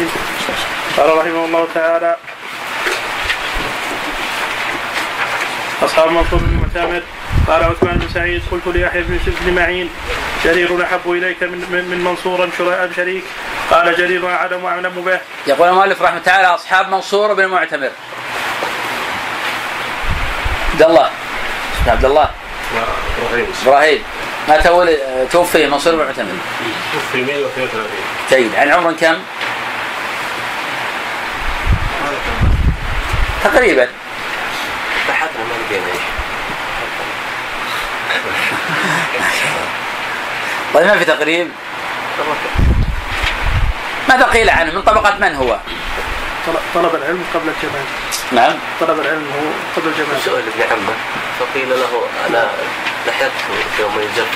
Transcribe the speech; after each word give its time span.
اجمعين 0.00 0.10
قال 0.96 1.18
رحمه 1.18 1.44
الله 1.44 1.66
تعالى 1.74 2.16
أصحاب 5.82 6.10
منصور 6.10 6.38
بن 6.38 6.56
معتمر 6.56 7.02
قال 7.48 7.64
عثمان 7.64 7.98
بن 7.98 8.08
سعيد 8.14 8.42
قلت 8.50 8.66
ليحيى 8.66 9.02
بن 9.02 9.54
معين 9.54 9.90
جرير 10.44 10.84
أحب 10.84 11.00
إليك 11.06 11.42
من 11.42 11.84
من 11.90 12.04
منصور 12.04 12.44
ام 12.44 12.50
شريك 12.96 13.24
قال 13.70 13.96
جرير 13.96 14.28
أعلم 14.28 14.64
وأعلم 14.64 15.02
به. 15.06 15.20
يقول 15.46 15.68
المؤلف 15.68 16.02
رحمه 16.02 16.18
تعالى 16.18 16.46
أصحاب 16.46 16.88
منصور 16.88 17.34
بن 17.34 17.46
معتمر. 17.46 17.90
عبد 20.72 20.82
الله 20.82 21.10
عبد 21.86 22.04
الله 22.04 22.30
إبراهيم 23.62 24.02
متى 24.48 24.68
ولد 24.68 24.98
توفي 25.32 25.66
منصور 25.66 25.94
بن 25.94 26.04
معتمر؟ 26.04 26.32
توفي 26.92 27.22
132 27.22 27.86
جيد 28.30 28.54
عن 28.54 28.70
عمر 28.70 28.92
كم؟ 28.92 29.16
تقريبا. 33.44 33.88
بحثنا 35.08 35.44
ما 35.44 35.54
لقينا 35.64 35.86
طيب 40.74 40.86
ما 40.86 40.98
في 40.98 41.04
تقريب؟ 41.04 41.50
ماذا 44.08 44.24
قيل 44.24 44.50
عنه 44.50 44.72
من 44.72 44.82
طبقة 44.82 45.18
من 45.20 45.34
هو؟ 45.34 45.56
طلب 46.74 46.94
العلم 46.94 47.24
قبل 47.34 47.48
الجمال. 47.48 47.84
نعم. 48.32 48.58
طلب 48.80 49.00
العلم 49.00 49.26
هو 49.36 49.40
قبل 49.76 49.88
الجمال. 49.88 50.20
سئل 50.24 50.34
ابن 50.34 50.62
عمه. 50.72 50.94
فقيل 51.40 51.70
له 51.70 52.02
أنا 52.28 52.48
لحقت 53.06 53.30
يوم 53.80 53.98
الجف 53.98 54.28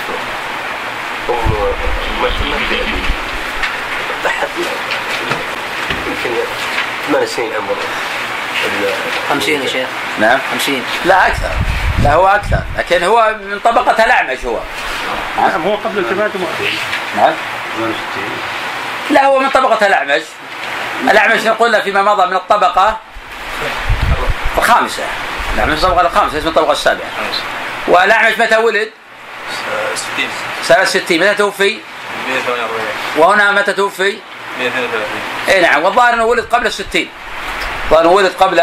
أم 1.28 1.52
ما 2.22 2.28
في 2.28 2.54
ابي 2.74 3.02
بحثنا 4.24 4.72
يمكن 6.06 6.30
ثمان 7.08 7.26
سنين 7.26 7.52
عمره. 7.54 7.76
50 9.30 9.62
يا 9.62 9.68
شيخ. 9.68 9.88
نعم. 10.20 10.38
50 10.52 10.82
لا 11.04 11.26
أكثر. 11.26 11.50
لا 12.02 12.14
هو 12.14 12.26
أكثر. 12.26 12.58
لكن 12.78 13.04
هو 13.04 13.36
من 13.40 13.58
طبقة 13.58 14.04
الأعمش 14.04 14.44
هو. 14.44 14.58
نعم 15.36 15.62
هو 15.62 15.74
قبل 15.74 15.98
الجماعة 15.98 16.30
نعم. 17.16 17.32
لا 19.10 19.24
هو 19.24 19.38
من 19.38 19.48
طبقة 19.48 19.86
الأعمش. 19.86 20.22
الأعمش 21.10 21.40
نقول 21.40 21.82
فيما 21.82 22.02
مضى 22.02 22.26
من 22.26 22.36
الطبقة 22.36 22.98
الخامسة. 24.58 25.02
نعم 25.56 25.68
من 25.68 25.74
الطبقة 25.74 26.00
الخامسة 26.00 26.38
اسمه 26.38 26.50
الطبقة 26.50 26.72
السابعة. 26.72 27.06
والأعمش 27.88 28.38
متى 28.38 28.56
ولد؟ 28.56 28.90
60 29.94 30.28
سنة 30.62 30.84
60 30.84 31.18
متى 31.18 31.34
توفي؟ 31.34 31.78
148 32.28 32.86
وهنا 33.16 33.52
متى 33.52 33.72
توفي؟ 33.72 34.18
132 34.58 35.02
اي 35.48 35.60
نعم. 35.60 35.84
والظاهر 35.84 36.14
إنه 36.14 36.24
ولد 36.24 36.44
قبل 36.44 36.66
الستين. 36.66 37.08
الظاهر 37.94 38.14
ولد 38.14 38.32
قبل 38.40 38.62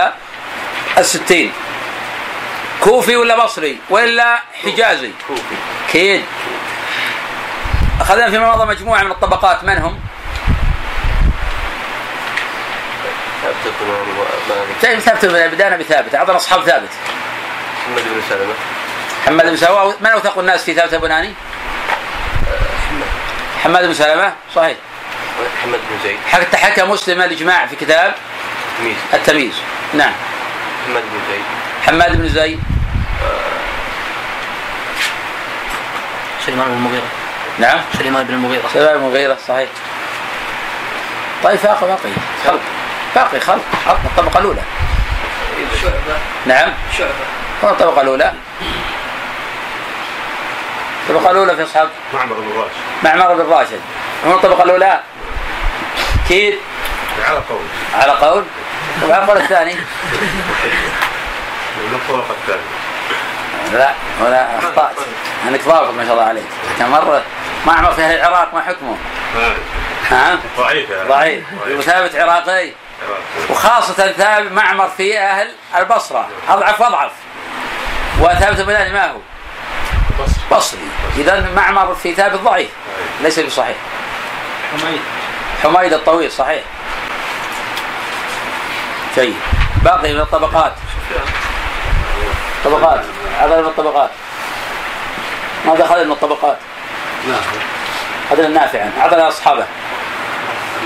الستين. 0.97 1.51
كوفي 2.81 3.15
ولا 3.15 3.43
بصري 3.45 3.79
ولا 3.89 4.41
حجازي؟ 4.63 5.11
كوفي. 5.27 5.55
كيد 5.91 6.25
أخذنا 8.01 8.29
فيما 8.29 8.55
مضى 8.55 8.65
مجموعة 8.65 9.03
من 9.03 9.11
الطبقات 9.11 9.63
من 9.63 9.77
هم؟ 9.77 9.99
ثابت 14.81 14.81
طيب 14.81 14.99
ثابت 14.99 15.25
بدانا 15.25 15.77
بثابت 15.77 16.15
اعطنا 16.15 16.35
أصحاب 16.35 16.63
ثابت. 16.63 16.89
محمد 17.81 18.03
بن 18.03 18.21
سلمة. 18.29 18.53
محمد 19.23 19.45
بن 19.45 19.57
سلمة 19.57 19.95
من 20.01 20.07
أوثق 20.07 20.39
الناس 20.39 20.63
في 20.63 20.73
ثابت 20.73 20.93
البناني؟ 20.93 21.33
محمد 23.59 23.85
بن 23.85 23.93
سلمة 23.93 24.33
صحيح. 24.55 24.77
محمد 25.59 25.79
بن 25.89 25.99
زيد. 26.03 26.17
حتى 26.31 26.57
حكى 26.57 26.83
مسلم 26.83 27.21
الإجماع 27.21 27.65
في 27.65 27.75
كتاب 27.75 28.13
تمييز 28.81 28.97
التمييز. 29.13 29.53
نعم. 29.93 30.11
محمد 30.83 31.01
بن 31.01 31.19
زيد. 31.29 31.43
حماد 31.85 32.21
بن 32.21 32.29
زيد. 32.29 32.59
سليمان 36.45 36.67
بن 36.67 36.73
المغيرة. 36.73 37.07
نعم. 37.59 37.79
سليمان 37.97 38.23
بن 38.23 38.33
المغيرة. 38.33 38.63
سليمان 38.73 38.97
بن 38.97 39.05
المغيرة 39.05 39.37
صحيح. 39.47 39.69
طيب 41.43 41.59
باقي 41.63 41.87
باقي 41.87 42.11
خلق. 42.45 42.59
باقي 43.15 43.39
خلق. 43.39 43.61
عطنا 43.87 44.05
الطبقة 44.05 44.39
الأولى. 44.39 44.61
شعبة. 45.81 46.17
نعم. 46.45 46.73
شعبة. 46.97 47.11
هو 47.63 47.69
الطبقة 47.69 48.01
الأولى. 48.01 48.33
الطبقة 51.09 51.31
الأولى 51.31 51.55
في 51.55 51.63
أصحاب 51.63 51.89
معمر 52.13 52.35
بن 52.35 52.59
راشد 52.59 52.71
معمر 53.03 53.33
بن 53.33 53.49
راشد 53.49 53.79
هو 54.27 54.35
الطبقة 54.35 54.63
الأولى. 54.63 54.99
أكيد 56.25 56.55
على 57.29 57.39
قول. 57.49 57.61
على 57.93 58.11
قول. 58.11 58.43
القول 59.03 59.37
الثاني 59.37 59.75
من 61.77 61.93
الطبقه 61.93 62.35
الثانية 62.41 62.61
لا 63.73 63.93
ولا 64.21 64.59
أخطأت. 64.59 64.95
أنك 65.47 65.63
ضابط 65.67 65.93
ما 65.93 66.05
شاء 66.05 66.13
الله 66.13 66.25
عليك. 66.25 66.43
لكن 66.75 66.91
مرة؟ 66.91 67.21
معمر 67.65 67.91
في 67.91 68.01
أهل 68.01 68.15
العراق 68.15 68.53
ما 68.53 68.61
حكمه. 68.61 68.97
ها؟ 70.11 70.39
ضعيف 70.57 70.89
يعني. 70.89 71.09
ضعيف. 71.09 71.43
وثابت 71.67 72.15
عراقي. 72.15 72.71
وخاصة 73.49 73.93
ثابت 73.93 74.51
معمر 74.51 74.89
في 74.97 75.19
أهل 75.19 75.51
البصرة. 75.77 76.27
أضعف 76.49 76.81
وأضعف. 76.81 77.11
وثابت 78.19 78.59
البناني 78.59 78.93
ما 78.93 79.11
هو؟ 79.11 79.17
بصري. 80.51 80.79
إذا 81.17 81.49
معمر 81.55 81.95
في 81.95 82.15
ثابت 82.15 82.39
ضعيف. 82.39 82.69
ليس 83.21 83.39
بصحيح. 83.39 83.77
حميد. 84.81 85.01
حميد 85.63 85.93
الطويل 85.93 86.31
صحيح. 86.31 86.63
جيد 89.15 89.35
باقي 89.83 90.13
من 90.13 90.19
الطبقات. 90.19 90.73
طبقات. 92.65 93.03
هذا 93.39 93.61
من 93.61 93.67
الطبقات. 93.67 94.09
ماذا 95.65 95.85
أخذ 95.85 96.05
من 96.05 96.11
الطبقات؟ 96.11 96.57
نعم. 97.27 97.41
هذا 98.31 98.47
النافعا 98.47 98.91
أعطنا 98.99 99.27
أصحابه. 99.27 99.65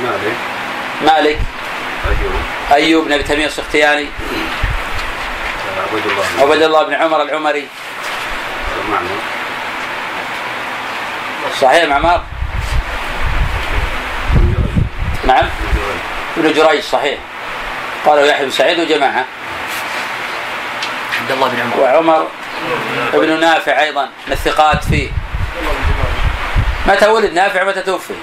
مالك. 0.03 0.36
مالك. 1.02 1.40
أيوب. 2.06 2.34
أيوب 2.72 3.06
بن 3.06 3.13
أبي 3.13 3.24
تميم 3.24 3.46
السختياني. 3.46 4.08
عبد 5.94 6.06
الله. 6.06 6.25
عبد 6.40 6.62
الله 6.62 6.84
بن 6.84 6.94
عمر 6.94 7.22
العمري. 7.22 7.68
معمر 8.90 9.09
صحيح 11.62 11.84
معمار؟ 11.84 12.24
نعم. 15.28 15.46
ابن 16.38 16.53
جريج 16.53 16.84
صحيح. 16.84 17.19
قالوا 18.05 18.25
يحيى 18.25 18.45
بن 18.45 18.51
سعيد 18.51 18.79
وجماعة. 18.79 19.25
عبد 21.21 21.31
الله 21.31 21.47
بن 21.47 21.59
عمر. 21.59 21.79
وعمر 21.79 22.27
ابن 23.13 23.39
نافع 23.39 23.81
أيضا 23.81 24.09
من 24.27 24.33
الثقات 24.33 24.83
فيه. 24.83 25.09
متى 26.88 27.07
ولد؟ 27.07 27.33
نافع 27.33 27.63
متى 27.63 27.81
توفي؟ 27.81 28.13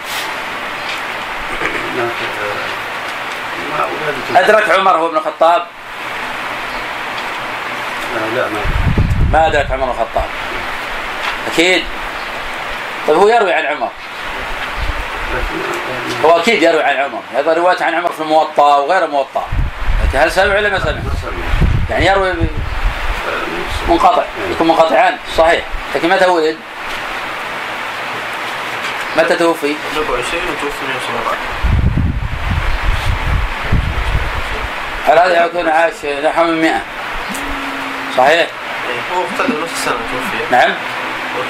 أدرك 4.37 4.71
عمر 4.71 4.97
هو 4.97 5.07
ابن 5.07 5.17
الخطاب؟ 5.17 5.67
لا 8.35 8.49
ما 8.49 8.61
ما 9.33 9.47
أدرك 9.47 9.71
عمر 9.71 9.85
بن 9.85 9.91
الخطاب. 9.91 10.29
أكيد. 11.53 11.85
طيب 13.09 13.17
هو 13.17 13.29
يروي 13.29 13.53
عن 13.53 13.67
عمر. 13.67 13.91
هو 16.25 16.39
أكيد 16.39 16.63
يروي 16.63 16.83
عن 16.83 16.97
عمر. 16.97 17.21
هذا 17.35 17.53
رواية 17.55 17.83
عن 17.83 17.95
عمر 17.95 18.13
في 18.13 18.21
الموطأ 18.21 18.77
وغير 18.77 19.05
الموطأ. 19.05 19.47
لكن 20.09 20.19
هل 20.19 20.33
سمع 20.33 20.55
ولا 20.55 20.69
ما 20.71 20.79
سمع؟ 20.79 20.93
يعني 21.91 22.07
يروي 22.07 22.33
منقطع. 23.89 24.23
يكون 24.51 24.69
منقطعان. 24.69 25.17
صحيح. 25.37 25.65
لكن 25.95 26.09
متى 26.09 26.27
ولد؟ 26.27 26.57
متى 29.17 29.37
توفي؟ 29.37 29.75
24 29.97 30.43
وتوفي 30.43 30.87
117 30.87 31.37
هل 35.09 35.19
هذا 35.19 35.45
يكون 35.47 35.69
عاش 35.69 35.93
نحو 36.25 36.45
من 36.45 36.61
100 36.63 36.73
صحيح؟ 38.17 38.47
هو 39.17 39.23
اقتل 39.23 39.63
نفس 39.63 39.73
السنة 39.73 39.95
توفي. 39.95 40.45
نعم. 40.53 40.71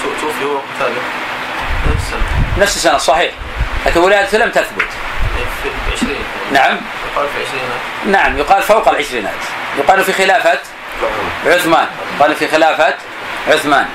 تو- 0.02 0.20
توفي 0.26 0.44
هو 0.44 0.58
قتاله 0.58 1.00
نفس 1.92 2.02
السنة 2.06 2.22
نفس 2.58 2.76
السنة 2.76 2.98
صحيح. 2.98 3.32
لكن 3.87 4.00
ولادته 4.00 4.38
لم 4.38 4.50
تثبت. 4.50 4.88
في 5.62 5.70
20 5.93 6.17
نعم. 6.52 6.76
يقال 7.12 7.29
في 7.29 7.43
20 7.46 8.12
نعم 8.12 8.38
يقال 8.38 8.62
فوق 8.62 8.88
العشرينات. 8.88 9.32
يقال 9.79 10.05
في 10.05 10.12
خلافة 10.12 10.58
عثمان. 11.46 11.87
يقال 12.17 12.37
في 12.37 12.49
خلافة 12.49 12.94
عثمان. 13.49 13.87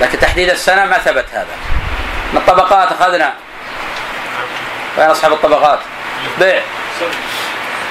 لكن 0.00 0.18
تحديد 0.18 0.50
السنة 0.50 0.84
ما 0.84 0.98
ثبت 0.98 1.26
هذا. 1.32 1.46
من 2.32 2.38
الطبقات 2.38 2.92
أخذنا. 2.92 3.34
وين 4.98 5.10
أصحاب 5.10 5.32
الطبقات؟ 5.32 5.78
بيع. 6.38 6.62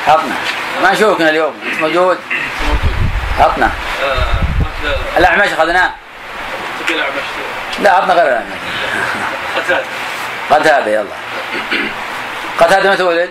حطنا. 0.08 0.36
ما 0.84 0.92
نشوفك 0.92 1.22
اليوم. 1.22 1.54
أنت 1.72 1.81
موجود؟ 1.81 2.18
حطنا. 3.40 3.72
الأعمش 5.18 5.48
أخذناه. 5.48 5.92
لا 7.80 7.92
عطنا 7.92 8.14
غير 8.14 8.28
الأعمش. 8.28 8.60
قتال 10.50 10.63
قتادة 10.63 10.92
يلا. 10.92 11.16
قتادة 12.60 12.92
متى 12.92 13.04
ولد؟ 13.04 13.30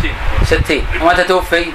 60 0.00 0.14
60 0.44 0.86
ومتى 1.02 1.24
توفي؟ 1.24 1.72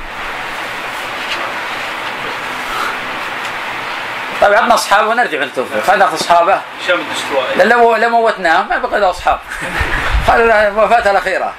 طيب 4.41 4.53
عطنا 4.53 4.73
أصحابه 4.73 5.07
ونرجع 5.07 5.43
نتوفى 5.43 5.81
خلينا 5.87 6.05
ناخذ 6.05 6.15
أصحابه. 6.15 6.61
هشام 6.83 6.99
الدستوائي 6.99 7.69
لو 7.69 7.95
لو 7.95 8.09
موتناهم 8.09 8.69
ما 8.69 8.77
بقى 8.77 8.99
له 8.99 9.09
أصحاب. 9.09 9.39
خلينا 10.27 10.69
وفاته 10.69 11.11
الأخيرة. 11.11 11.53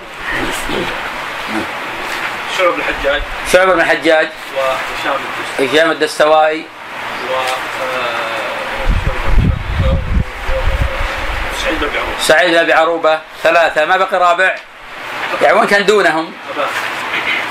شعب 2.59 2.75
الحجاج. 2.75 3.23
شعبه 3.53 3.73
بن 3.75 3.81
الحجاج. 3.81 4.29
وهشام 4.57 5.21
الدستوائي. 5.21 5.77
هشام 5.77 5.91
الدستوائي. 5.91 6.65
و 7.31 8.20
سعيد 11.65 11.81
بن 11.81 11.97
عمر 11.97 12.21
سعيد 12.21 12.51
بن 12.51 12.59
ابي 12.59 12.73
عروبة 12.73 13.19
ثلاثة. 13.43 13.85
ما 13.85 13.97
بقي 13.97 14.19
رابع؟ 14.19 14.55
يعني 15.43 15.59
وين 15.59 15.67
كان 15.67 15.87
دونهم؟ 15.87 16.33
أبان. 16.55 16.69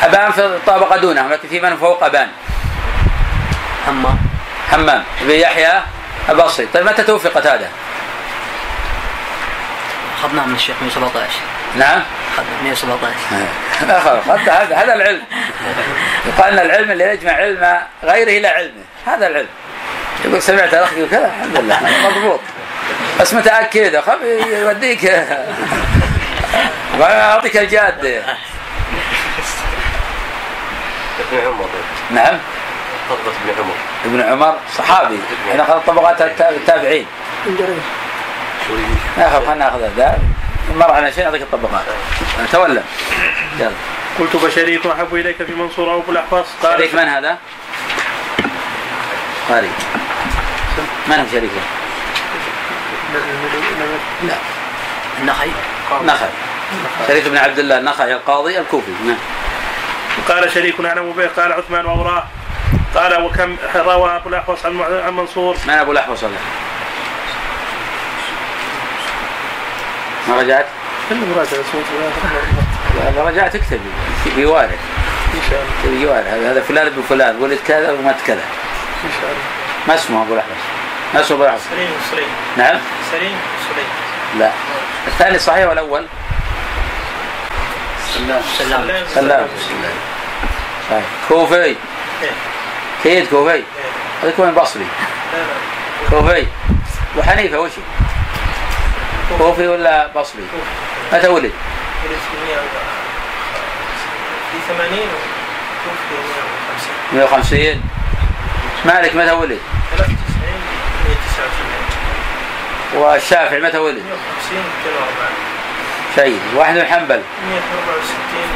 أبان 0.03 0.31
في 0.31 0.45
الطابقه 0.45 0.97
دونهم 0.97 1.31
لكن 1.31 1.47
في 1.49 1.59
من 1.59 1.77
فوق 1.77 2.03
أبان. 2.03 2.27
همام 3.87 4.17
حمام. 4.71 5.03
بن 5.21 5.31
يحيى 5.31 5.81
البصري. 6.29 6.67
طيب 6.73 6.85
متى 6.85 7.03
توفي 7.03 7.27
قتاده؟ 7.27 7.67
أخذناه 10.19 10.45
من 10.45 10.55
الشيخ 10.55 10.75
117 10.81 11.29
نعم. 11.75 12.03
اخذنا 12.33 12.61
117 12.63 13.15
لا 13.87 13.99
خلاص 13.99 14.27
هذا 14.27 14.53
هذا 14.53 14.75
هذا 14.75 14.93
العلم. 14.93 15.21
يقال 16.25 16.59
إن 16.59 16.65
العلم 16.65 16.91
اللي 16.91 17.03
يجمع 17.03 17.31
علم 17.31 17.81
غيره 18.03 18.37
إلى 18.39 18.47
علمه. 18.47 18.83
هذا 19.05 19.27
العلم. 19.27 19.47
يقول 20.25 20.41
سمعت 20.41 20.73
الاخ 20.73 20.93
يقول 20.93 21.09
كذا 21.09 21.25
الحمد 21.25 21.57
لله 21.57 21.79
مضبوط. 22.09 22.39
بس 23.19 23.33
متأكد. 23.33 23.99
خب 23.99 24.17
يوديك. 24.51 25.11
أعطيك 27.01 27.57
الجادة. 27.57 28.23
ابن 31.19 31.37
عمر. 31.47 31.69
نعم. 32.11 32.37
طلبة 33.09 33.21
ابن 33.43 33.59
عمر. 33.63 33.73
ابن 34.05 34.21
عمر 34.31 34.55
صحابي. 34.77 35.19
إحنا 35.51 35.63
اخذنا 35.63 35.81
طبقات 35.87 36.21
التا- 36.21 36.49
التابعين. 36.49 37.05
ناخذ 39.17 39.45
خلينا 39.45 39.55
ناخذ 39.55 39.83
هذا. 39.83 40.19
مر 40.75 40.91
على 40.91 41.11
شيء 41.11 41.23
نعطيك 41.23 41.41
الطبقات. 41.41 41.83
تولى. 42.51 42.83
يلا. 43.59 43.71
قلت 44.19 44.37
فشريك 44.37 44.85
أحب 44.85 45.15
إليك 45.15 45.43
في 45.43 45.51
منصور 45.55 45.93
أو 45.93 46.03
الاحوص 46.09 46.45
قال 46.63 46.77
شريك 46.77 46.93
من 46.95 47.07
هذا؟ 47.07 47.37
قاري 49.49 49.69
من 51.07 51.15
هو 51.19 51.25
شريكه؟ 51.31 51.61
لا. 54.23 54.35
النخعي. 55.21 55.51
نخل 56.05 56.29
شريك 57.07 57.27
بن 57.27 57.37
عبد 57.37 57.59
الله 57.59 57.77
النخعي 57.77 58.13
القاضي 58.13 58.59
الكوفي. 58.59 58.91
نعم. 59.05 59.17
قال 60.27 60.51
شريك 60.51 60.79
اعلم 60.85 61.11
به 61.11 61.27
قال 61.27 61.53
عثمان 61.53 61.85
ووراه 61.85 62.23
قال 62.95 63.21
وكم 63.21 63.55
روى 63.75 64.15
أبو 64.15 64.29
الأحوص 64.29 64.65
عن 64.65 65.13
منصور. 65.13 65.57
من 65.67 65.73
أبو 65.73 65.91
الأحوص؟ 65.91 66.23
هذا؟ 66.23 66.33
ما 70.27 70.41
رجعت؟ 70.41 70.65
كل 71.09 71.15
مراجعة 71.15 71.43
اسمه 71.43 71.81
لا، 73.15 73.23
رجعت 73.23 73.55
اكتب. 73.55 73.79
بيوارد 74.35 74.77
إن 75.33 75.41
شاء 75.49 75.65
الله. 75.85 75.99
بيوارد 75.99 76.27
هذا 76.27 76.51
هذا 76.51 76.61
فلان 76.61 76.87
ابن 76.87 77.01
فلان 77.09 77.35
ولد 77.41 77.59
كذا 77.67 77.91
ومات 77.91 78.15
كذا. 78.27 78.43
إن 79.03 79.11
شاء 79.21 79.29
الله. 79.29 79.43
ما 79.87 79.95
اسمه 79.95 80.21
أبو 80.21 80.33
الأحوص؟ 80.33 80.78
ما 81.13 81.21
اسمه 81.21 81.49
ابو 81.49 81.57
سليم 81.69 81.91
سليم. 82.11 82.29
نعم؟ 82.57 82.79
سليم 83.11 83.37
سليم. 83.69 83.87
لا. 84.39 84.51
الثاني 85.07 85.39
صحيح 85.39 85.67
والاول؟ 85.67 86.05
سلام. 88.17 88.41
سلام. 89.15 89.47
صحيح 90.89 91.03
كوفي. 91.27 91.75
كيد 93.03 93.27
كوفي. 93.27 93.63
هذا 94.23 94.31
كوفي 94.31 94.51
بصري 94.51 94.85
كوفي. 96.09 96.47
أبو 97.13 97.21
حنيفة 97.21 97.59
وش؟ 97.59 97.71
كوفي 99.37 99.67
ولا 99.67 100.07
بصري؟ 100.07 100.43
متى 101.13 101.27
ولد؟ 101.27 101.51
في 104.51 104.57
80 104.67 104.89
وتوفي 105.89 106.15
150 107.13 107.73
150 107.73 107.81
مالك؟ 108.85 109.15
متى 109.15 109.31
ولد؟ 109.31 109.59
93 111.39 111.69
199 112.93 113.01
والشافعي 113.01 113.59
متى 113.59 113.77
ولد؟ 113.77 113.97
150 113.97 114.57
204 114.85 115.29
شيء 116.15 116.39
واحد 116.55 116.75
من 116.75 116.85
حنبل. 116.85 117.21
164 117.49 118.47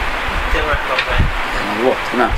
241 0.53 1.27
مضبوط 1.77 1.95
تمام. 2.13 2.31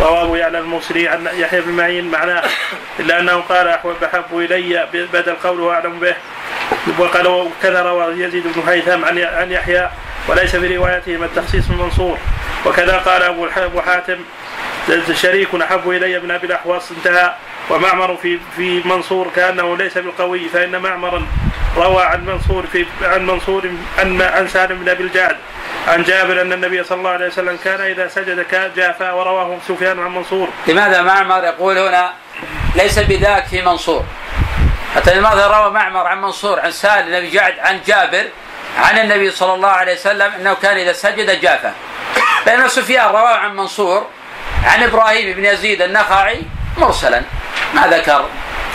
رواه 0.00 0.24
ابو 0.24 0.34
يعلى 0.34 0.58
الموصلي 0.58 1.08
عن 1.08 1.28
يحيى 1.34 1.60
بن 1.60 1.72
معين 1.72 2.10
معناه 2.10 2.42
الا 2.98 3.20
انه 3.20 3.40
قال 3.40 3.68
احب 3.68 3.96
أحب 4.04 4.38
إلي 4.38 4.88
بدل 4.92 5.34
قوله 5.34 5.74
اعلم 5.74 5.98
به. 5.98 6.14
وقال 6.98 7.26
وكذا 7.26 7.82
روى 7.82 8.24
يزيد 8.24 8.44
بن 8.56 8.68
هيثم 8.68 9.04
عن 9.04 9.18
عن 9.18 9.52
يحيى 9.52 9.90
وليس 10.28 10.56
في 10.56 10.76
روايتهما 10.76 11.26
التخصيص 11.26 11.70
من 11.70 11.76
منصور. 11.76 12.18
وكذا 12.66 12.98
قال 12.98 13.22
أبو 13.56 13.80
حاتم 13.80 14.18
شريك 15.12 15.54
أحب 15.54 15.90
إلي 15.90 16.18
من 16.18 16.30
أبي 16.30 16.46
الاحوص 16.46 16.90
انتهى. 16.90 17.34
ومعمر 17.70 18.16
في 18.16 18.38
في 18.56 18.82
منصور 18.84 19.30
كأنه 19.36 19.76
ليس 19.76 19.98
بالقوي 19.98 20.48
فإن 20.48 20.78
معمرا 20.82 21.26
روى 21.76 22.02
عن 22.02 22.26
منصور 22.26 22.66
في 22.72 22.86
عن 23.02 23.26
منصور 23.26 23.70
عن 23.98 24.22
عن 24.22 24.48
سالم 24.48 24.78
بن 24.78 24.88
أبي 24.88 25.02
الجعد. 25.02 25.36
عن 25.88 26.02
جابر 26.02 26.40
أن 26.40 26.52
النبي 26.52 26.84
صلى 26.84 26.98
الله 26.98 27.10
عليه 27.10 27.26
وسلم 27.26 27.58
كان 27.64 27.80
إذا 27.80 28.08
سجد 28.08 28.46
جافا 28.76 29.12
ورواه 29.12 29.58
سفيان 29.68 29.98
عن 29.98 30.14
منصور. 30.14 30.48
لماذا 30.66 31.02
معمر 31.02 31.44
يقول 31.44 31.78
هنا 31.78 32.12
ليس 32.76 32.98
بذاك 32.98 33.46
في 33.46 33.62
منصور؟ 33.62 34.04
حتى 34.96 35.14
لماذا 35.14 35.46
روى 35.46 35.70
معمر 35.70 36.06
عن 36.06 36.22
منصور 36.22 36.60
عن 36.60 36.70
سالم 36.70 37.20
بن 37.20 37.30
جعد 37.30 37.58
عن 37.58 37.80
جابر 37.86 38.24
عن 38.78 38.98
النبي 38.98 39.30
صلى 39.30 39.54
الله 39.54 39.68
عليه 39.68 39.94
وسلم 39.94 40.32
أنه 40.32 40.54
كان 40.54 40.76
إذا 40.76 40.92
سجد 40.92 41.40
جافا؟ 41.40 41.74
بينما 42.46 42.68
سفيان 42.68 43.08
رواه 43.08 43.36
عن 43.36 43.56
منصور 43.56 44.06
عن 44.66 44.82
إبراهيم 44.82 45.36
بن 45.36 45.44
يزيد 45.44 45.82
النخعي 45.82 46.42
مرسلا. 46.76 47.22
ما 47.74 47.86
ذكر 47.86 48.24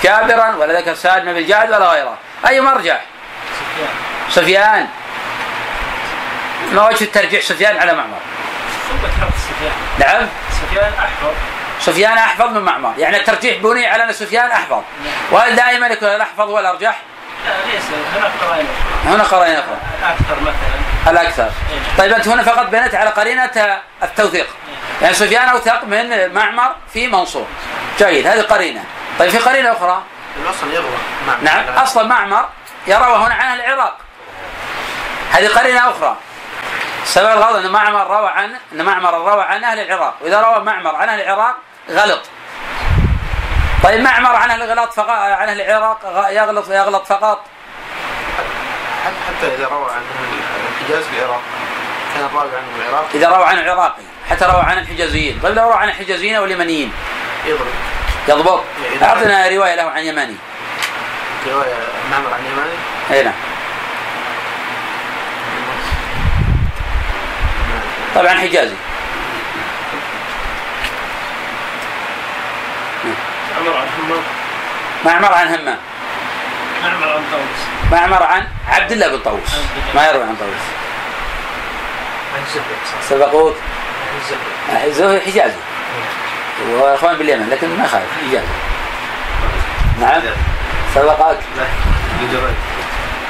جابرا 0.04 0.56
ولا 0.56 0.80
ذكر 0.80 0.94
سالم 0.94 1.34
بن 1.34 1.46
جعد 1.46 1.72
ولا 1.72 1.92
غيره. 1.92 2.18
أي 2.48 2.62
مرجع؟ 2.62 2.98
سفيان. 4.30 4.88
ما 6.72 6.88
وجه 6.88 7.04
الترجيح 7.04 7.42
سفيان 7.42 7.78
على 7.78 7.94
معمر؟ 7.94 8.18
نعم. 10.00 10.28
سفيان 10.52 10.94
أحفظ 11.00 11.34
سفيان 11.80 12.18
احفظ 12.18 12.46
من 12.46 12.62
معمر. 12.62 12.94
يعني 12.98 13.18
الترجيح 13.18 13.58
بني 13.58 13.88
على 13.88 14.04
أن 14.04 14.14
سفيان 14.14 14.52
أحفظ. 14.52 14.82
وهل 15.32 15.56
دائما 15.56 15.88
يكون 15.88 16.10
الأحفظ 16.10 16.42
هو 16.42 16.60
الأرجح؟ 16.60 17.02
لا 17.46 17.74
ليس 17.74 17.84
هناك 18.16 18.32
قرائن 18.42 18.66
هنا 19.06 19.24
قرينه 19.24 19.60
أخرى 19.60 19.78
أكثر 20.04 20.42
مثلا. 20.42 21.12
الأكثر. 21.12 21.50
طيب 21.98 22.14
أنت 22.14 22.28
هنا 22.28 22.44
فقط 22.44 22.70
بنيت 22.70 22.96
على 22.96 23.10
قرينة 23.10 23.80
التوثيق. 24.04 24.48
يعني 25.02 25.14
سفيان 25.14 25.50
اوثق 25.50 25.84
من 25.84 26.34
معمر 26.34 26.76
في 26.94 27.08
منصور. 27.08 27.46
جيد 27.98 28.28
هذه 28.28 28.42
قرينة. 28.42 28.84
طيب 29.20 29.30
في 29.30 29.38
قرينة 29.38 29.72
أخرى؟ 29.72 30.02
الاصل 30.38 30.74
يغلط 30.74 31.42
نعم 31.42 31.64
أصلا 31.78 32.08
معمر 32.08 32.46
يروى 32.88 33.16
هنا 33.16 33.36
عن 33.36 33.60
العراق. 33.60 33.98
هذه 35.32 35.48
قرينة 35.48 35.90
أخرى. 35.90 36.16
سبب 37.06 37.32
الغلط 37.32 37.56
إن 37.56 37.72
معمر 37.72 38.08
روى 38.08 38.30
عن 38.30 38.56
إن 38.74 38.86
معمر 38.86 39.14
روى 39.14 39.44
عن 39.44 39.64
أهل 39.64 39.80
العراق. 39.80 40.14
وإذا 40.22 40.42
روى 40.42 40.64
معمر 40.64 40.96
عن 40.96 41.10
أهل 41.10 41.22
العراق 41.22 41.56
غلط. 41.90 42.22
طيب 43.84 44.02
معمر 44.02 44.36
عن 44.36 44.52
أهل 44.52 44.62
الغلط 44.62 44.94
فقط 44.94 45.10
عن 45.10 45.50
أهل 45.50 45.62
العراق 45.62 46.28
يغلط 46.30 46.70
يغلط 46.70 47.06
فقط. 47.06 47.46
حتى 49.06 49.56
إذا 49.56 49.68
روى 49.68 49.92
عن 49.92 50.02
الحجاز 50.82 51.04
بالعراق 51.08 51.42
كان 52.16 52.26
الراوي 52.26 52.50
عنه 52.58 52.68
بالعراق 52.78 53.06
إذا 53.14 53.30
روى 53.30 53.46
عن 53.46 53.60
العراقي. 53.60 54.04
حتى 54.30 54.46
روى 54.46 54.62
عن 54.64 54.78
الحجازيين. 54.78 55.40
طيب 55.44 55.56
لو 55.56 55.64
روى 55.64 55.74
عن 55.74 55.90
الحجازيين 55.90 56.38
واليمنيين. 56.38 56.92
يضرب. 57.46 57.68
يضبط. 58.28 58.64
أعطنا 59.04 59.48
رواية 59.48 59.76
له 59.76 59.84
عن 59.84 60.04
يماني 60.04 60.36
رواية 61.48 61.74
معمر 62.12 62.34
عن 62.34 62.40
اليماني 62.40 62.74
اي 63.12 63.24
نعم. 63.24 63.34
طبعا 68.16 68.30
حجازي. 68.30 68.76
عمر 73.60 73.78
عن 73.78 73.88
همام. 74.00 74.24
معمر 75.06 75.34
عن 75.34 75.48
همام. 75.48 75.78
معمر 76.84 77.08
عن 77.08 77.24
طاووس. 77.32 77.92
معمر 77.92 78.24
عن 78.24 78.48
عبد 78.68 78.92
الله 78.92 79.08
بن 79.08 79.20
طاووس. 79.20 79.56
ما 79.96 80.08
يروي 80.08 80.24
عن 80.24 80.36
طاووس. 80.36 80.66
سبقوك. 83.10 83.56
الزهري 84.86 85.22
حجازي. 85.22 85.56
واخوان 86.70 87.18
باليمن 87.18 87.50
لكن 87.50 87.78
ما 87.78 87.88
خالف 87.88 88.06
حجازي. 88.28 88.48
نعم. 90.00 90.22
سبقك 90.96 91.38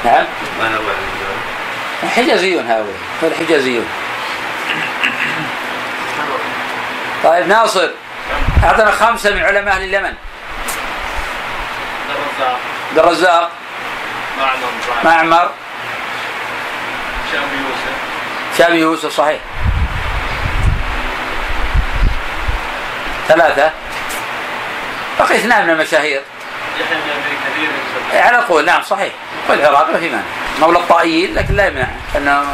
نعم. 0.05 0.25
حجازيون 2.15 2.65
هؤلاء. 2.65 2.93
هؤلاء 3.21 3.39
حجازيون. 3.39 3.85
طيب 7.23 7.47
ناصر. 7.47 7.89
أعطنا 8.63 8.91
خمسة 8.91 9.35
من 9.35 9.43
علماء 9.43 9.75
أهل 9.75 9.83
اليمن. 9.83 10.13
الرزاق 12.09 12.59
عبد 12.89 12.99
الرزاق 12.99 13.51
معمر 14.37 14.69
معمر. 15.03 15.49
شام 17.31 17.41
يوسف. 17.41 18.57
شامي 18.57 18.77
يوسف 18.77 19.17
صحيح. 19.17 19.39
ثلاثة. 23.27 23.71
بقي 25.19 25.35
اثنان 25.35 25.63
من 25.63 25.69
المشاهير. 25.69 26.21
يحيى 26.79 26.95
بن 26.95 27.09
أبي 27.09 27.35
كثير. 27.45 27.69
يوسف 28.13 28.25
على 28.25 28.37
قول 28.37 28.65
نعم 28.65 28.83
صحيح. 28.83 29.13
والعراق 29.49 29.89
ما 29.89 29.99
في 29.99 30.09
مانع 30.09 30.23
مولى 30.59 30.79
الطائيين 30.79 31.35
لكن 31.35 31.55
لا 31.55 31.67
يمنع. 31.67 31.87
انه 32.17 32.45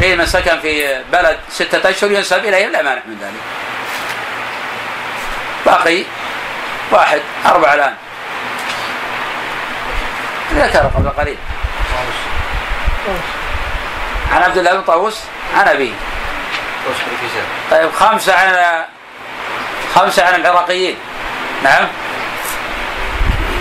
قيل 0.00 0.18
من 0.18 0.26
سكن 0.26 0.60
في 0.60 1.02
بلد 1.12 1.38
ستة 1.50 1.90
أشهر 1.90 2.10
ينسب 2.10 2.44
إليهم 2.44 2.72
لا 2.72 2.82
مانع 2.82 3.00
من 3.06 3.18
ذلك. 3.20 3.40
باقي 5.66 6.04
واحد 6.90 7.20
أربعة 7.46 7.74
الآن. 7.74 7.94
ذكر 10.54 10.78
قبل 10.78 11.08
قليل. 11.08 11.36
عن 14.32 14.42
عبد 14.42 14.58
الله 14.58 14.74
بن 14.74 14.82
طاووس 14.82 15.20
عن 15.56 15.68
أبيه. 15.68 15.92
طيب 17.70 17.92
خمسة 17.92 18.34
عن 18.34 18.84
خمسة 19.96 20.26
عن 20.26 20.34
العراقيين. 20.40 20.96
نعم؟ 21.62 21.88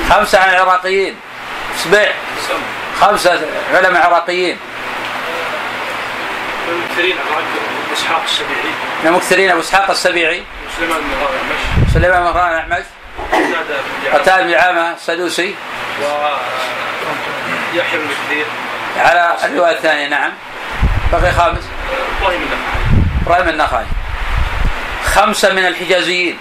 خمسة 0.10 0.40
عن 0.40 0.50
العراقيين. 0.50 1.16
سبع 1.78 2.08
خمسة 3.02 3.42
علماء 3.74 4.06
عراقيين. 4.06 4.58
عن 6.68 7.44
إسحاق 7.94 8.22
السبيعي. 8.24 8.74
من 9.04 9.08
المكثرين 9.10 9.52
أبو 9.52 9.60
إسحاق 9.60 9.90
السبيعي. 9.90 10.40
بن 10.40 10.44
سليمان 11.94 12.22
بن 12.22 12.26
مهران 12.26 12.54
الأعمش 12.54 12.86
زاد 13.32 13.68
بن 13.68 14.08
عمرو 14.08 14.20
قتال 14.20 14.44
بن 14.44 14.54
عامة 14.54 14.94
السدوسي. 14.94 15.56
ويحيى 16.02 18.00
بن 18.00 18.08
كثير. 18.28 18.46
على 18.98 19.36
الرواية 19.44 19.76
الثانية 19.76 20.08
نعم. 20.08 20.32
بقي 21.12 21.32
خامس. 21.32 21.64
إبراهيم 22.22 22.42
النخعي. 22.42 22.82
إبراهيم 23.26 23.50
النخعي. 23.50 23.86
خمسة 25.16 25.54
من 25.54 25.66
الحجازيين. 25.66 26.38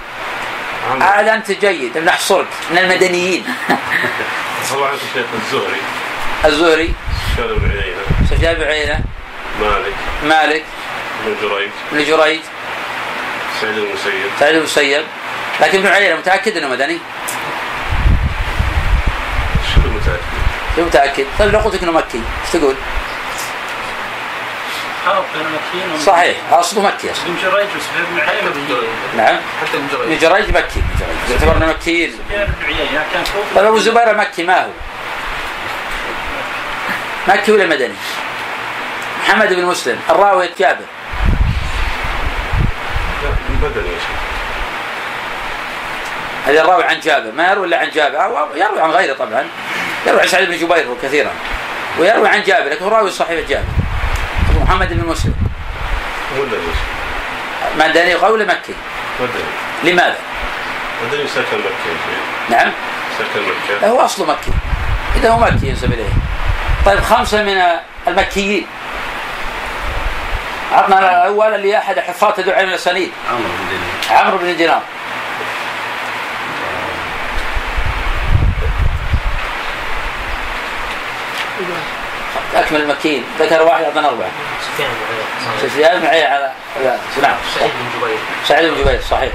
عاد 1.00 1.28
أنت 1.28 1.50
جيد 1.50 1.99
بنحصرك 1.99 2.47
من 2.71 2.78
المدنيين. 2.78 3.45
طبعا 4.71 4.95
الشيخ 4.95 5.26
الزهري. 5.35 5.81
الزهري. 6.45 6.95
سفيان 7.37 7.59
بن 7.59 7.71
عيينة. 7.71 8.02
سفيان 8.31 8.54
بن 8.54 8.62
عيينة. 8.62 9.00
مالك. 9.61 9.95
مالك. 10.25 10.64
بن 11.26 11.35
جريج. 11.43 11.71
بن 11.93 12.04
جريج. 12.04 12.40
سعيد 13.61 13.75
بن 13.75 13.83
المسيب. 13.83 14.31
سعيد 14.40 14.52
بن 14.52 14.59
المسيب. 14.59 15.04
لكن 15.61 15.78
ابن 15.78 15.87
عيينة 15.87 16.16
متأكد 16.16 16.57
أنه 16.57 16.69
مدني؟ 16.69 16.99
شبه 19.75 19.88
متأكد 19.88 20.21
ليه 20.76 20.85
متأكد؟ 20.85 21.26
طيب 21.38 21.52
لو 21.52 21.59
قلت 21.59 21.75
لك 21.75 21.83
أنه 21.83 21.93
مكي 21.93 22.19
إيش 22.19 22.52
تقول؟ 22.52 22.75
صحيح 26.06 26.37
أصله 26.52 26.82
مكي 26.82 27.12
أصلا. 27.12 27.25
بن 27.26 27.37
جريج 27.42 27.68
وسفيان 27.76 28.04
بن 28.11 28.20
عيينة 28.20 28.50
نعم. 29.16 29.37
حتى 29.61 29.76
ابن 29.76 29.87
ابن 29.92 30.18
جريج 30.18 30.20
جريج 30.20 30.49
مكي 30.49 30.80
ابن 30.80 30.96
جريج 30.99 31.30
يعتبرنا 31.30 31.66
مكيين 31.66 32.12
سفيان 32.12 32.46
بن 32.46 32.64
عيينة 32.64 33.04
كان 33.12 33.25
كوفي 33.25 33.54
طيب 33.54 33.66
أبو 33.66 33.76
الزبير 33.76 34.16
مكي 34.16 34.42
ما 34.42 34.64
هو؟ 34.64 34.68
مكي 37.28 37.52
ولا 37.52 37.66
مدني؟ 37.66 37.94
محمد 39.23 39.52
بن 39.52 39.64
مسلم 39.64 40.00
الراوي 40.11 40.49
مدني 43.62 43.88
يا 43.88 43.99
شيخ. 43.99 44.18
هذا 46.46 46.61
الراوي 46.61 46.84
عن 46.84 47.00
جابر. 47.00 47.32
ما 47.32 47.50
يروي 47.50 47.66
إلا 47.66 47.78
عن 47.78 47.90
جابر. 47.90 48.25
أو 48.25 48.56
يروي 48.56 48.80
عن 48.80 48.90
غيره 48.90 49.14
طبعا. 49.14 49.46
يروي 50.06 50.20
عن 50.20 50.26
سعيد 50.26 50.49
بن 50.49 50.56
جبير 50.56 50.87
كثيرا. 51.02 51.30
ويروي 51.99 52.28
عن 52.28 52.42
جابر 52.42 52.70
لكن 52.70 52.84
هو 52.84 52.90
راوي 52.90 53.11
صحيح 53.11 53.49
جابر 53.49 53.64
محمد 54.62 54.92
بن 54.92 55.08
مسلم. 55.08 55.34
مدني 57.78 58.14
قول 58.14 58.46
مكي. 58.46 58.75
مدني 59.20 59.92
لماذا؟ 59.92 60.16
مدني 61.06 61.28
سكن 61.28 61.58
مكة 61.58 61.84
شيخ. 61.84 62.50
نعم. 62.50 62.73
سكن 63.18 63.42
مكة. 63.42 63.88
هو 63.88 64.00
اصله 64.00 64.26
مكي. 64.26 64.50
إذا 65.16 65.30
هو 65.30 65.40
مكي 65.40 65.66
ينسب 65.66 65.92
إليه. 65.92 66.12
طيب 66.87 67.00
خمسة 67.00 67.42
من 67.42 67.62
المكيين. 68.08 68.66
عطنا 70.73 70.99
الأول 70.99 71.54
اللي 71.54 71.78
احد 71.78 71.99
حفاظ 71.99 72.34
تدعو 72.34 72.56
علم 72.56 72.68
الاسانيد 72.68 73.12
عمرو 73.30 73.42
بن 73.42 73.68
دينار. 73.68 74.25
عمرو 74.25 74.38
بن 74.38 74.56
دينار. 74.56 74.82
أكمل 82.54 82.80
المكيين 82.80 83.25
ذكر 83.40 83.62
واحد 83.62 83.84
أعطانا 83.84 84.08
أربعة. 84.08 84.28
سفيان 84.62 84.88
بن 84.90 84.96
عيينة. 85.06 85.62
سفيان 85.62 86.00
بن 86.00 86.06
عيينة 86.06 86.28
على 86.28 86.52
لا، 86.84 86.96
نعم. 87.23 87.37
سعيد 87.58 87.70
بن 87.70 88.00
جبير. 88.00 88.18
سعيد 88.49 88.70
بن 88.70 88.80
جبير 88.80 89.00
صحيح. 89.11 89.32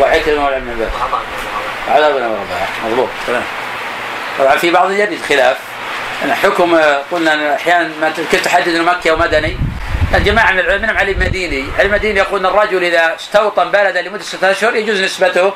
وعكرمه 0.00 0.44
وعلم 0.44 0.60
بن 0.60 0.70
عباس 0.70 0.92
وعطاء 1.88 2.12
بن 2.12 2.24
رباح 2.24 2.68
مضبوط. 2.84 3.08
تمام. 3.26 3.42
طبعا 4.38 4.56
في 4.56 4.70
بعض 4.70 4.90
يرد 4.90 5.18
خلاف. 5.28 5.56
أن 6.24 6.34
حكم 6.34 6.76
قلنا 7.12 7.34
أن 7.34 7.46
أحيانا 7.46 7.90
ما 8.00 8.12
كيف 8.30 8.44
تحدد 8.44 8.68
إنه 8.68 8.84
مكي 8.84 9.10
أو 9.10 9.16
مدني. 9.16 9.56
الجماعة 10.14 10.52
من 10.52 10.58
العلماء 10.58 10.82
منهم 10.82 10.98
علي 10.98 11.12
المديني، 11.12 11.64
علي 11.78 11.86
المديني 11.86 12.18
يقول 12.18 12.40
إن 12.40 12.46
الرجل 12.46 12.84
إذا 12.84 13.14
استوطن 13.14 13.70
بلدا 13.70 14.02
لمدة 14.02 14.22
ستة 14.22 14.50
أشهر 14.50 14.76
يجوز 14.76 15.00
نسبته 15.00 15.52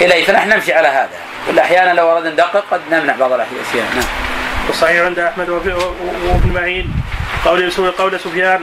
إليه. 0.00 0.24
فنحن 0.24 0.48
نمشي 0.48 0.72
على 0.72 0.88
هذا، 0.88 1.18
ولا 1.48 1.62
أحيانا 1.62 1.92
لو 1.92 2.12
أردنا 2.12 2.30
ندقق 2.30 2.64
قد 2.70 2.80
نمنع 2.90 3.16
بعض 3.16 3.32
الاشياء 3.32 3.86
نعم. 3.94 4.29
والصحيح 4.70 5.04
عند 5.04 5.18
أحمد 5.18 5.48
وابن 5.48 6.52
معين. 6.54 7.02
قول 7.44 7.70
قول 7.98 8.20
سفيان. 8.20 8.60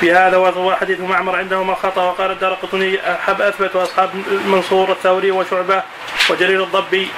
في 0.00 0.12
هذا 0.12 0.36
وهو 0.36 0.74
حديث 0.74 1.00
معمر 1.00 1.36
عندهما 1.36 1.74
خطأ 1.74 2.02
وقال 2.02 2.30
الدار 2.30 2.54
قطني 2.54 2.98
أحب 3.12 3.40
أثبت 3.40 3.76
اصحاب 3.76 4.10
منصور 4.46 4.92
الثوري 4.92 5.30
وشعبة 5.30 5.82
وجرير 6.30 6.64
الضبي. 6.64 7.08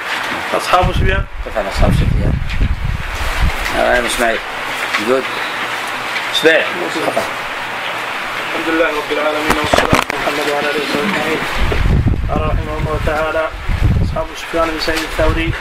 أصحاب 0.56 0.92
سفيان. 0.92 1.24
كيف 1.44 1.58
على 1.58 1.68
أصحاب 1.68 1.92
سفيان؟ 1.92 2.32
آه، 3.78 4.06
إسماعيل. 4.06 4.38
موجود 5.00 5.24
إسماعيل. 6.34 6.64
خطا 7.06 7.22
الحمد 8.50 8.74
لله 8.74 8.86
رب 8.86 9.12
العالمين 9.12 9.56
والصلاة 9.60 9.94
على 9.94 10.18
محمد 10.18 10.50
وعلى 10.52 10.66
آله 10.70 10.80
وصحبه 10.80 11.00
أجمعين. 11.00 11.40
قال 12.30 12.40
رحمه 12.40 12.78
الله 12.78 13.00
تعالى 13.06 13.48
أصحاب 14.04 14.26
سفيان 14.36 14.68
بن 14.68 14.80
سعيد 14.80 14.98
الثوري. 14.98 15.52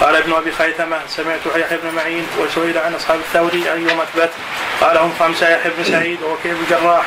قال 0.00 0.16
ابن 0.16 0.32
أبي 0.32 0.52
خيثمة 0.52 0.98
سمعت 1.08 1.40
يحيى 1.56 1.78
بن 1.78 1.94
معين 1.96 2.26
وسئل 2.38 2.78
عن 2.78 2.94
أصحاب 2.94 3.18
الثوري 3.18 3.72
ايهم 3.72 4.00
أثبت؟ 4.00 4.30
قال 4.80 4.98
هم 4.98 5.12
خمسة 5.18 5.48
يحيى 5.48 5.72
بن 5.78 5.84
سعيد 5.84 6.22
ووكيع 6.22 6.52
بن 6.52 6.64
جراح 6.70 7.04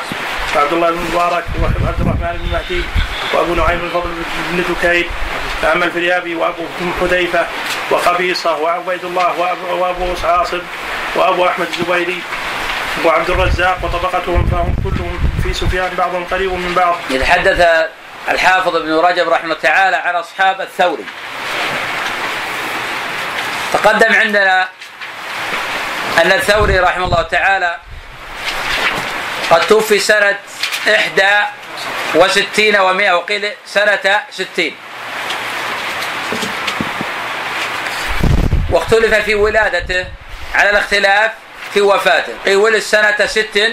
وعبد 0.56 0.72
الله 0.72 0.90
بن 0.90 0.98
مبارك 1.12 1.44
وعبد 1.62 2.00
الرحمن 2.00 2.38
بن 2.42 2.52
مهدي 2.52 2.82
وأبو 3.34 3.54
نعيم 3.54 3.80
الفضل 3.84 4.10
بن 4.52 4.64
دكين 4.74 5.04
وعم 5.64 5.82
الفريابي 5.82 6.34
وأبو 6.34 6.62
حذيفة 7.00 7.46
وقبيصه 7.90 8.56
وعبيد 8.58 9.04
الله 9.04 9.32
وأبو- 9.38 9.72
وأبو 9.72 10.04
عاصم 10.24 10.60
وأبو 11.16 11.46
أحمد 11.46 11.66
الزبيري 11.66 12.22
وعبد 13.04 13.30
الرزاق 13.30 13.78
وطبقتهم 13.82 14.46
فهم 14.46 14.74
كلهم 14.84 15.18
في 15.42 15.54
سفيان 15.54 15.90
بعضهم 15.98 16.24
قريب 16.24 16.52
من 16.52 16.74
بعض. 16.74 16.94
يتحدث 17.10 17.66
الحافظ 18.28 18.76
ابن 18.76 18.92
رجب 18.98 19.28
رحمه 19.28 19.44
الله 19.44 19.56
تعالى 19.62 19.96
عن 19.96 20.14
أصحاب 20.14 20.60
الثوري. 20.60 21.04
تقدم 23.74 24.14
عندنا 24.14 24.68
أن 26.22 26.32
الثوري 26.32 26.78
رحمه 26.78 27.04
الله 27.04 27.22
تعالى 27.22 27.76
قد 29.50 29.66
توفي 29.66 29.98
سنة 29.98 30.38
إحدى 30.94 31.34
وستين 32.14 32.76
ومائة 32.76 33.12
وقيل 33.12 33.52
سنة 33.66 34.20
ستين. 34.30 34.76
واختلف 38.70 39.14
في 39.14 39.34
ولادته 39.34 40.06
على 40.54 40.70
الاختلاف 40.70 41.30
في 41.74 41.80
وفاته. 41.80 42.32
قيل 42.46 42.56
ولد 42.56 42.78
سنة 42.78 43.26
ست 43.26 43.72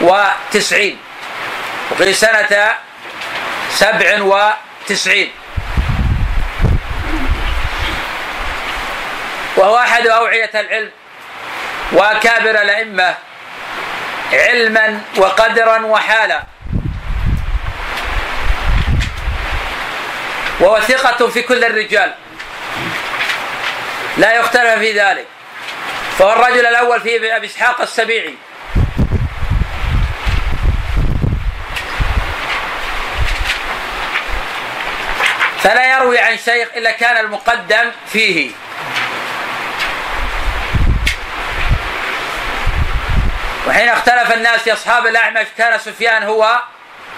وتسعين. 0.00 0.98
وقيل 1.90 2.14
سنة 2.14 2.74
سبع 3.70 4.22
وتسعين. 4.22 5.32
وهو 9.56 9.78
أحد 9.78 10.06
أوعية 10.06 10.50
العلم 10.54 10.90
وأكابر 11.92 12.50
الأئمة 12.50 13.14
علما 14.32 15.00
وقدرا 15.16 15.86
وحالا. 15.86 16.42
ووثيقة 20.60 21.28
في 21.28 21.42
كل 21.42 21.64
الرجال. 21.64 22.14
لا 24.16 24.32
يختلف 24.32 24.78
في 24.78 25.00
ذلك. 25.00 25.26
فهو 26.18 26.32
الرجل 26.32 26.66
الأول 26.66 27.00
في 27.00 27.36
أبي 27.36 27.46
إسحاق 27.46 27.80
السبيعي. 27.80 28.34
فلا 35.62 35.96
يروي 35.96 36.18
عن 36.18 36.38
شيخ 36.38 36.68
إلا 36.76 36.90
كان 36.90 37.16
المقدم 37.24 37.90
فيه. 38.12 38.50
وحين 43.66 43.88
اختلف 43.88 44.32
الناس 44.32 44.60
في 44.60 44.72
أصحاب 44.72 45.06
الأعمش 45.06 45.46
كان 45.58 45.78
سفيان 45.78 46.22
هو 46.22 46.60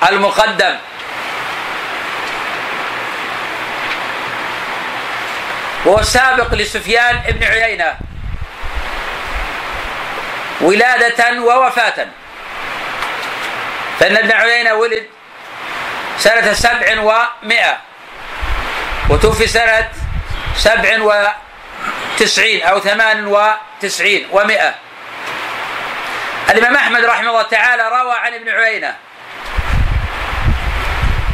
المقدم. 0.08 0.76
وهو 5.84 5.98
السابق 5.98 6.54
لسفيان 6.54 7.20
بن 7.28 7.44
عيينة. 7.44 7.96
ولادة 10.60 11.40
ووفاة. 11.40 12.06
فإن 14.00 14.16
ابن 14.16 14.32
عيينة 14.32 14.74
ولد 14.74 15.06
سنة 16.18 16.52
سبع 16.52 17.00
ومائة 17.00 17.76
وتوفي 19.10 19.46
سنة 19.46 19.88
سبع 20.56 20.98
وتسعين 22.16 22.62
أو 22.62 22.80
ثمان 22.80 23.26
وتسعين 23.26 24.28
ومائة. 24.32 24.85
الإمام 26.50 26.76
أحمد 26.76 27.04
رحمه 27.04 27.30
الله 27.30 27.42
تعالى 27.42 27.88
روى 27.88 28.18
عن 28.18 28.34
ابن 28.34 28.48
عيينة. 28.48 28.96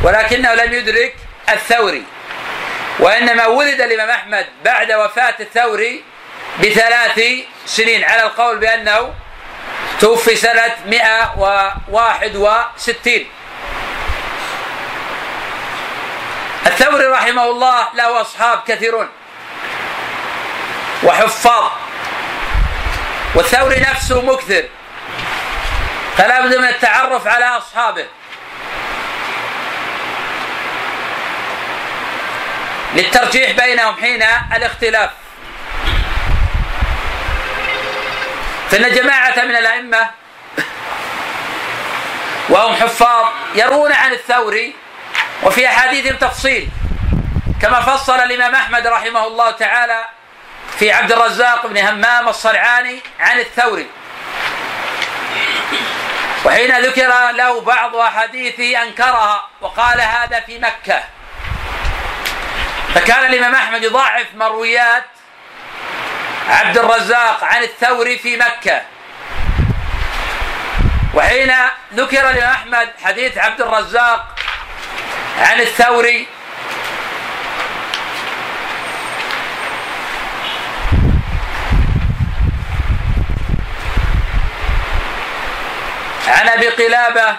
ولكنه 0.02 0.54
لم 0.54 0.72
يدرك 0.72 1.16
الثوري. 1.48 2.04
وإنما 2.98 3.46
ولد 3.46 3.80
الإمام 3.80 4.10
أحمد 4.10 4.46
بعد 4.64 4.92
وفاة 4.92 5.34
الثوري 5.40 6.04
بثلاث 6.60 7.20
سنين 7.66 8.04
على 8.04 8.22
القول 8.22 8.58
بأنه 8.58 9.14
توفي 10.00 10.36
سنة 10.36 10.76
161 10.86 13.26
الثوري 16.66 17.06
رحمه 17.06 17.44
الله 17.44 17.88
له 17.94 18.20
أصحاب 18.20 18.62
كثيرون 18.68 19.08
وحفاظ. 21.02 21.70
والثوري 23.34 23.80
نفسه 23.80 24.22
مكثر. 24.22 24.64
فلا 26.16 26.40
بد 26.40 26.56
من 26.56 26.68
التعرف 26.68 27.26
على 27.26 27.44
أصحابه. 27.44 28.06
للترجيح 32.94 33.50
بينهم 33.50 33.96
حين 33.96 34.22
الاختلاف. 34.56 35.10
فإن 38.70 38.94
جماعة 38.94 39.44
من 39.44 39.56
الأئمة 39.56 40.10
وهم 42.48 42.74
حفاظ 42.74 43.26
يرون 43.54 43.92
عن 43.92 44.12
الثوري 44.12 44.74
وفي 45.42 45.66
أحاديثهم 45.66 46.16
تفصيل 46.16 46.68
كما 47.62 47.80
فصل 47.80 48.20
الإمام 48.20 48.54
أحمد 48.54 48.86
رحمه 48.86 49.26
الله 49.26 49.50
تعالى 49.50 50.04
في 50.78 50.92
عبد 50.92 51.12
الرزاق 51.12 51.66
بن 51.66 51.78
همام 51.78 52.28
الصرعاني 52.28 53.00
عن 53.20 53.38
الثوري. 53.38 53.86
وحين 56.44 56.80
ذكر 56.80 57.30
له 57.30 57.60
بعض 57.60 57.96
أحاديث 57.96 58.60
أنكرها 58.60 59.48
وقال 59.60 60.00
هذا 60.00 60.40
في 60.40 60.58
مكة. 60.58 61.02
فكان 62.94 63.24
الإمام 63.24 63.54
أحمد 63.54 63.82
يضاعف 63.82 64.26
مرويات 64.34 65.04
عبد 66.48 66.78
الرزاق 66.78 67.44
عن 67.44 67.62
الثوري 67.62 68.18
في 68.18 68.36
مكة. 68.36 68.82
وحين 71.14 71.52
ذكر 71.94 72.30
الإمام 72.30 72.50
أحمد 72.50 72.88
حديث 73.04 73.38
عبد 73.38 73.60
الرزاق 73.60 74.34
عن 75.38 75.60
الثوري 75.60 76.28
عن 86.28 86.48
أبي 86.48 86.68
قلابة 86.68 87.36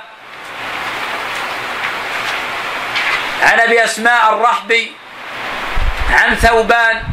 عن 3.43 3.59
أبي 3.59 3.83
أسماء 3.83 4.33
الرحبي 4.33 4.91
عن 6.11 6.35
ثوبان 6.35 7.03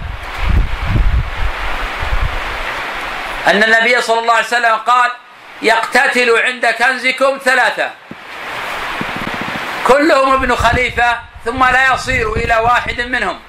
أن 3.47 3.63
النبي 3.63 4.01
صلى 4.01 4.19
الله 4.19 4.35
عليه 4.35 4.47
وسلم 4.47 4.77
قال 4.77 5.11
يقتتل 5.63 6.37
عند 6.37 6.67
كنزكم 6.67 7.39
ثلاثة 7.45 7.91
كلهم 9.87 10.35
ابن 10.35 10.57
خليفة 10.57 11.21
ثم 11.45 11.65
لا 11.65 11.95
يصير 11.95 12.33
إلى 12.33 12.57
واحد 12.57 13.01
منهم. 13.01 13.41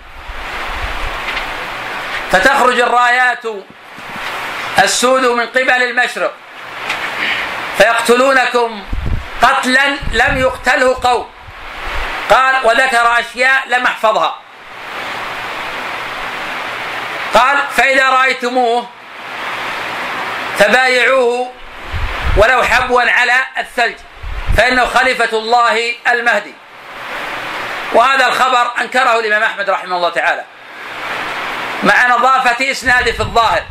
فتخرج 2.31 2.79
الرايات 2.79 3.43
السود 4.79 5.25
من 5.25 5.45
قبل 5.45 5.83
المشرق. 5.83 6.33
فيقتلونكم 7.77 8.83
قتلا 9.41 9.87
لم 10.11 10.37
يقتله 10.37 10.99
قوم. 11.03 11.29
قال 12.29 12.55
وذكر 12.63 13.19
أشياء 13.19 13.67
لم 13.67 13.85
أحفظها. 13.85 14.35
قال 17.33 17.57
فإذا 17.77 18.09
رأيتموه 18.09 18.87
فبايعوه 20.59 21.51
ولو 22.37 22.63
حبوا 22.63 23.01
على 23.01 23.33
الثلج 23.57 23.95
فإنه 24.57 24.85
خليفة 24.85 25.37
الله 25.37 25.93
المهدي. 26.07 26.53
وهذا 27.93 28.27
الخبر 28.27 28.71
أنكره 28.81 29.19
الإمام 29.19 29.43
أحمد 29.43 29.69
رحمه 29.69 29.95
الله 29.95 30.09
تعالى 30.09 30.43
مع 31.83 32.07
نظافة 32.07 32.71
إسناده 32.71 33.11
في 33.11 33.19
الظاهر. 33.19 33.63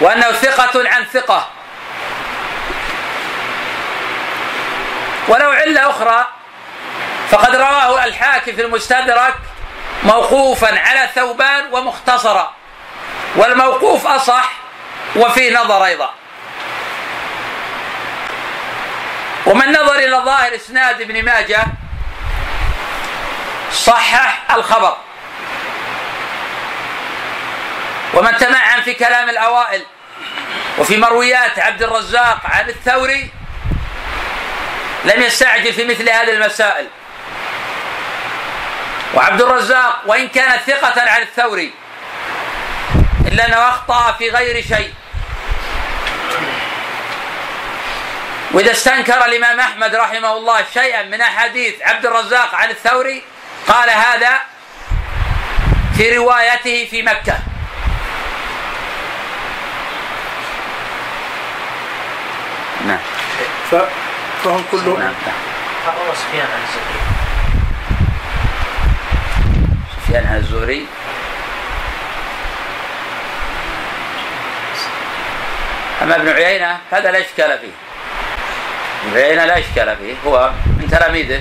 وأنه 0.00 0.32
ثقة 0.32 0.88
عن 0.88 1.04
ثقة. 1.04 1.48
ولو 5.28 5.50
علة 5.50 5.90
أخرى 5.90 6.26
فقد 7.30 7.56
رواه 7.56 8.04
الحاكم 8.04 8.52
في 8.52 8.62
المستدرك 8.62 9.34
موقوفا 10.04 10.78
على 10.80 11.08
ثوبان 11.14 11.72
ومختصرا. 11.72 12.52
والموقوف 13.36 14.06
أصح 14.06 14.50
وفيه 15.16 15.58
نظر 15.58 15.84
أيضا. 15.84 16.10
ومن 19.46 19.72
نظر 19.72 19.94
إلى 19.94 20.16
ظاهر 20.16 20.54
إسناد 20.54 21.00
ابن 21.00 21.24
ماجه 21.24 21.64
صحح 23.72 24.54
الخبر. 24.54 24.96
ومن 28.14 28.36
تمعن 28.38 28.82
في 28.82 28.94
كلام 28.94 29.28
الأوائل 29.28 29.82
وفي 30.78 30.96
مرويات 30.96 31.58
عبد 31.58 31.82
الرزاق 31.82 32.40
عن 32.44 32.68
الثوري 32.68 33.30
لم 35.04 35.22
يستعجل 35.22 35.72
في 35.72 35.84
مثل 35.84 36.08
هذه 36.08 36.30
المسائل. 36.30 36.86
وعبد 39.14 39.42
الرزاق 39.42 40.02
وإن 40.06 40.28
كان 40.28 40.58
ثقة 40.66 41.10
عن 41.10 41.22
الثوري 41.22 41.72
إلا 43.26 43.46
أنه 43.46 43.68
أخطأ 43.68 44.12
في 44.12 44.30
غير 44.30 44.62
شيء. 44.62 44.94
وإذا 48.52 48.70
استنكر 48.72 49.24
الإمام 49.24 49.60
أحمد 49.60 49.94
رحمه 49.94 50.32
الله 50.32 50.64
شيئا 50.74 51.02
من 51.02 51.20
أحاديث 51.20 51.74
عبد 51.82 52.06
الرزاق 52.06 52.54
عن 52.54 52.70
الثوري 52.70 53.22
قال 53.68 53.90
هذا 53.90 54.40
في 55.96 56.16
روايته 56.16 56.88
في 56.90 57.02
مكة. 57.02 57.38
نعم. 62.86 62.98
ف... 63.70 63.74
فهم 64.44 64.64
كلهم 64.72 64.98
نعم 64.98 65.14
روى 65.86 66.14
سفيان 66.14 66.46
عن 66.46 66.60
الزهري. 66.62 67.00
سفيان 69.96 70.26
عن 70.26 70.36
الزهري. 70.36 70.86
أما 76.02 76.16
ابن 76.16 76.28
عيينة 76.28 76.78
هذا 76.90 77.10
لا 77.10 77.20
إشكال 77.20 77.58
فيه. 77.58 77.72
ابن 79.08 79.16
عيينة 79.16 79.44
لا 79.44 79.58
إشكال 79.58 79.96
فيه. 79.96 80.14
هو 80.26 80.50
من 80.66 80.88
تلاميذه 80.90 81.40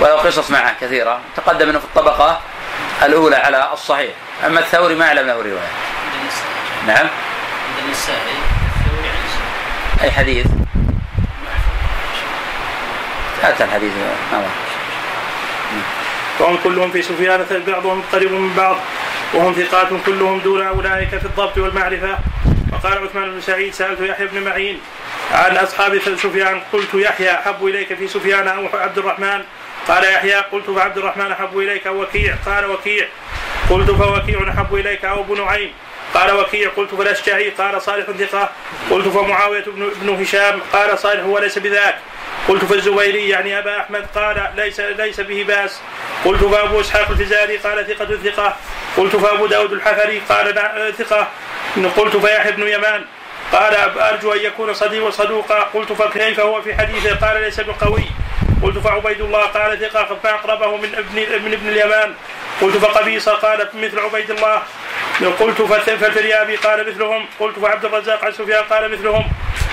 وله 0.00 0.14
قصص 0.14 0.50
معه 0.50 0.74
كثيرة. 0.80 1.20
تقدم 1.36 1.68
منه 1.68 1.78
في 1.78 1.84
الطبقة 1.84 2.40
الأولى 3.02 3.36
على 3.36 3.72
الصحيح. 3.72 4.10
أما 4.46 4.60
الثوري 4.60 4.94
ما 4.94 5.06
أعلم 5.06 5.26
له 5.26 5.34
رواية. 5.34 5.68
عند 6.04 6.14
النسائي 6.20 6.86
نعم 6.86 7.06
عند 7.68 7.78
النسائي 7.84 8.18
الثوري 8.18 9.08
عن 9.08 9.16
الزهري 9.24 9.48
أي 10.02 10.10
حديث؟ 10.10 10.46
أتى 13.42 13.64
الحديث. 13.64 13.92
وهم 16.40 16.58
كلهم 16.64 16.90
في 16.90 17.02
سفيان 17.02 17.46
بعضهم 17.66 18.02
قريب 18.12 18.32
من 18.32 18.54
بعض 18.56 18.76
وهم 19.34 19.52
ثقات 19.52 19.88
كلهم 20.06 20.38
دون 20.38 20.66
أولئك 20.66 21.08
في 21.08 21.24
الضبط 21.24 21.58
والمعرفة. 21.58 22.18
وقال 22.72 22.98
عثمان 22.98 23.30
بن 23.30 23.40
سعيد 23.40 23.74
سألت 23.74 24.00
يحيى 24.00 24.26
بن 24.26 24.44
معين 24.44 24.80
عن 25.32 25.56
أصحاب 25.56 25.98
سفيان 25.98 26.60
قلت 26.72 26.94
يحيى 26.94 27.34
أحب 27.34 27.66
إليك 27.66 27.94
في 27.94 28.08
سفيان 28.08 28.48
أو 28.48 28.68
عبد 28.74 28.98
الرحمن؟ 28.98 29.40
قال 29.88 30.04
يحيى 30.04 30.34
قلت 30.34 30.70
فعبد 30.70 30.98
الرحمن 30.98 31.32
أحب 31.32 31.58
إليك. 31.58 31.86
أو 31.86 32.02
وكيع. 32.02 32.34
قال 32.46 32.70
وكيع. 32.70 33.06
قلت 33.70 33.90
فوكيع 33.90 34.48
أحب 34.48 34.74
إليك. 34.74 35.04
أو 35.04 35.20
ابو 35.20 35.34
نعيم 35.34 35.70
قال 36.14 36.32
وكيع 36.32 36.70
قلت 36.76 36.94
فالاشجعي 36.94 37.50
قال 37.50 37.82
صالح 37.82 38.06
ثقة. 38.10 38.50
قلت 38.90 39.08
فمعاوية 39.08 39.64
بن, 39.66 39.90
بن 39.96 40.22
هشام. 40.22 40.60
قال 40.72 40.98
صالح 40.98 41.24
وليس 41.24 41.58
بذاك. 41.58 41.98
قلت 42.48 42.64
فالزبيري 42.64 43.28
يعني 43.28 43.58
أبا 43.58 43.80
أحمد 43.80 44.06
قال 44.14 44.50
ليس 44.56 44.80
ليس 44.80 45.20
به 45.20 45.44
بأس. 45.48 45.80
قلت 46.24 46.44
فأبو 46.44 46.80
إسحاق 46.80 47.10
الفزاري 47.10 47.56
قال 47.56 47.86
ثقة 47.86 48.16
ثقة. 48.16 48.56
قلت 48.96 49.16
فأبو 49.16 49.46
داود 49.46 49.72
الحفري 49.72 50.22
قال 50.28 50.54
ثقة. 50.98 51.28
قلت 51.96 52.16
فيحيى 52.16 52.52
بن 52.52 52.68
يمان. 52.68 53.04
قال 53.52 53.74
أرجو 54.00 54.32
أن 54.32 54.38
يكون 54.38 54.74
صديق 54.74 55.10
صدوقا 55.10 55.62
قلت 55.62 55.92
فكيف 55.92 56.40
هو 56.40 56.62
في 56.62 56.74
حديثه؟ 56.74 57.26
قال 57.26 57.42
ليس 57.42 57.60
بقوي. 57.60 58.04
قلت 58.62 58.78
فعبيد 58.78 59.20
الله 59.20 59.42
قال 59.42 59.80
ثقة 59.80 60.18
فأقربه 60.22 60.76
من 60.76 60.94
ابن 60.94 61.42
من 61.44 61.52
ابن 61.52 61.68
اليمان. 61.68 62.14
قلت 62.60 62.76
فقبيصه 62.76 63.32
قال 63.32 63.68
مثل 63.74 63.98
عبيد 63.98 64.30
الله. 64.30 64.62
قلت 65.40 65.62
فالفريابي 65.62 66.56
قال 66.56 66.88
مثلهم. 66.88 67.26
قلت 67.40 67.58
فعبد 67.58 67.84
الرزاق 67.84 68.24
عن 68.24 68.32
سفيان 68.32 68.64
قال 68.64 68.92
مثلهم. 68.92 69.30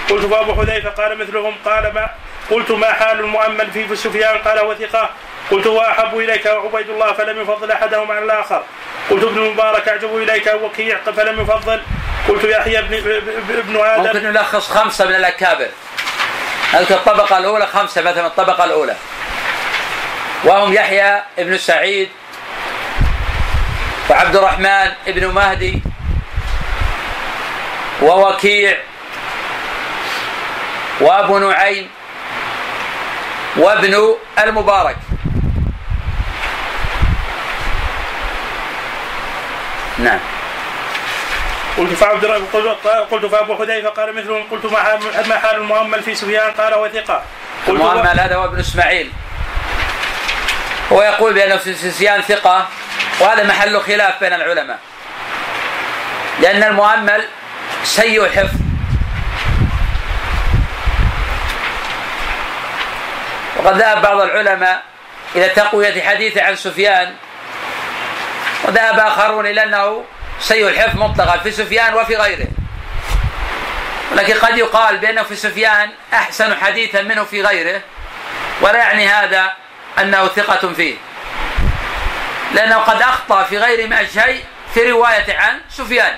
قلت 0.09 0.25
فأبو 0.25 0.61
حذيفة 0.61 0.89
قال 0.89 1.17
مثلهم. 1.17 1.55
قال 1.65 1.93
ما 1.93 2.09
قلت 2.51 2.71
ما 2.71 2.93
حال 2.93 3.19
المؤمل 3.19 3.71
في 3.71 3.95
سفيان؟ 3.95 4.37
قال 4.37 4.59
هو 4.59 4.75
ثقة. 4.75 5.09
قلت 5.51 5.67
واحب 5.67 6.17
إليك 6.17 6.45
وعبيد 6.45 6.89
الله 6.89 7.13
فلم 7.13 7.41
يفضل 7.41 7.71
احدهم 7.71 8.11
على 8.11 8.25
الآخر. 8.25 8.63
قلت 9.09 9.23
ابن 9.23 9.37
المبارك 9.37 9.87
أعجب 9.87 10.17
إليك 10.17 10.53
وكيع 10.61 10.97
فلم 10.97 11.41
يفضل. 11.41 11.81
قلت 12.27 12.43
يحيى 12.43 12.79
ابن 12.79 12.93
ابن 13.57 13.79
آدم. 13.79 14.03
ممكن 14.03 14.23
نلخص 14.23 14.69
خمسة 14.69 15.05
من 15.05 15.15
الأكابر. 15.15 15.69
نذكر 16.73 16.95
الطبقة 16.95 17.37
الأولى 17.37 17.67
خمسة 17.67 18.01
مثلا 18.01 18.27
الطبقة 18.27 18.63
الأولى. 18.63 18.95
وهم 20.43 20.73
يحيى 20.73 21.21
ابن 21.39 21.57
سعيد 21.57 22.09
وعبد 24.15 24.35
الرحمن 24.35 24.91
ابن 25.07 25.27
مهدي 25.27 25.81
ووكيع 28.01 28.77
وابو 31.01 31.37
نعيم 31.37 31.89
وابن 33.57 34.15
المبارك. 34.43 34.97
نعم. 39.97 40.19
قلت 41.77 41.93
فعبد 41.93 42.25
قلت 43.11 43.25
فأبو 43.25 43.55
حذيفة 43.55 43.89
قال 43.89 44.15
مثلهم 44.15 44.43
قلت 44.51 44.65
ما 45.27 45.37
حال 45.37 45.55
المؤمل 45.55 46.03
في 46.03 46.15
سفيان؟ 46.15 46.51
قال 46.51 46.73
هو 46.73 46.89
ثقة. 46.89 47.23
المؤمل 47.67 48.19
هذا 48.19 48.35
هو 48.35 48.45
ابن 48.45 48.59
إسماعيل. 48.59 49.11
هو 50.91 51.01
يقول 51.01 51.33
بانه 51.33 51.57
في 51.57 51.73
سفيان 51.73 52.21
ثقة. 52.21 52.67
وهذا 53.19 53.43
محل 53.43 53.81
خلاف 53.81 54.19
بين 54.19 54.33
العلماء. 54.33 54.79
لأن 56.39 56.63
المؤمل 56.63 57.25
سيء 57.83 58.29
حفظ. 58.29 58.59
وقد 63.57 63.77
ذهب 63.77 64.01
بعض 64.01 64.21
العلماء 64.21 64.83
إلى 65.35 65.49
تقوية 65.49 66.01
حديثه 66.01 66.43
عن 66.43 66.55
سفيان 66.55 67.13
وذهب 68.63 68.99
آخرون 68.99 69.45
إلى 69.45 69.63
أنه 69.63 70.03
سيء 70.39 70.67
الحفظ 70.67 70.99
مطلقا 70.99 71.37
في 71.37 71.51
سفيان 71.51 71.93
وفي 71.93 72.15
غيره. 72.15 72.47
ولكن 74.11 74.33
قد 74.33 74.57
يقال 74.57 74.97
بأنه 74.97 75.23
في 75.23 75.35
سفيان 75.35 75.89
أحسن 76.13 76.55
حديثا 76.55 77.01
منه 77.01 77.23
في 77.23 77.41
غيره 77.41 77.81
ولا 78.61 78.77
يعني 78.77 79.07
هذا 79.07 79.51
أنه 79.99 80.27
ثقة 80.27 80.73
فيه. 80.73 80.95
لأنه 82.55 82.75
قد 82.75 83.01
أخطأ 83.01 83.43
في 83.43 83.57
غير 83.57 83.87
ما 83.87 84.05
شيء 84.05 84.45
في 84.73 84.91
رواية 84.91 85.37
عن 85.37 85.61
سفيان. 85.69 86.17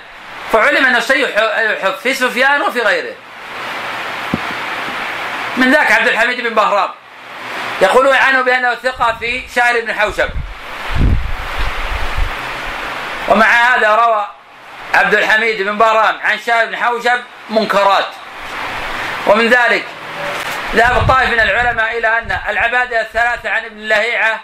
فعلم 0.52 0.86
أنه 0.86 0.98
الحفظ 1.08 2.02
في 2.02 2.14
سفيان 2.14 2.62
وفي 2.62 2.82
غيره. 2.82 3.16
من 5.58 5.72
ذاك 5.72 5.92
عبد 5.92 6.08
الحميد 6.08 6.42
بن 6.42 6.50
بهرام. 6.50 6.90
يقولون 7.82 8.16
عنه 8.16 8.42
بأنه 8.42 8.76
ثقة 8.76 9.18
في 9.20 9.44
شاعر 9.56 9.82
بن 9.82 9.94
حوشب. 9.94 10.30
ومع 13.28 13.46
هذا 13.46 13.96
روى 13.96 14.28
عبد 14.94 15.14
الحميد 15.14 15.62
بن 15.62 15.78
بهرام 15.78 16.20
عن 16.24 16.40
شاعر 16.46 16.66
بن 16.66 16.78
حوشب 16.78 17.20
منكرات. 17.50 18.08
ومن 19.28 19.50
ذلك 19.50 19.86
ذهب 20.76 20.98
الطائف 20.98 21.30
من 21.30 21.40
العلماء 21.40 21.98
إلى 21.98 22.18
أن 22.18 22.40
العبادة 22.50 23.02
الثلاثة 23.02 23.50
عن 23.50 23.66
ابن 23.66 23.80
لهيعة 23.80 24.40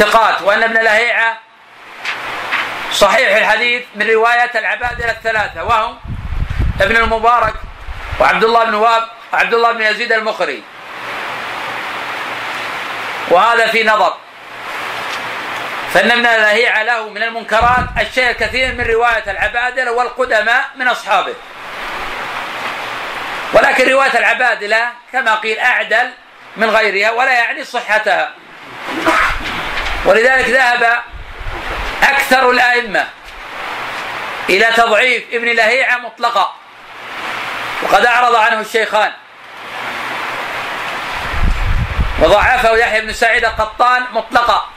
ثقات 0.00 0.42
وأن 0.42 0.62
ابن 0.62 0.74
لهيعة 0.74 1.38
صحيح 2.92 3.36
الحديث 3.36 3.82
من 3.94 4.10
رواية 4.10 4.50
العبادة 4.54 5.10
الثلاثة 5.10 5.64
وهم 5.64 5.98
ابن 6.80 6.96
المبارك 6.96 7.54
وعبد 8.20 8.44
الله 8.44 8.64
بن 8.64 8.74
واب 8.74 9.02
عبد 9.32 9.54
الله 9.54 9.72
بن 9.72 9.82
يزيد 9.82 10.12
المخري. 10.12 10.62
وهذا 13.30 13.66
في 13.66 13.84
نظر. 13.84 14.14
فإن 15.94 16.10
ابن 16.10 16.22
لهيعة 16.22 16.82
له 16.82 17.08
من 17.08 17.22
المنكرات 17.22 17.86
الشيء 18.00 18.30
الكثير 18.30 18.74
من 18.74 18.84
رواية 18.84 19.30
العبادلة 19.30 19.92
والقدماء 19.92 20.64
من 20.76 20.88
أصحابه. 20.88 21.34
ولكن 23.52 23.90
رواية 23.90 24.18
العبادلة 24.18 24.92
كما 25.12 25.34
قيل 25.34 25.58
أعدل 25.58 26.10
من 26.56 26.70
غيرها 26.70 27.10
ولا 27.10 27.32
يعني 27.32 27.64
صحتها. 27.64 28.30
ولذلك 30.04 30.48
ذهب 30.48 31.02
أكثر 32.02 32.50
الأئمة 32.50 33.06
إلى 34.48 34.66
تضعيف 34.76 35.24
ابن 35.32 35.46
لهيعة 35.48 35.98
مطلقا 35.98 36.54
وقد 37.82 38.06
أعرض 38.06 38.34
عنه 38.34 38.60
الشيخان. 38.60 39.12
وضعفه 42.20 42.76
يحيى 42.76 43.00
بن 43.00 43.12
سعيد 43.12 43.44
القطان 43.44 44.04
مطلقا. 44.12 44.68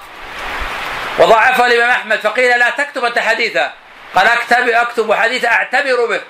وضعفه 1.20 1.66
الإمام 1.66 1.90
أحمد 1.90 2.20
فقيل 2.20 2.60
لا 2.60 2.70
تكتب 2.70 3.06
أنت 3.06 3.20
حديثا 3.20 3.74
قال 4.16 4.28
أكتب 4.28 4.70
أكتب 4.70 5.14
حديثا 5.14 5.48
أعتبر 5.48 6.06
به. 6.06 6.22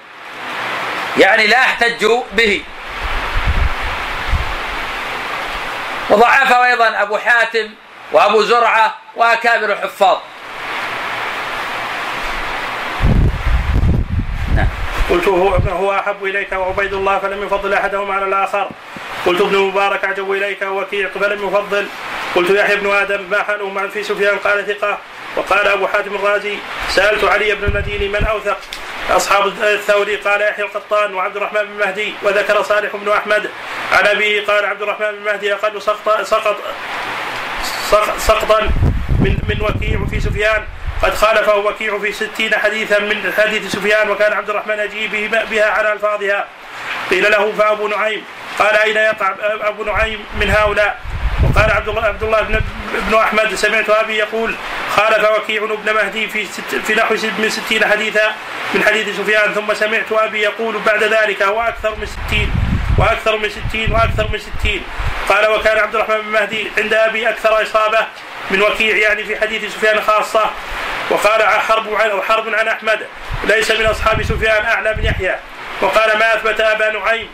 يعني 1.18 1.48
لا 1.48 1.60
أحتج 1.60 2.06
به. 2.32 2.64
وضعفه 6.10 6.66
أيضا 6.66 7.02
أبو 7.02 7.18
حاتم 7.18 7.70
وأبو 8.12 8.42
زرعة 8.42 8.96
وأكابر 9.16 9.74
الحفاظ. 9.74 10.18
قلت 15.10 15.28
هو 15.28 15.50
هو 15.70 16.00
أحب 16.00 16.24
إليك 16.24 16.52
وعبيد 16.52 16.94
الله 16.94 17.20
فلم 17.20 17.44
يفضل 17.44 17.74
أحدهما 17.74 18.14
على 18.14 18.26
الآخر. 18.26 18.70
قلت 19.26 19.42
ابن 19.42 19.58
مبارك 19.58 20.06
اعجب 20.06 20.32
إليك 20.32 20.62
وكيع 20.62 21.10
فلم 21.10 21.48
يفضل. 21.48 21.88
قلت 22.36 22.50
يحيى 22.50 22.76
بن 22.76 22.92
آدم 22.92 23.22
ما 23.32 23.44
حاله 23.44 23.70
مع 23.70 23.88
في 23.88 24.04
سفيان؟ 24.04 24.38
قال 24.38 24.68
ثقة. 24.68 24.98
وقال 25.38 25.68
أبو 25.68 25.88
حاتم 25.88 26.16
الرازي 26.16 26.58
سألت 26.90 27.24
علي 27.24 27.56
بن 27.56 27.64
المديني 27.64 28.08
من 28.08 28.26
أوثق؟ 28.26 28.58
أصحاب 29.12 29.48
الثوري 29.48 30.16
قال 30.16 30.42
يحيى 30.42 30.66
القطان 30.66 31.14
وعبد 31.14 31.38
الرحمن 31.38 31.64
بن 31.64 31.86
مهدي. 31.86 32.14
وذكر 32.24 32.64
صالح 32.64 32.96
بن 32.96 33.12
أحمد. 33.12 33.50
عن 33.92 34.08
أبيه 34.08 34.46
قال 34.46 34.66
عبد 34.66 34.82
الرحمن 34.82 35.12
بن 35.12 35.26
مهدي 35.26 35.54
أقل 35.54 35.82
سقط 35.82 36.22
سقط 36.22 36.58
سقطا 38.28 38.62
من 39.20 39.38
من 39.50 39.62
وكيع 39.62 40.06
في 40.06 40.20
سفيان. 40.20 40.64
قد 41.02 41.14
خالفه 41.14 41.56
وكيع 41.56 42.00
في 42.00 42.12
ستين 42.12 42.56
حديثا 42.56 43.00
من 43.00 43.34
حديث 43.38 43.72
سفيان 43.72 44.10
وكان 44.10 44.34
عبد 44.34 44.50
الرحمن 44.50 44.80
يجيء 44.80 45.30
بها 45.52 45.66
على 45.66 45.94
ألفاظها. 45.94 46.46
قيل 47.10 47.32
له 47.32 47.52
فأبو 47.58 47.88
نعيم. 47.88 48.24
قال 48.60 48.76
أين 48.76 48.96
يقع 48.96 49.36
أبو 49.62 49.84
نعيم 49.84 50.20
من 50.40 50.50
هؤلاء؟ 50.50 51.00
وقال 51.44 51.72
عبد 51.72 51.90
الله 51.90 52.06
عبد 52.06 52.24
الله 52.24 52.42
بن, 52.42 52.62
بن 53.10 53.16
أحمد 53.16 53.56
سمعت 53.56 53.90
أبي 53.90 54.16
يقول 54.18 54.56
خالف 54.96 55.30
وكيع 55.30 55.66
بن 55.66 55.94
مهدي 55.94 56.28
في 56.28 56.46
ست 56.46 56.76
في 56.88 56.96
نحو 56.96 57.16
من 57.40 57.50
ستين 57.50 57.86
حديثا 57.86 58.32
من 58.74 58.84
حديث 58.84 59.18
سفيان 59.18 59.54
ثم 59.54 59.74
سمعت 59.74 60.12
أبي 60.12 60.42
يقول 60.42 60.80
بعد 60.86 61.04
ذلك 61.04 61.42
وأكثر 61.42 61.96
من 61.96 62.06
ستين. 62.06 62.52
وأكثر 62.98 63.38
من 63.38 63.50
ستين 63.50 63.92
وأكثر 63.92 64.28
من 64.28 64.40
ستين. 64.40 64.84
قال 65.30 65.48
وكان 65.52 65.78
عبد 65.78 65.96
الرحمن 65.96 66.22
بن 66.22 66.28
مهدي 66.28 66.72
عند 66.78 66.94
أبي 66.94 67.30
أكثر 67.30 67.64
إصابة 67.64 68.00
من 68.52 68.62
وكيع 68.62 68.98
يعني 68.98 69.24
في 69.24 69.40
حديث 69.40 69.74
سفيان 69.74 70.02
خاصة. 70.02 70.52
وقال 71.10 71.44
حرب 71.44 71.94
عن 71.94 72.22
حرب 72.22 72.54
عن 72.54 72.68
أحمد 72.68 73.08
ليس 73.44 73.72
من 73.72 73.86
أصحاب 73.86 74.24
سفيان 74.24 74.66
أعلى 74.66 74.94
من 74.94 75.04
يحيى. 75.04 75.36
وقال 75.82 76.18
ما 76.20 76.36
أثبت 76.36 76.62
أبا 76.62 76.90
نعيم؟ 76.90 77.28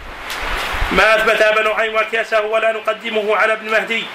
ما 0.92 1.16
أثبت 1.16 1.42
أبا 1.42 1.62
نعيم 1.62 1.96
وكيسه 1.96 2.42
ولا 2.42 2.72
نقدمه 2.72 3.36
على 3.36 3.54
ابن 3.54 3.72
مهدي. 3.72 4.06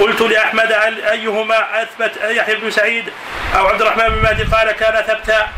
قلت 0.00 0.20
لأحمد 0.20 0.72
أيهما 1.10 1.82
أثبت 1.82 2.12
يحيى 2.24 2.54
بن 2.54 2.70
سعيد 2.70 3.12
أو 3.56 3.66
عبد 3.66 3.82
الرحمن 3.82 4.08
بن 4.08 4.22
مهدي؟ 4.22 4.42
قال 4.42 4.72
كان 4.72 5.02
ثبتا. 5.02 5.48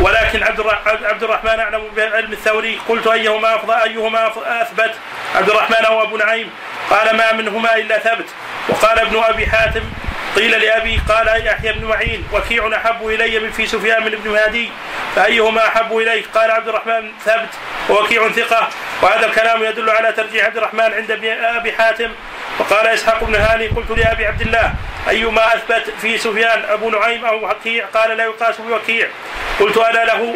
ولكن 0.00 0.42
عبد 0.42 0.60
الر- 0.60 0.78
عبد 0.86 1.22
الرحمن 1.22 1.60
أعلم 1.60 1.82
بعلم 1.96 2.32
الثوري. 2.32 2.78
قلت 2.88 3.06
أيهما 3.06 3.54
افضل 3.54 3.74
أيهما 3.74 4.26
أثبت؟ 4.62 4.94
عبد 5.34 5.50
الرحمن 5.50 5.84
أو 5.84 6.02
أبو 6.02 6.16
نعيم. 6.16 6.50
قال 6.90 7.16
ما 7.16 7.32
منهما 7.32 7.76
إلا 7.76 7.98
ثبت. 7.98 8.26
وقال 8.68 8.98
ابن 8.98 9.16
أبي 9.18 9.46
حاتم 9.46 9.82
قيل 10.36 10.50
لأبي 10.50 11.00
قال 11.08 11.46
يحيى 11.46 11.72
بن 11.72 11.84
معين 11.84 12.24
وكيع 12.32 12.76
أحب 12.76 13.06
إلي 13.06 13.38
من 13.40 13.50
في 13.50 13.66
سفيان 13.66 14.04
من 14.04 14.12
ابن 14.12 14.36
هادي 14.36 14.70
فأيهما 15.16 15.66
أحب 15.66 15.96
إليك؟ 15.96 16.26
قال 16.34 16.50
عبد 16.50 16.68
الرحمن 16.68 17.12
ثبت 17.24 17.48
ووكيع 17.90 18.28
ثقة 18.28 18.68
وهذا 19.02 19.26
الكلام 19.26 19.62
يدل 19.64 19.90
على 19.90 20.12
ترجيح 20.12 20.44
عبد 20.44 20.56
الرحمن 20.56 20.80
عند 20.80 21.10
أبي 21.10 21.72
حاتم. 21.72 22.10
وقال 22.58 22.86
إسحاق 22.86 23.24
بن 23.24 23.34
هاني 23.34 23.66
قلت 23.66 23.90
لأبي 23.90 24.26
عبد 24.26 24.40
الله 24.40 24.74
أيما 25.08 25.54
أثبت 25.54 25.90
في 26.02 26.18
سفيان 26.18 26.62
أبو 26.68 26.90
نعيم 26.90 27.24
أو 27.24 27.50
وكيع؟ 27.50 27.86
قال 27.94 28.16
لا 28.16 28.24
يقاس 28.24 28.56
بوكيع. 28.60 29.08
قلت 29.60 29.76
أنا 29.76 30.04
له. 30.04 30.34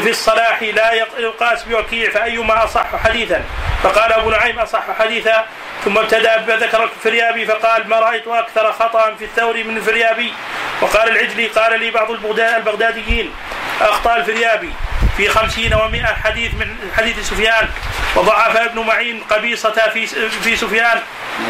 في 0.00 0.10
الصلاح 0.10 0.62
لا 0.62 0.92
يق- 0.92 1.18
يقاس 1.18 1.64
بوكيع 1.64 2.10
فأيما 2.10 2.64
أصح 2.64 2.96
حديثا؟ 3.04 3.44
فقال 3.82 4.12
أبو 4.12 4.30
نعيم 4.30 4.58
أصح 4.58 4.82
حديثا. 4.98 5.44
ثم 5.84 5.98
ابتدأ 5.98 6.36
بذكر 6.36 6.84
الفريابي 6.84 7.46
فقال 7.46 7.88
ما 7.88 8.00
رأيت 8.00 8.28
أكثر 8.28 8.72
خطأ 8.72 9.14
في 9.18 9.24
الثوري 9.24 9.62
من 9.62 9.76
الفريابي 9.76 10.32
وقال 10.80 11.08
العجلي 11.08 11.46
قال 11.46 11.80
لي 11.80 11.90
بعض 11.90 12.10
البغدا- 12.10 12.56
البغداديين 12.56 13.32
أخطأ 13.80 14.16
الفريابي 14.16 14.70
في 15.16 15.28
خمسين 15.28 15.74
ومائة 15.74 16.14
حديث 16.24 16.54
من 16.54 16.76
حديث 16.96 17.28
سفيان 17.30 17.68
وضعف 18.16 18.56
ابن 18.56 18.78
معين 18.80 19.24
قبيصة 19.30 19.88
في 19.92 20.06
في 20.42 20.56
سفيان. 20.56 21.00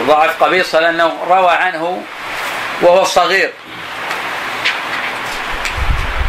ضعف 0.07 0.42
قبيصة 0.42 0.81
لأنه 0.81 1.18
روى 1.29 1.51
عنه 1.51 2.03
وهو 2.83 3.05
صغير 3.05 3.51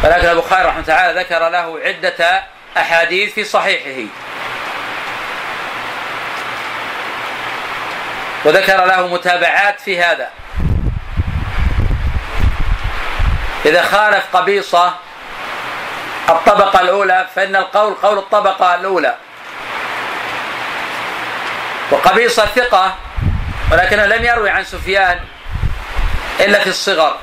ولكن 0.04 0.26
البخاري 0.28 0.62
رحمه 0.68 0.74
الله 0.80 0.86
تعالى 0.86 1.20
ذكر 1.20 1.48
له 1.48 1.80
عدة 1.84 2.42
أحاديث 2.76 3.34
في 3.34 3.44
صحيحه. 3.44 4.08
وذكر 8.44 8.84
له 8.84 9.06
متابعات 9.06 9.80
في 9.80 10.00
هذا. 10.00 10.28
إذا 13.66 13.82
خالف 13.82 14.36
قبيصة 14.36 14.94
الطبقة 16.28 16.80
الأولى 16.80 17.26
فإن 17.34 17.56
القول 17.56 17.94
قول 17.94 18.18
الطبقة 18.18 18.74
الأولى. 18.74 19.14
وقبيصة 21.90 22.46
ثقة 22.46 22.94
ولكنه 23.72 24.06
لم 24.06 24.24
يروي 24.24 24.50
عن 24.50 24.64
سفيان 24.64 25.20
إلا 26.40 26.58
في 26.58 26.66
الصغر. 26.66 27.16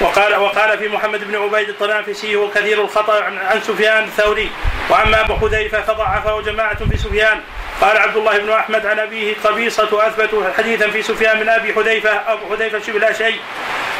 وقال 0.00 0.36
وقال 0.36 0.78
في 0.78 0.88
محمد 0.88 1.24
بن 1.24 1.36
عبيد 1.36 1.68
الطنافسي 1.68 2.36
هو 2.36 2.50
كثير 2.50 2.84
الخطأ 2.84 3.24
عن, 3.24 3.38
عن 3.38 3.60
سفيان 3.60 4.04
الثوري 4.04 4.50
وأما 4.88 5.20
أبو 5.20 5.36
حذيفة 5.36 5.82
فضعفه 5.82 6.40
جماعة 6.42 6.88
في 6.90 6.96
سفيان. 6.96 7.40
قال 7.80 7.96
عبد 7.96 8.16
الله 8.16 8.38
بن 8.38 8.50
أحمد 8.50 8.86
عن 8.86 8.98
أبيه 8.98 9.34
قبيصة 9.44 10.06
أثبت 10.06 10.52
حديثا 10.58 10.90
في 10.90 11.02
سفيان 11.02 11.40
من 11.40 11.48
أبي 11.48 11.74
حذيفة 11.74 12.10
أبو 12.32 12.54
حذيفة 12.54 12.78
شبه 12.78 12.98
لا 12.98 13.12
شيء. 13.12 13.36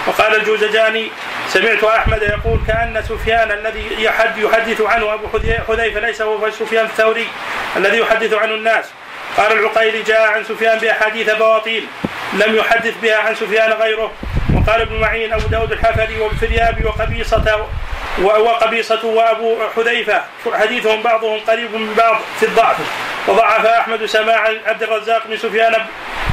وقال 0.07 0.37
الجوزجاني 0.37 1.11
سمعت 1.49 1.85
أحمد 1.85 2.23
يقول 2.23 2.61
كأن 2.67 3.03
سفيان 3.09 3.53
الذي 3.53 4.03
يحد 4.03 4.39
يحدث 4.39 4.81
عنه 4.81 5.15
أبو 5.15 5.29
حذي- 5.29 5.59
حذيفة 5.69 6.01
ليس 6.01 6.23
هو 6.23 6.51
سفيان 6.51 6.85
الثوري 6.85 7.29
الذي 7.77 7.99
يحدث 7.99 8.35
عنه 8.35 8.55
الناس. 8.55 8.85
قال 9.37 9.53
العقيلي 9.59 10.03
جاء 10.03 10.23
عن 10.31 10.45
سفيان 10.45 10.79
بأحاديث 10.79 11.31
بواطيل 11.31 11.87
لم 12.33 12.57
يحدث 12.57 12.95
بها 13.03 13.17
عن 13.17 13.35
سفيان 13.35 13.73
غيره. 13.73 14.13
وقال 14.55 14.81
ابن 14.81 15.01
معين 15.01 15.33
أبو 15.33 15.47
داود 15.49 15.73
الحفري 15.73 16.21
والفريابي 16.21 16.85
وقبيصة 16.85 17.67
وقبيصة 18.23 19.07
وأبو 19.07 19.57
حذيفة. 19.77 20.23
حديثهم 20.55 21.03
بعضهم 21.03 21.41
قريب 21.41 21.75
من 21.75 21.95
بعض 21.95 22.17
في 22.41 22.47
الضعف. 22.47 22.77
وضعف 23.29 23.67
أحمد 23.67 24.05
سماع 24.07 24.49
عبد 24.67 24.83
الرزاق 24.83 25.27
بن 25.27 25.37
سفيان 25.37 25.75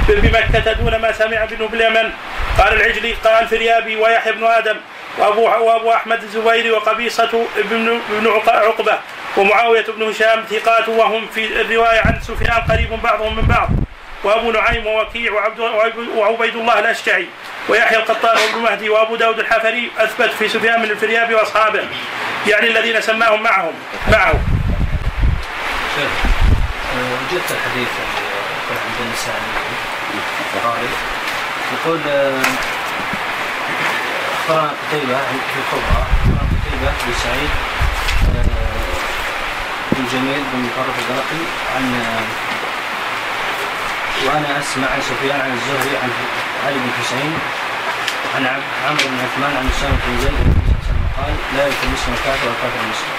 بمكة 0.10 0.74
دون 0.74 0.96
ما 0.96 1.12
سمع 1.12 1.46
بن 1.46 1.66
باليمن 1.68 2.12
قال 2.58 2.74
العجلي 2.74 3.14
قال 3.14 3.44
الفريابي 3.44 3.96
ويحيى 3.96 4.32
بن 4.34 4.44
آدم 4.44 4.76
وأبو, 5.18 5.42
وأبو 5.42 5.94
أحمد 5.94 6.24
الزبيري 6.24 6.72
وقبيصة 6.72 7.46
بن, 7.58 8.00
بن 8.10 8.28
عق- 8.28 8.50
عقبة 8.50 9.00
ومعاوية 9.38 9.86
بن 9.98 10.04
هشام 10.04 10.44
ثقات 10.50 10.90
وهم 10.90 11.28
في 11.28 11.62
الرواية 11.62 12.00
عن 12.00 12.20
سفيان 12.22 12.62
قريب 12.72 13.00
بعضهم 13.04 13.36
من 13.36 13.42
بعض. 13.46 13.70
وأبو 14.26 14.52
نعيم 14.52 14.88
ووكيع 14.88 15.34
وعبد 15.34 15.60
وعبيد 16.16 16.56
الله 16.56 16.80
الأشجعي 16.80 17.28
ويحيى 17.70 17.98
القطان 17.98 18.38
وابن 18.38 18.64
مهدي 18.64 18.90
وأبو 18.90 19.16
داود 19.16 19.40
الحفري 19.40 19.92
أثبت 19.98 20.30
في 20.40 20.48
سفيان 20.48 20.82
من 20.82 20.92
الفريابي 20.92 21.36
وأصحابه 21.36 21.84
يعني 22.48 22.68
الذين 22.68 23.02
سماهم 23.02 23.44
معهم 23.44 23.74
معه. 24.12 24.34
آه، 26.00 27.12
وجدت 27.12 27.52
الحديث 27.52 27.88
عند 28.70 29.10
البخاري. 30.54 30.90
يقول 31.74 32.00
آه، 32.10 32.42
اخبرنا 34.34 34.74
قتيبة 34.88 35.18
في 35.18 35.60
الكبرى 35.60 36.06
اخبرنا 36.06 36.40
قتيبة 36.40 36.92
بن 37.06 37.14
سعيد 37.24 37.50
آه، 38.36 38.46
بن 39.92 40.06
جميل 40.12 40.44
بن 40.54 40.60
مطرف 40.60 41.00
الدرقي 41.00 41.44
عن 41.76 41.86
وأنا 44.24 44.60
أسمع 44.60 44.88
عن 44.88 45.02
سفيان 45.02 45.40
عن 45.42 45.52
الزهري 45.52 45.98
عن 46.04 46.10
علي 46.66 46.76
بن 46.76 46.90
حسين 47.00 47.34
عن 48.36 48.46
عمرو 48.88 49.08
بن 49.12 49.18
عثمان 49.26 49.58
عن 49.58 49.70
اسامه 49.78 49.98
بن 50.08 50.22
زيد 50.22 50.34
الله 50.34 50.56
قال 51.18 51.34
لا 51.58 51.64
يكون 51.68 51.90
مسلم 51.94 52.14
الكافر 52.14 52.48
والكافر 52.48 52.80
المسلم 52.86 53.16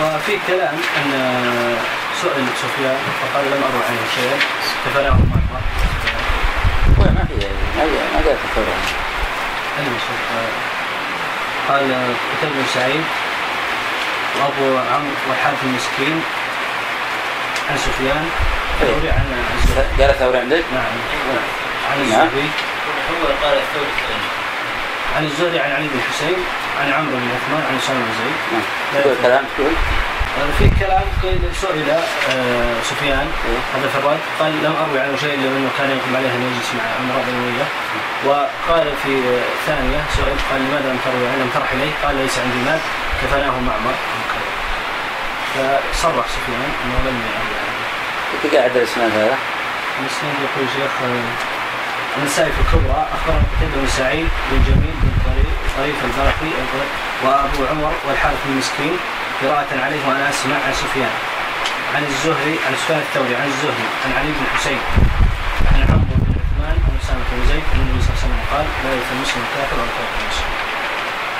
وفي 0.00 0.38
كلام 0.46 0.76
أن 0.98 1.10
سئل 2.22 2.46
سفيان 2.62 2.98
فقال 3.20 3.44
لم 3.46 3.62
اروى 3.68 3.82
عنه 3.88 4.02
شيئا 4.16 4.38
كفلاه 4.86 5.10
هو 6.98 7.04
ما 7.04 7.24
في 7.28 7.34
ما 7.76 7.84
في 7.84 7.90
ما 8.14 8.20
قال 11.68 11.82
قتيبة 12.32 12.54
بن 12.54 12.66
سعيد 12.74 13.04
وأبو 14.40 14.78
عمرو 14.78 15.14
والحارث 15.28 15.64
المسكين 15.64 16.22
عن 17.70 17.78
سفيان 17.78 18.28
الثوري 18.82 19.10
عن 19.10 19.24
قال 19.98 20.18
ثوري 20.18 20.38
عندك؟ 20.38 20.64
نعم. 20.74 20.84
عن 21.90 21.98
نعم. 21.98 22.26
الزهري. 22.26 22.48
هو 23.10 23.26
قال 23.42 23.58
الثوري 23.64 23.92
عن 25.16 25.24
الزهري 25.24 25.60
عن 25.60 25.70
علي 25.72 25.88
بن 25.88 26.00
حسين 26.10 26.38
عن 26.80 26.92
عمرو 26.92 27.16
بن 27.16 27.28
عثمان 27.36 27.62
عن 27.68 27.76
أسامة 27.76 27.98
بن 27.98 28.12
زيد. 28.20 28.36
نعم. 28.52 29.02
تقول 29.02 29.16
كلام 29.22 29.44
تقول. 29.56 29.72
آه، 30.38 30.50
في 30.58 30.70
كلام 30.80 31.02
قيل 31.22 31.40
سئل 31.62 31.90
آه، 31.90 32.74
سفيان 32.90 33.26
هذا 33.74 33.88
في 33.92 33.98
الرد 33.98 34.20
قال 34.40 34.52
لم 34.64 34.74
أروي 34.82 35.00
عنه 35.00 35.16
شيء 35.16 35.34
إلا 35.34 35.48
أنه 35.48 35.70
كان 35.78 35.90
يقوم 35.90 36.16
عليه 36.16 36.32
أن 36.36 36.42
يجلس 36.42 36.70
مع 36.78 36.84
عمر 36.98 37.16
بن 37.26 37.34
اميه 37.40 37.66
وقال 38.26 38.86
في 39.02 39.12
آه، 39.12 39.66
ثانية 39.66 40.00
سئل 40.16 40.36
قال 40.50 40.60
لماذا 40.60 40.88
لم 40.92 40.98
تروي 41.04 41.26
عنه 41.28 41.42
لم 41.42 41.50
ترح 41.54 41.72
إليه؟ 41.72 41.92
قال 42.04 42.16
ليس 42.16 42.38
عندي 42.38 42.70
مال 42.70 42.80
كفناه 43.22 43.60
معمر. 43.68 43.94
فصرح 45.54 46.26
سفيان 46.28 46.70
أنه 46.84 46.98
لم 47.10 47.16
يروي 47.16 47.56
عنه. 47.58 47.59
كيف 48.32 48.54
قاعد 48.54 48.76
الاسناد 48.76 49.12
هذا؟ 49.12 49.36
المسند 49.98 50.34
يقول 50.46 50.66
شيخ. 50.76 50.92
النسائي 52.18 52.52
في 52.52 52.60
الكبرى. 52.60 53.06
أخبرنا 53.14 53.42
قتيبة 53.56 53.76
بن 53.82 53.88
سعيد 53.88 54.28
بن 54.50 54.58
جميل 54.66 54.94
بن 55.02 55.12
طريف 55.26 55.50
طريف 55.78 55.96
البرقي 56.04 56.50
وأبو 57.24 57.60
عمر 57.70 57.92
والحارث 58.08 58.38
بن 58.46 58.56
مسكين 58.58 58.96
قراءة 59.42 59.70
عليه 59.84 60.00
وأنا 60.08 60.28
اسمع 60.30 60.54
عن 60.66 60.72
سفيان. 60.72 61.14
عن 61.94 62.04
الزهري 62.04 62.56
عن 62.66 62.74
سفيان 62.82 62.98
الثوري 62.98 63.34
عن 63.36 63.46
الزهري 63.46 63.86
عن 64.04 64.10
علي 64.18 64.30
بن 64.38 64.44
حسين 64.56 64.80
عن 65.72 65.80
عمرو 65.92 66.16
بن 66.22 66.34
عثمان 66.40 66.76
عن 66.86 66.94
أسامة 67.02 67.24
بن 67.32 67.40
زيد 67.48 67.62
ان 67.74 67.80
النبي 67.80 68.00
صلى 68.02 68.10
الله 68.10 68.18
عليه 68.22 68.26
وسلم 68.26 68.40
قال 68.52 68.66
لا 68.84 68.90
يؤتى 68.96 69.12
المسلم 69.16 69.42
الكافر 69.48 69.74
ولا 69.76 69.84
الكافر 69.90 70.16
المسلم 70.22 70.50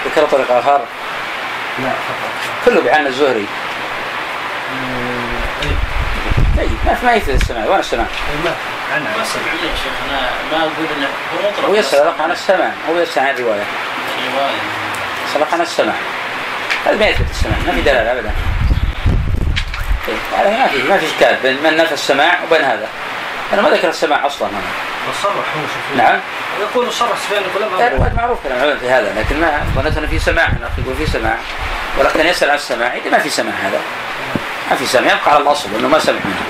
ذكر 0.06 0.22
طريق 0.36 0.50
آخر؟ 0.60 0.80
لا 1.78 1.92
فقط. 2.08 2.32
كله 2.64 2.80
بعن 2.86 3.06
الزهري. 3.06 3.46
آه، 4.70 5.64
إيه، 5.64 5.76
طيب 6.60 6.70
ما 6.86 6.94
في 6.94 7.06
ما 7.06 7.12
يفيد 7.12 7.34
السماع 7.34 7.66
وين 7.66 7.80
السماع؟ 7.80 8.06
ما 8.44 8.54
عن 8.94 9.02
ما 9.02 9.24
سمعني 9.24 9.48
يا 9.48 9.76
شيخ 9.82 9.92
أنا 10.10 10.20
ما 10.52 10.58
أقول 10.58 10.86
إنه 10.96 11.06
هو 11.06 11.50
مطلق 11.50 11.68
هو 11.68 11.74
يسألك 11.74 12.20
عن 12.20 12.30
السماع. 12.30 12.72
هو 12.90 12.98
يسأل 12.98 13.22
عن 13.22 13.34
الرواية. 13.34 13.62
روايه 14.34 14.56
يسألك 15.28 15.52
عن 15.52 15.60
السماع. 15.60 15.94
هذا 16.86 16.96
ما 16.96 17.06
يثبت 17.06 17.30
السماع 17.30 17.56
ما 17.66 17.72
في 17.72 17.80
دلالة 17.80 18.12
أبدا. 18.12 18.30
طيب، 20.06 20.16
هذا 20.38 20.50
ما 20.58 20.66
في 20.66 20.82
ما 20.82 20.98
في 20.98 21.06
إشكال 21.06 21.36
بين 21.42 21.62
من 21.62 21.76
نفى 21.76 21.94
السماع 21.94 22.38
وبين 22.44 22.64
هذا. 22.64 22.88
أنا 23.52 23.62
ما 23.62 23.70
ذكر 23.70 23.88
السماع 23.88 24.26
أصلا 24.26 24.48
أنا. 24.48 24.58
وصرح 25.10 25.34
هو 25.34 25.62
سفيان 25.66 26.04
نعم. 26.04 26.20
يقول 26.60 26.92
صرح 26.92 27.18
سفيان. 27.18 27.42
الرواية 27.80 28.12
معروف 28.16 28.38
كلام 28.44 28.58
العلماء 28.58 28.78
في 28.78 28.90
هذا 28.90 29.14
لكن 29.20 29.40
ما 29.40 29.66
ظننت 29.76 29.96
أنه 29.96 30.06
في 30.06 30.18
سماع 30.18 30.46
الأخ 30.46 30.70
يقول 30.78 30.96
في 30.96 31.06
سماع. 31.06 31.36
ولكن 31.98 32.26
يسأل 32.26 32.50
عن 32.50 32.56
السماع. 32.56 32.94
إذا 32.94 33.10
ما 33.10 33.18
في 33.18 33.30
سماع 33.30 33.54
هذا. 33.54 33.80
في 34.76 34.86
سماع 34.86 35.12
يبقى 35.12 35.34
على 35.34 35.42
الأصل 35.42 35.68
أنه 35.78 35.88
ما 35.88 35.98
سمع 35.98 36.18
منه. 36.24 36.42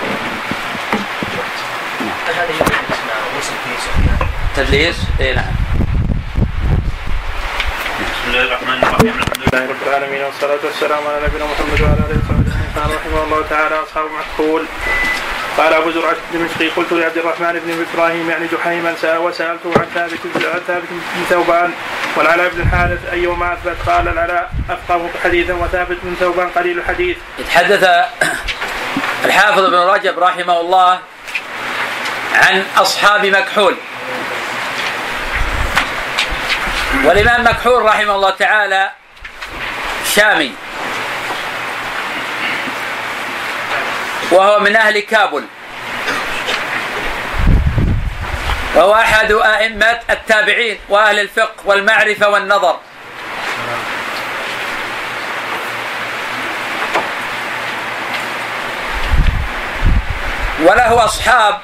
تدليس؟ 4.57 4.97
إي 5.21 5.35
نعم. 5.35 5.45
بسم 8.01 8.31
الله 8.31 8.43
الرحمن 8.43 8.79
الرحيم. 8.83 9.15
الحمد 9.19 9.43
لله 9.53 9.63
رب 9.69 9.83
العالمين 9.87 10.23
والصلاة 10.23 10.59
والسلام 10.65 11.03
على 11.07 11.27
نبينا 11.27 11.45
محمد 11.45 11.81
وعلى 11.81 11.95
آله 11.95 12.19
وصحبه 12.19 12.41
أجمعين. 12.41 12.71
قال 12.77 12.91
رحمه 12.97 13.25
الله 13.25 13.41
تعالى 13.51 13.75
أصحاب 13.83 14.07
مكحول 14.21 14.63
قال 15.61 15.75
أبو 15.75 15.91
زرعة 15.91 16.17
الدمشقي 16.33 16.69
قلت 16.69 16.93
لعبد 16.93 17.19
الرحمن 17.19 17.53
بن 17.53 17.87
إبراهيم 17.95 18.31
يعني 18.31 18.47
جحيما 18.53 18.95
وسألته 19.19 19.73
عن 19.77 19.87
ثابت 19.95 20.19
عن 20.37 20.61
ثابت 20.67 20.85
بن 20.91 21.25
ثوبان 21.31 21.73
والعلاء 22.17 22.49
بن 22.49 22.61
الحارث 22.61 23.13
أيهما 23.13 23.53
أثبت. 23.53 23.77
قال 23.87 24.09
العلاء 24.09 24.51
أفقه 24.71 25.11
حديثا 25.25 25.53
وثابت 25.53 25.97
بن 26.03 26.15
ثوبان 26.21 26.49
قليل 26.49 26.79
الحديث. 26.79 27.17
يتحدث 27.39 27.89
الحافظ 29.25 29.65
ابن 29.65 29.77
رجب 29.77 30.19
رحمه 30.19 30.61
الله 30.61 30.99
عن 32.35 32.65
أصحاب 32.77 33.27
مكحول. 33.27 33.77
والإمام 37.05 37.45
مكحول 37.45 37.83
رحمه 37.83 38.15
الله 38.15 38.31
تعالى 38.31 38.91
شامي. 40.15 40.53
وهو 44.31 44.59
من 44.59 44.77
أهل 44.77 45.01
كابل. 45.01 45.45
وهو 48.75 48.95
أحد 48.95 49.33
أئمة 49.33 50.01
التابعين 50.11 50.79
وأهل 50.89 51.19
الفقه 51.19 51.55
والمعرفة 51.65 52.29
والنظر. 52.29 52.79
وله 60.63 61.05
أصحاب 61.05 61.61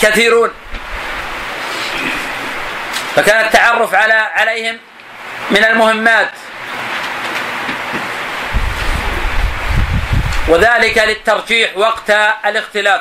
كثيرون. 0.00 0.50
فكان 3.16 3.44
التعرف 3.44 3.94
على 3.94 4.12
عليهم 4.12 4.78
من 5.50 5.64
المهمات. 5.64 6.30
وذلك 10.50 10.98
للترجيح 10.98 11.76
وقت 11.76 12.10
الاختلاف. 12.44 13.00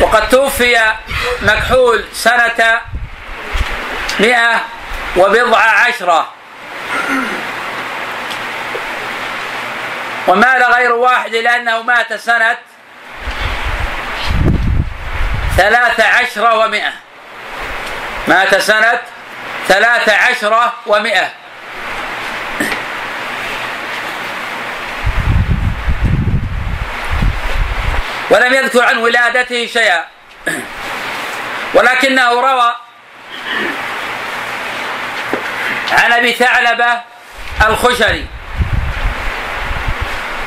وقد 0.00 0.28
توفي 0.28 0.92
مكحول 1.42 2.04
سنة 2.12 2.80
مئة 4.20 4.60
وبضع 5.16 5.58
عشرة. 5.58 6.32
ومال 10.28 10.62
غير 10.62 10.92
واحد 10.92 11.34
لأنه 11.34 11.82
مات 11.82 12.12
سنة 12.12 12.56
ثلاث 15.56 16.00
عشر 16.00 16.56
ومئة. 16.56 16.92
مات 18.28 18.54
سنة 18.54 19.00
ثلاث 19.68 20.08
عشر 20.08 20.72
ومئة. 20.86 21.32
ولم 28.30 28.54
يذكر 28.54 28.84
عن 28.84 28.96
ولادته 28.96 29.66
شيئا. 29.66 30.04
ولكنه 31.74 32.30
روى 32.30 32.74
عن 35.92 36.12
أبي 36.12 36.32
ثعلبة 36.32 37.00
الخشري 37.66 38.26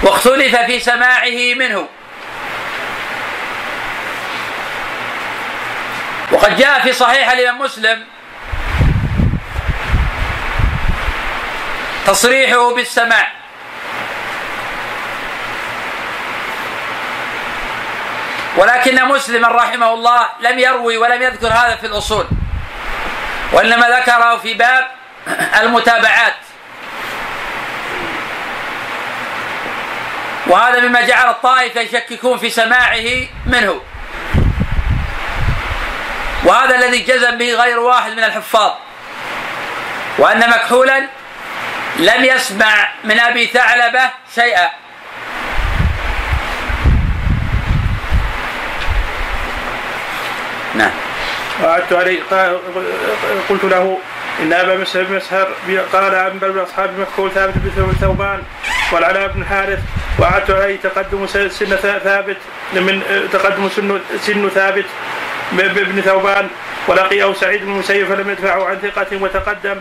واختلف 0.03 0.55
في 0.55 0.79
سماعه 0.79 1.53
منه. 1.55 1.87
وقد 6.31 6.57
جاء 6.57 6.79
في 6.79 6.93
صحيح 6.93 7.31
الإمام 7.31 7.61
مسلم 7.61 8.05
تصريحه 12.07 12.75
بالسماع. 12.75 13.27
ولكن 18.57 19.05
مسلما 19.05 19.47
رحمه 19.47 19.93
الله 19.93 20.29
لم 20.39 20.59
يروي 20.59 20.97
ولم 20.97 21.21
يذكر 21.21 21.47
هذا 21.47 21.75
في 21.75 21.87
الأصول 21.87 22.27
وإنما 23.51 23.89
ذكره 23.89 24.37
في 24.37 24.53
باب 24.53 24.87
المتابعات. 25.61 26.33
وهذا 30.47 30.79
مما 30.79 31.01
جعل 31.01 31.29
الطائفة 31.29 31.81
يشككون 31.81 32.37
في 32.37 32.49
سماعه 32.49 33.27
منه. 33.45 33.81
وهذا 36.43 36.75
الذي 36.75 36.99
جزم 36.99 37.37
به 37.37 37.53
غير 37.53 37.79
واحد 37.79 38.11
من 38.11 38.23
الحفاظ 38.23 38.71
وأن 40.17 40.49
مكحولا 40.49 41.07
لم 41.99 42.23
يسمع 42.23 42.89
من 43.03 43.19
أبي 43.19 43.47
ثعلبة 43.47 44.01
شيئا. 44.35 44.69
نعم. 50.75 50.91
وعدت 51.63 51.93
عليه 51.93 52.19
قلت 53.49 53.63
له 53.63 53.97
إن 54.39 54.53
أبا 54.53 54.75
مسهر 54.75 55.05
مسهر 55.09 55.47
قال 55.93 56.15
عن 56.15 56.39
بل 56.39 56.63
أصحاب 56.63 56.99
مكحول 56.99 57.31
ثابت 57.31 57.53
بن 57.55 57.93
ثوبان 58.01 58.41
والعلاء 58.91 59.27
بن 59.27 59.45
حارث. 59.45 59.79
وعدت 60.19 60.51
عليه 60.51 60.77
تقدم 60.83 61.27
سن 61.27 61.75
ثابت 62.03 62.37
من 62.73 63.01
تقدم 63.33 63.69
سن 63.69 63.99
سن 64.21 64.49
ثابت 64.49 64.85
بن 65.51 66.01
ثوبان. 66.01 66.47
ولقيه 66.87 67.33
سعيد 67.33 67.61
بن 67.61 67.71
المسيب 67.71 68.07
فلم 68.07 68.29
يدفعه 68.29 68.65
عن 68.65 68.77
ثقة 68.79 69.17
وتقدم. 69.21 69.75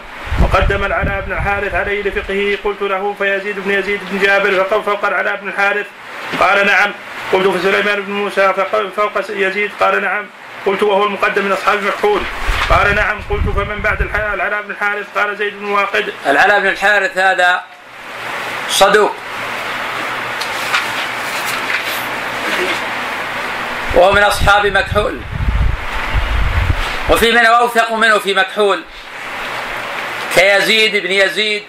وقدم 0.46 0.84
العلاء 0.84 1.20
بن 1.26 1.32
الحارث 1.32 1.74
عليه 1.74 2.02
لفقهه 2.02 2.58
قلت 2.64 2.82
له 2.82 3.14
فيزيد 3.18 3.58
بن 3.58 3.70
يزيد 3.70 4.00
بن 4.10 4.18
جابر 4.18 4.64
فقال 4.64 4.82
فوق 4.82 5.04
العلاء 5.04 5.36
بن 5.36 5.48
الحارث. 5.48 5.86
قال 6.40 6.66
نعم. 6.66 6.92
قلت 7.32 7.48
فسليمان 7.48 8.00
بن 8.00 8.12
موسى 8.12 8.54
فوق 8.96 9.12
يزيد. 9.30 9.70
قال 9.80 10.02
نعم. 10.02 10.26
قلت 10.66 10.82
وهو 10.82 11.04
المقدم 11.04 11.44
من 11.44 11.52
أصحاب 11.52 11.82
مكحول 11.82 12.20
قال 12.70 12.94
نعم. 12.94 13.20
قلت 13.30 13.48
فمن 13.56 13.80
بعد 13.82 14.02
العلاء 14.02 14.62
بن 14.62 14.70
الحارث؟ 14.70 15.06
قال 15.16 15.36
زيد 15.36 15.60
بن 15.60 15.64
واقد. 15.64 16.12
العلاء 16.26 16.60
بن 16.60 16.66
الحارث 16.66 17.18
هذا 17.18 17.62
صدوق. 18.68 19.12
وهو 23.94 24.12
من 24.12 24.22
أصحاب 24.22 24.66
مكحول. 24.66 25.20
وفي 27.10 27.32
من 27.32 27.46
أوثق 27.46 27.92
منه 27.92 28.18
في 28.18 28.34
مكحول. 28.34 28.82
كيزيد 30.36 30.96
بن 30.96 31.12
يزيد. 31.12 31.62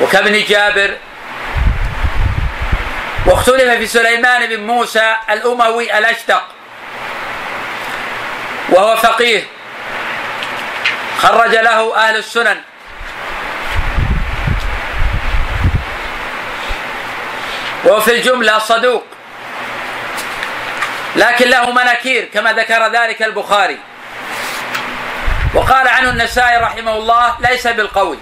وكابن 0.00 0.44
جابر. 0.48 0.96
واختلف 3.26 3.78
في 3.78 3.86
سليمان 3.86 4.46
بن 4.46 4.66
موسى 4.66 5.16
الأموي 5.30 5.98
الأشتق 5.98 6.42
وهو 8.68 8.96
فقيه. 8.96 9.42
خرج 11.18 11.54
له 11.54 11.96
أهل 11.96 12.16
السنن. 12.16 12.60
وهو 17.84 18.00
في 18.00 18.10
الجملة 18.10 18.58
صدوق. 18.58 19.04
لكن 21.16 21.48
له 21.48 21.70
مناكير 21.70 22.24
كما 22.34 22.52
ذكر 22.52 22.92
ذلك 22.92 23.22
البخاري. 23.22 23.78
وقال 25.54 25.88
عنه 25.88 26.10
النسائي 26.10 26.56
رحمه 26.56 26.92
الله 26.96 27.36
ليس 27.40 27.66
بالقوي 27.66 28.18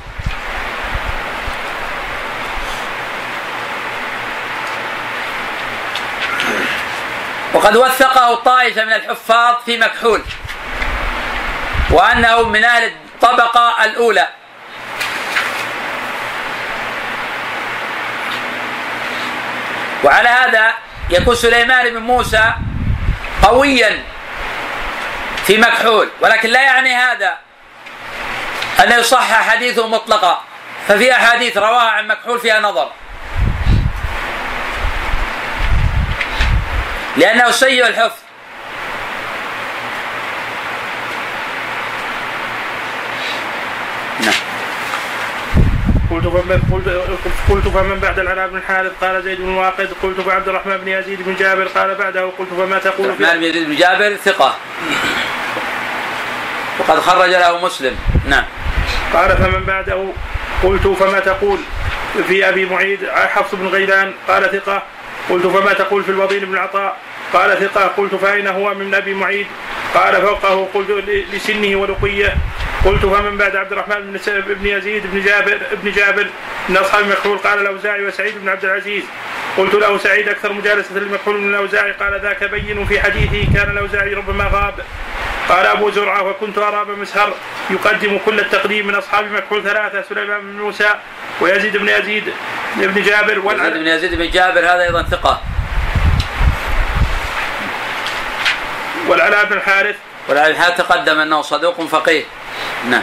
وقد 7.54 7.76
وثقه 7.76 8.34
طائفة 8.34 8.84
من 8.84 8.92
الحفاظ 8.92 9.54
في 9.66 9.78
مكحول 9.78 10.22
وأنه 11.90 12.42
من 12.42 12.64
أهل 12.64 12.84
الطبقة 12.84 13.84
الأولى. 13.84 14.28
وعلى 20.04 20.28
هذا 20.28 20.74
يكون 21.10 21.34
سليمان 21.34 21.90
بن 21.90 21.98
موسى 21.98 22.52
قويا. 23.42 24.02
في 25.48 25.58
مكحول 25.58 26.08
ولكن 26.20 26.48
لا 26.48 26.62
يعني 26.62 26.94
هذا. 26.94 27.38
أن 28.84 29.00
يصحح 29.00 29.50
حديثه 29.50 29.88
مطلقا 29.88 30.44
ففي 30.88 31.12
أحاديث 31.12 31.56
رواها 31.56 31.90
عن 31.90 32.06
مكحول 32.06 32.40
فيها 32.40 32.60
نظر. 32.60 32.90
لأنه 37.16 37.50
سيء 37.50 37.86
الحفظ. 37.86 38.27
قلت 46.10 46.24
فمن 46.24 46.62
قلت, 46.72 46.88
قلت 47.50 47.68
فمن 47.68 47.98
بعد 47.98 48.18
العلاء 48.18 48.48
بن 48.48 48.56
الحارث 48.56 48.92
قال 49.00 49.22
زيد 49.22 49.40
بن 49.40 49.48
واقد. 49.48 49.88
قلت 50.02 50.20
فعبد 50.20 50.48
الرحمن 50.48 50.76
بن 50.76 50.88
يزيد 50.88 51.22
بن 51.22 51.34
جابر. 51.34 51.64
قال 51.64 51.94
بعده 51.94 52.20
قلت 52.38 52.48
فما 52.58 52.78
تقول 52.78 53.06
الرحمن 53.10 53.38
بن 53.38 53.44
يزيد 53.44 53.68
بن 53.68 53.76
جابر 53.76 54.16
ثقة. 54.24 54.54
وقد 56.78 57.00
خرج 57.00 57.30
له 57.30 57.64
مسلم. 57.64 57.96
نعم. 58.28 58.44
قال 59.12 59.36
فمن 59.36 59.64
بعده 59.64 60.12
قلت 60.62 60.86
فما 60.86 61.20
تقول 61.20 61.58
في 62.28 62.48
أبي 62.48 62.64
معيد؟ 62.64 62.98
حفص 63.08 63.54
بن 63.54 63.66
غيلان. 63.66 64.12
قال 64.28 64.50
ثقة. 64.52 64.82
قلت 65.30 65.46
فما 65.46 65.72
تقول 65.72 66.04
في 66.04 66.10
الوضين 66.10 66.44
بن 66.44 66.58
عطاء؟ 66.58 66.96
قال 67.32 67.58
ثقة. 67.60 67.86
قلت 67.86 68.14
فأين 68.14 68.46
هو 68.46 68.74
من 68.74 68.94
أبي 68.94 69.14
معيد؟ 69.14 69.46
قال 69.94 70.22
فوقه 70.22 70.68
قلت 70.74 70.90
لسنه 71.32 71.76
ولقية. 71.76 72.34
قلت 72.84 73.06
فمن 73.06 73.36
بعد 73.36 73.56
عبد 73.56 73.72
الرحمن 73.72 74.20
بن 74.26 74.66
يزيد 74.66 75.06
بن 75.06 75.20
جابر 75.20 75.58
بن 75.72 75.92
جابر 75.92 76.26
من 76.68 76.76
أصحاب 76.76 77.04
المكحول 77.04 77.38
قال 77.38 77.60
الأوزاعي 77.60 78.04
وسعيد 78.04 78.38
بن 78.38 78.48
عبد 78.48 78.64
العزيز. 78.64 79.04
قلت 79.56 79.74
له 79.74 79.98
سعيد 79.98 80.28
أكثر 80.28 80.52
مجالسة 80.52 80.94
للمكحول 80.94 81.40
من 81.40 81.50
الأوزاعي. 81.50 81.92
قال 81.92 82.20
ذاك 82.20 82.44
بين 82.44 82.86
في 82.86 83.00
حديثه 83.00 83.54
كان 83.54 83.70
الأوزاعي 83.70 84.14
ربما 84.14 84.44
غاب. 84.44 84.74
قال 85.48 85.66
أبو 85.66 85.90
زرعة 85.90 86.22
وكنت 86.22 86.58
ارى 86.58 86.80
ابا 86.80 86.94
مسهر. 86.94 87.32
يقدم 87.70 88.18
كل 88.26 88.40
التقديم 88.40 88.86
من 88.86 88.94
أصحاب 88.94 89.32
مكحول 89.32 89.62
ثلاثة 89.62 90.02
سليمان 90.08 90.40
بن 90.40 90.62
موسى 90.62 90.94
ويزيد 91.40 91.76
بن 91.76 91.88
يزيد 91.88 92.24
بن 92.76 93.02
جابر. 93.02 93.42
يزيد 93.54 93.72
بن 93.72 93.86
يزيد 93.86 94.14
بن 94.14 94.30
جابر 94.30 94.60
هذا 94.60 94.82
أيضا 94.82 95.02
ثقة. 95.02 95.42
والعلاء 99.08 99.44
بن 99.44 99.52
الحارث. 99.56 99.96
والعلاء 100.28 100.52
بن 100.52 100.56
الحارث 100.56 100.76
تقدم 100.76 101.18
أنه 101.18 101.42
صدوق 101.42 101.86
فقيه. 101.86 102.24
نعم. 102.90 103.02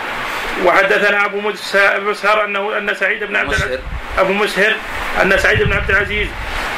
وحدثنا 0.65 1.25
أبو 1.25 1.41
مسهر 1.99 2.45
انه 2.45 2.77
أن 2.77 2.95
سعيد 2.95 3.23
بن 3.23 3.35
عبد 3.35 3.53
العزيز 3.53 3.79
أبو 4.17 4.33
مسهر 4.33 4.75
أن 5.21 5.37
سعيد 5.37 5.63
بن 5.63 5.73
عبد 5.73 5.89
العزيز 5.89 6.27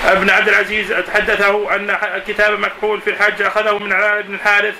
ابن 0.05 0.29
عبد 0.29 0.47
العزيز 0.47 0.93
حدثه 1.13 1.75
أن 1.75 1.97
كتاب 2.27 2.59
مكحول 2.59 3.01
في 3.01 3.09
الحج 3.09 3.41
أخذه 3.41 3.77
من 3.77 3.93
علاء 3.93 4.21
بن 4.21 4.33
الحارث 4.33 4.75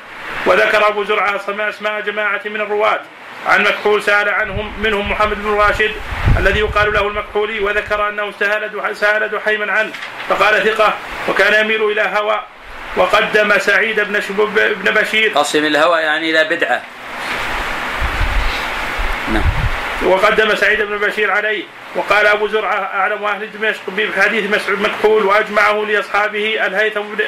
وذكر 0.45 0.87
أبو 0.87 1.03
زرعة 1.03 1.41
أسماء 1.69 2.01
جماعة 2.01 2.41
من 2.45 2.61
الرواة. 2.61 2.99
عن 3.47 3.63
مكحول 3.63 4.03
سأل 4.03 4.29
عنهم 4.29 4.73
منهم 4.83 5.11
محمد 5.11 5.43
بن 5.43 5.49
راشد 5.49 5.91
الذي 6.39 6.59
يقال 6.59 6.93
له 6.93 7.07
المكحولي 7.07 7.59
وذكر 7.59 8.09
أنه 8.09 8.31
سال 8.39 8.95
سال 8.95 9.31
دحيما 9.31 9.71
عنه 9.71 9.91
فقال 10.29 10.63
ثقة 10.63 10.93
وكان 11.29 11.65
يميل 11.65 11.83
إلى 11.83 12.01
هوى. 12.01 12.41
وقدم 12.97 13.57
سعيد 13.57 13.99
بن 13.99 14.19
بن 14.55 14.91
بشير. 14.91 15.31
قسم 15.35 15.65
الهوى 15.65 16.01
يعني 16.01 16.29
إلى 16.29 16.55
بدعة. 16.55 16.81
نعم. 19.33 19.43
وقدم 20.03 20.55
سعيد 20.55 20.81
بن 20.81 20.97
بشير 20.97 21.31
عليه 21.31 21.63
وقال 21.95 22.27
أبو 22.27 22.47
زرعة 22.47 22.75
أعلم 22.75 23.23
أهل 23.23 23.51
دمشق 23.51 23.81
بحديث 23.89 24.51
مسعود 24.51 24.81
مكحول 24.81 25.25
وأجمعه 25.25 25.73
لأصحابه 25.73 26.65
الهيثم 26.65 27.01
بن 27.01 27.23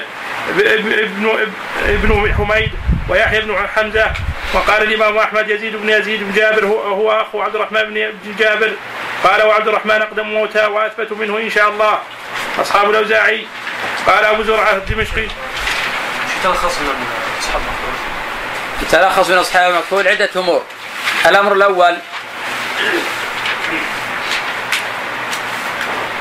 ابن 0.60 1.50
ابن 1.88 2.34
حميد 2.34 2.72
ويحيى 3.10 3.41
بن 3.41 3.68
حمزة. 3.76 4.14
وقال 4.54 4.84
الإمام 4.84 5.18
أحمد 5.18 5.50
يزيد 5.50 5.76
بن 5.76 5.89
يزيد 5.89 6.24
بن 6.24 6.32
جابر 6.32 6.66
هو, 6.66 6.82
هو 6.82 7.12
أخو 7.12 7.41
عبد 7.41 7.56
الرحمن 7.56 7.84
بن 7.84 8.14
جابر. 8.39 8.72
قال 9.24 9.43
وعبد 9.43 9.68
الرحمن 9.68 10.02
أقدم 10.02 10.28
موتى 10.28 10.66
وأثبت 10.66 11.12
منه 11.12 11.38
إن 11.38 11.50
شاء 11.50 11.70
الله. 11.70 12.00
أصحاب 12.62 12.89
الأوزاعي. 12.89 13.45
قال 14.08 14.26
أبو 14.26 14.43
زرعة 14.43 14.76
الدمشقي. 14.76 15.28
تلخص 16.43 16.80
من 16.80 17.06
أصحاب 17.39 17.62
المكحول 17.62 18.91
تلخص 18.91 19.30
من 19.30 19.38
أصحاب 19.38 19.72
المكحول 19.72 20.08
عدة 20.08 20.30
أمور. 20.36 20.64
الأمر 21.26 21.54
الأول 21.54 21.97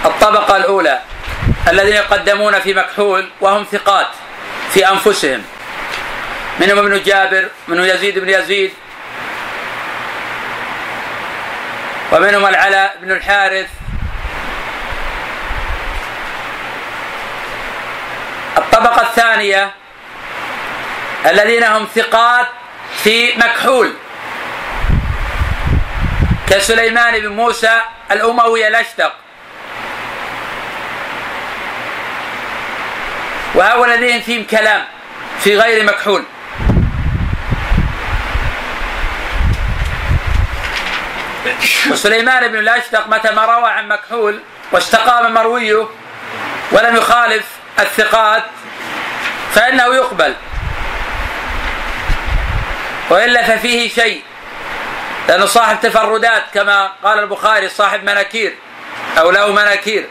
الطبقة 0.04 0.56
الأولى 0.56 1.00
الذين 1.68 1.94
يقدمون 1.94 2.60
في 2.60 2.74
مكحول 2.74 3.28
وهم 3.40 3.66
ثقات 3.72 4.06
في 4.74 4.88
أنفسهم. 4.88 5.42
منهم 6.60 6.78
ابن 6.78 7.02
جابر 7.02 7.48
منهم 7.68 7.84
يزيد 7.84 8.18
بن 8.18 8.28
يزيد 8.28 8.72
ومنهم 12.12 12.46
العلاء 12.46 12.96
بن 13.02 13.10
الحارث. 13.10 13.66
الطبقة 18.58 19.02
الثانية 19.02 19.70
الذين 21.26 21.64
هم 21.64 21.88
ثقات 21.94 22.46
في 23.04 23.36
مكحول. 23.36 23.94
كسليمان 26.50 27.20
بن 27.20 27.28
موسى 27.28 27.80
الأموي 28.10 28.68
الأشتق. 28.68 29.12
وهؤلاء 33.54 33.98
الذين 33.98 34.20
فيهم 34.20 34.44
كلام 34.44 34.84
في 35.40 35.56
غير 35.56 35.84
مكحول. 35.84 36.24
وسليمان 41.90 42.48
بن 42.48 42.58
الأشتق 42.58 43.08
متى 43.08 43.30
ما 43.30 43.44
روى 43.44 43.70
عن 43.70 43.88
مكحول 43.88 44.40
واستقام 44.72 45.34
مرويه 45.34 45.88
ولم 46.72 46.96
يخالف 46.96 47.46
الثقات 47.78 48.42
فإنه 49.54 49.94
يقبل. 49.94 50.34
وإلا 53.10 53.42
ففيه 53.42 53.88
شيء. 53.88 54.22
لأنه 55.28 55.46
صاحب 55.46 55.80
تفردات 55.80 56.42
كما 56.54 56.92
قال 57.04 57.18
البخاري 57.18 57.68
صاحب 57.68 58.02
مناكير 58.04 58.54
أو 59.18 59.30
له 59.30 59.52
مناكير. 59.52 60.08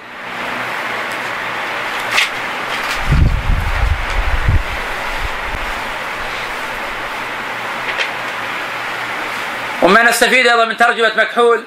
وما 9.81 10.03
نستفيد 10.03 10.47
أيضا 10.47 10.65
من 10.65 10.77
ترجمة 10.77 11.11
مكحول 11.17 11.63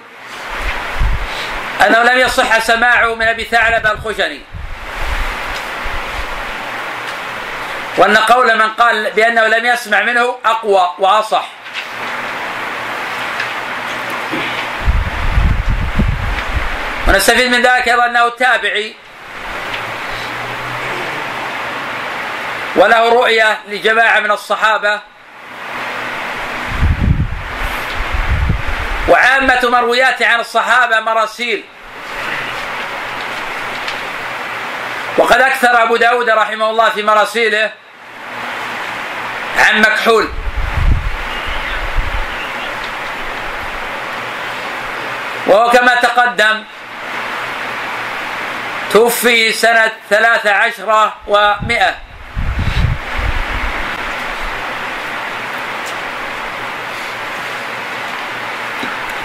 أنه 1.87 2.03
لم 2.03 2.19
يصح 2.19 2.59
سماعه 2.59 3.15
من 3.15 3.27
أبي 3.27 3.45
ثعلب 3.45 3.87
الخشني 3.87 4.41
وأن 7.97 8.17
قول 8.17 8.59
من 8.59 8.69
قال 8.69 9.11
بأنه 9.11 9.47
لم 9.47 9.67
يسمع 9.67 10.03
منه 10.03 10.39
أقوى 10.45 10.95
وأصح. 10.99 11.60
ونستفيد 17.11 17.51
من 17.51 17.63
ذلك 17.63 17.89
أيضا 17.89 18.07
أنه 18.07 18.29
تابعي. 18.29 18.95
وله 22.77 23.09
رؤية 23.09 23.59
لجماعة 23.69 24.21
من 24.21 24.31
الصحابة. 24.31 25.01
وعامة 29.09 29.61
مروياته 29.65 30.27
عن 30.27 30.41
الصحابة 30.41 31.01
مراسيل. 31.01 31.65
وقد 35.19 35.41
أكثر 35.41 35.83
أبو 35.83 35.97
داود 35.97 36.31
رحمه 36.31 36.71
الله 36.71 36.91
في 36.91 37.03
مراسيله 37.03 37.73
عن 39.59 39.81
مكحول. 39.81 40.29
وهو 45.47 45.71
كما 45.71 45.95
تقدم 45.95 46.65
توفي 48.91 49.53
سنة 49.53 49.93
ثلاث 50.11 50.47
عشرة 50.47 51.15
ومائة 51.27 51.95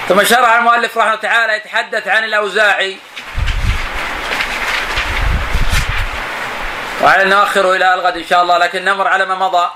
ثم 0.10 0.24
شرع 0.24 0.58
المؤلف 0.58 0.98
رحمه 0.98 1.10
الله 1.10 1.22
تعالى 1.22 1.56
يتحدث 1.56 2.08
عن 2.08 2.24
الأوزاعي. 2.24 2.98
وعلى 7.04 7.24
نؤخره 7.24 7.76
إلى 7.76 7.94
الغد 7.94 8.18
إن 8.18 8.26
شاء 8.30 8.42
الله 8.42 8.58
لكن 8.58 8.86
نمر 8.86 9.08
على 9.08 9.26
ما 9.26 9.36
مضى. 9.36 9.70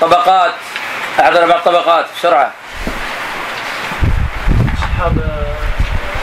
طبقات 0.00 0.52
أعطنا 1.20 1.46
بعض 1.46 1.60
طبقات 1.60 2.06
بسرعة. 2.18 2.52
أصحاب 4.74 5.35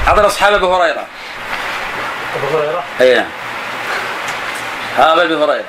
أعطنا 0.07 0.27
أصحاب 0.27 0.53
أبي 0.53 0.65
هريرة. 0.65 1.05
أبو 2.35 2.57
هريرة؟ 2.57 2.83
أي 3.01 3.15
نعم 3.15 3.25
أصحاب 4.99 5.19
أبي 5.19 5.35
هريرة. 5.35 5.65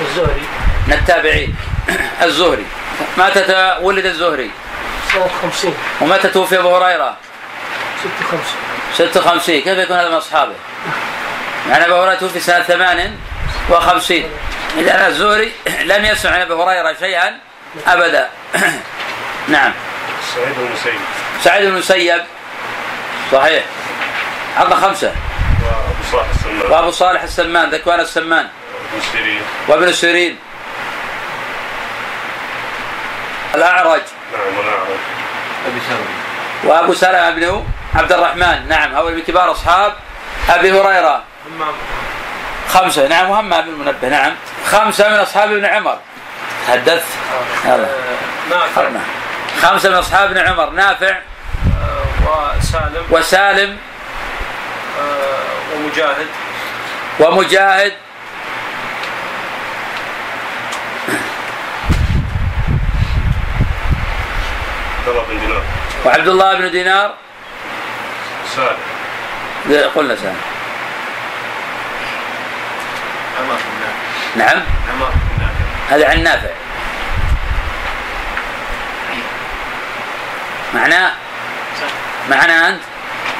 الزهري. 0.00 0.42
من 0.86 0.92
التابعين. 0.92 1.56
الزهري. 2.22 2.66
متى 3.16 3.76
ولد 3.80 4.06
الزهري؟ 4.06 4.50
سنة 5.12 5.28
50 5.42 5.74
ومتى 6.00 6.28
توفي 6.28 6.58
أبو 6.58 6.76
هريرة؟ 6.76 7.16
56 8.94 9.12
56 9.12 9.60
كيف 9.60 9.78
يكون 9.78 9.96
هذا 9.96 10.08
من 10.08 10.14
أصحابه؟ 10.14 10.54
يعني 11.68 11.86
أبو 11.86 11.94
هريرة 11.94 12.14
توفي 12.14 12.40
سنة 12.40 12.62
58 12.62 14.22
إذا 14.78 15.06
الزهري 15.06 15.52
لم 15.84 16.04
يسمع 16.04 16.32
عن 16.32 16.40
أبي 16.40 16.54
هريرة 16.54 16.96
شيئا 17.00 17.38
أبدا. 17.86 18.28
نعم. 19.48 19.72
سعيد 20.34 20.54
بن 20.56 20.66
المسيب 20.66 21.00
سعيد 21.44 21.62
بن 21.62 21.74
المسيب 21.74 22.22
صحيح. 23.32 23.64
عطنا 24.56 24.76
خمسة. 24.76 25.12
وأبو 25.62 26.02
صالح 26.12 26.30
السمان. 26.32 26.70
وأبو 26.70 26.90
صالح 26.90 27.22
السمان. 27.22 27.70
ذكوان 27.70 28.00
السمان. 28.00 28.48
بن 28.92 29.00
سيرين. 29.12 29.42
وابن 29.68 29.92
سيرين. 29.92 30.38
الأعرج. 33.54 34.00
نعم 34.32 34.58
والأعرج. 34.58 35.00
أبي 35.66 35.80
ثوري 35.80 36.08
وأبو 36.64 36.94
سلمة 36.94 37.30
بن 37.30 37.64
عبد 37.94 38.12
الرحمن. 38.12 38.68
نعم 38.68 38.94
هؤلاء 38.94 39.14
من 39.14 39.22
كبار 39.22 39.52
أصحاب 39.52 39.92
أبي 40.50 40.72
هريرة. 40.72 41.22
همام. 41.46 41.74
خمسة. 42.68 43.08
نعم 43.08 43.30
وهمام 43.30 43.64
بن 43.64 43.70
منبه 43.70 44.08
نعم 44.08 44.34
خمسة 44.66 45.08
من 45.08 45.16
أصحاب 45.16 45.52
ابن 45.52 45.64
عمر. 45.64 45.98
يلا. 47.64 47.88
نافع 48.50 48.74
خلنا. 48.74 49.00
خمسة 49.62 49.88
من 49.88 49.94
أصحاب 49.94 50.30
ابن 50.30 50.38
عمر 50.38 50.70
نافع 50.70 51.16
آه، 51.80 52.56
وسالم. 52.58 53.04
وسالم. 53.10 53.76
آه، 55.00 55.76
ومجاهد. 55.76 56.26
ومجاهد. 57.20 57.92
عبد 64.98 65.08
الله 65.08 65.22
بن 65.28 65.40
دينار. 65.40 65.62
وعبد 66.04 66.28
الله 66.28 66.54
بن 66.54 66.70
دينار. 66.70 67.14
سالم. 68.56 69.88
قلنا 69.94 70.16
سالم. 70.16 70.36
عمار 73.40 73.56
بن 73.56 73.80
نافع. 73.80 74.54
نعم. 74.54 74.62
عمار 74.94 75.10
بن 75.10 75.42
نافع. 75.42 75.94
هذا 75.96 76.10
عن 76.10 76.22
نافع. 76.22 76.67
معناه؟ 80.74 81.12
معناه 82.30 82.68
أنت؟ 82.68 82.80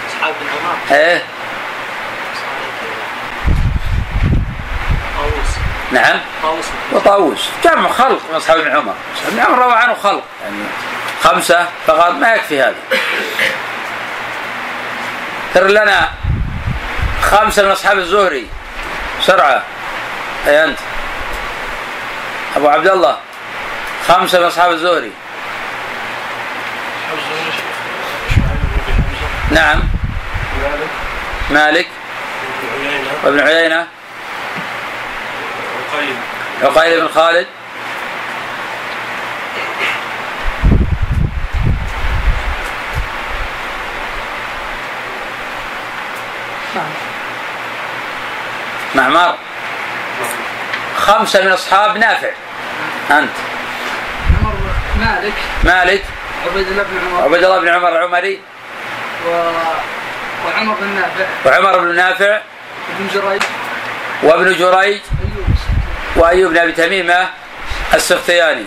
أصحاب 0.08 0.34
بن 0.40 0.46
عمر. 0.48 0.98
إيه. 0.98 1.22
طاووس. 5.16 5.48
نعم. 5.92 6.20
طاووس. 6.42 6.64
وطاووس. 6.92 7.48
جمع 7.64 7.88
خلق 7.92 8.20
من 8.30 8.36
أصحاب 8.36 8.58
ابن 8.58 8.76
عمر؟ 8.76 8.94
أصحاب 9.14 9.32
ابن 9.32 9.40
عمر 9.40 9.58
روى 9.58 9.72
عنه 9.72 9.94
خلق. 9.94 10.24
يعني 10.42 10.62
خمسة 11.22 11.66
فقط 11.86 12.12
ما 12.12 12.34
يكفي 12.34 12.62
هذا. 12.62 12.74
كر 15.54 15.66
لنا 15.66 16.08
خمسة 17.22 17.62
من 17.62 17.70
أصحاب 17.70 17.98
الزهري. 17.98 18.46
سرعة. 19.22 19.62
أي 20.46 20.64
أنت؟ 20.64 20.78
أبو 22.56 22.68
عبد 22.68 22.86
الله. 22.86 23.16
خمسة 24.08 24.38
من 24.38 24.44
أصحاب 24.44 24.70
الزهري. 24.70 25.12
نعم. 29.50 29.82
مالك. 31.50 31.88
وابن 33.24 33.40
عيينة. 33.40 33.86
وقيل. 35.92 36.14
عقيل 36.62 37.00
بن 37.00 37.08
خالد. 37.08 37.46
معمر. 48.94 49.34
خمسة 50.96 51.44
من 51.44 51.52
أصحاب 51.52 51.96
نافع. 51.96 52.30
أنت. 53.10 53.30
مالك. 55.00 55.32
مالك. 55.64 56.04
عبيد 56.46 56.68
الله 56.68 56.82
بن 56.82 56.98
عمر. 57.06 57.24
عبد 57.24 57.44
الله 57.44 57.58
بن 57.58 57.68
عمر 57.68 57.88
العمري. 57.88 58.40
و... 59.26 59.30
وعمر 60.46 60.74
بن 60.80 60.86
نافع. 60.86 61.26
وعمر 61.46 61.78
بن 61.78 61.96
نافع. 61.96 62.40
وابن 62.88 63.08
جريج. 63.14 63.42
وابن 64.22 64.56
جريج. 64.56 65.00
وأيوب 66.16 66.52
بن 66.52 66.58
أبي 66.58 66.72
تميمة 66.72 67.28
السختياني. 67.94 68.64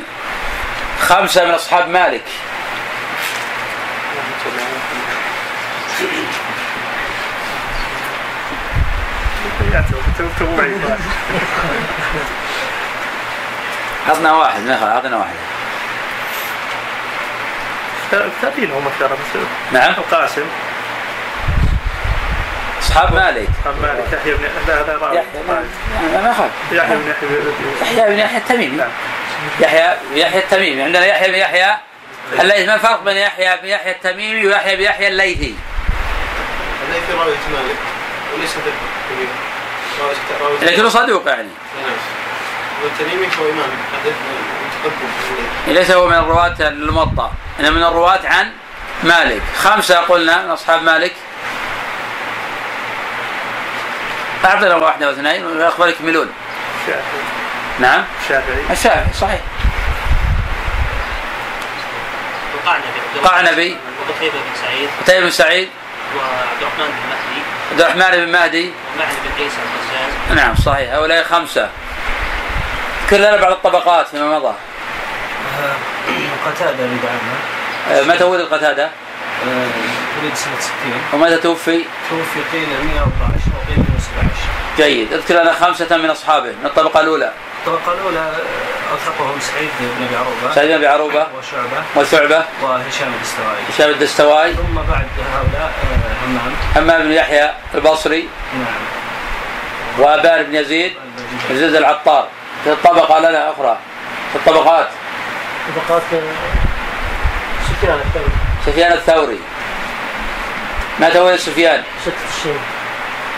خمسة 1.01 1.45
من 1.45 1.51
أصحاب 1.51 1.89
مالك. 1.89 2.23
عطنا 14.09 14.33
واحد 14.33 14.61
ما 14.61 14.93
عطنا 14.95 15.17
واحد. 15.17 15.50
ثلاثين 18.11 18.71
هم 18.71 18.87
ترى 18.99 19.09
بس 19.09 19.41
نعم. 19.73 19.93
القاسم 19.93 20.43
أصحاب 22.81 23.13
مالك. 23.13 23.47
عن 23.65 23.81
مالك 23.81 24.03
يحيى 24.13 24.33
بن 24.33 24.43
لا 24.67 24.81
هذا 24.81 24.97
راوي. 25.01 25.15
يحيى 25.17 25.43
ما- 25.47 25.63
ما 26.23 26.29
يخالف 26.31 26.51
يحيى 26.71 26.95
بن 26.95 27.09
يحيى 27.09 27.27
بن- 27.29 27.53
يحيى 27.81 28.09
بن 28.09 28.19
يحيى 28.19 28.37
التميمي. 28.37 28.77
نعم. 28.77 28.89
يحيى 29.59 29.93
يحيى 30.13 30.39
التميمي. 30.39 30.81
عندنا 30.81 31.05
يحيى 31.05 31.27
بن 31.31 31.35
يحيى. 31.37 31.77
الليثي 32.39 32.65
ما 32.67 32.75
الفرق 32.75 33.03
بين 33.03 33.17
يحيى 33.17 33.57
بن 33.61 33.67
يحيى 33.67 33.91
التميمي 33.91 34.47
ويحيى 34.47 34.75
بن 34.75 34.81
يحيى 34.83 35.07
الليثي؟ 35.07 35.55
الليثي 36.87 37.13
راوية 37.13 37.35
مالك 37.53 37.77
وليس 38.37 38.51
كبير 38.53 39.27
راوية 40.01 40.15
راوية 40.41 40.71
لكنه 40.73 40.89
صدوق 40.89 41.27
يعني. 41.27 41.41
نعم. 41.83 41.91
والتميمي 42.83 43.27
هو 43.39 43.43
إمام 43.49 43.69
حدث 43.93 44.05
متقدم 44.05 44.13
في 44.13 44.29
الليل. 44.29 44.60
ليس 45.67 45.91
هو 45.91 46.07
من 46.07 46.15
الرواة 46.15 46.55
الموطأ 46.59 47.31
إنما 47.59 47.69
من 47.69 47.83
الرواة 47.83 48.19
عن 48.23 48.51
مالك. 49.03 49.41
خمسة 49.57 49.97
قلنا 49.99 50.43
من 50.43 50.49
أصحاب 50.49 50.83
مالك. 50.83 51.13
أعطنا 54.45 54.75
واحدة 54.75 55.07
واثنين 55.07 55.45
والأخبار 55.45 55.89
يكملون 55.89 56.31
الشافعي 56.81 57.21
نعم. 57.79 58.03
الشافعي 58.23 58.61
الشافعي 58.71 59.13
صحيح. 59.21 59.41
القعنبي 62.53 62.87
القعنبي. 63.15 63.77
وقتيبة 64.09 64.33
بن 64.33 64.61
سعيد 64.61 64.89
قتيبة 65.03 65.19
بن 65.19 65.29
سعيد. 65.29 65.69
وعبد 66.15 66.61
الرحمن 66.61 66.85
بن 66.85 67.09
مهدي. 67.09 67.41
عبد 67.71 67.81
الرحمن 67.81 68.25
بن 68.25 68.31
مهدي. 68.31 68.71
ومعن 68.95 69.13
بن 69.25 69.43
عيسى 69.43 69.57
نعم 70.35 70.55
صحيح. 70.55 70.93
هؤلاء 70.93 71.23
خمسة. 71.23 71.69
كلنا 73.09 73.37
بعض 73.37 73.51
الطبقات 73.51 74.07
فيما 74.07 74.39
مضى. 74.39 74.53
قتادة 76.45 76.77
دعامة 76.77 77.35
آه، 77.91 78.03
متى 78.03 78.23
ولد 78.23 78.41
قتادة 78.53 78.89
ولد 80.23 80.33
سنة 80.35 80.59
60 80.59 80.73
ومتى 81.13 81.37
توفي؟ 81.37 81.85
توفي 82.09 82.39
قيل 82.53 82.67
114 82.69 83.51
وقيل 83.57 83.77
117 83.77 84.31
جيد. 84.77 85.13
اذكر 85.13 85.33
لنا 85.41 85.53
خمسة 85.53 85.97
من 85.97 86.09
أصحابه 86.09 86.49
من 86.49 86.65
الطبقة 86.65 86.99
الأولى. 86.99 87.31
الطبقة 87.59 87.93
الأولى 87.93 88.19
آه، 88.19 88.91
أوثقهم 88.91 89.39
سعيد 89.39 89.69
بن 89.79 90.05
أبي 90.05 90.15
عروبة. 90.15 90.55
سعيد 90.55 90.67
بن 90.69 90.75
أبي 90.75 90.87
عروبة. 90.87 91.27
وشعبة. 91.37 91.83
وشعبة. 91.95 92.45
وهشام 92.63 93.13
الدستوائي. 93.13 93.59
هشام 93.69 93.89
الدستواي 93.89 94.53
ثم 94.53 94.75
بعد 94.75 95.07
هؤلاء 95.33 95.71
آه، 95.83 96.25
همام. 96.25 96.53
همام 96.75 97.01
بن 97.03 97.11
يحيى 97.11 97.51
البصري. 97.75 98.29
نعم. 98.53 98.81
وأبان 99.97 100.43
بن 100.43 100.55
يزيد. 100.55 100.93
يزيد. 101.49 101.75
العطار. 101.75 102.27
في 102.63 102.71
الطبقة 102.71 103.19
لنا 103.19 103.51
أخرى. 103.51 103.77
في 104.31 104.35
الطبقات. 104.35 104.87
طبقات 105.67 106.01
سفيان 107.69 107.99
الثوري. 107.99 108.31
سفيان 108.65 108.91
الثوري. 108.91 109.39
متى 110.99 111.19
ولد 111.19 111.39
سفيان؟ 111.39 111.83
ستة 112.01 112.13
سنين 112.43 112.59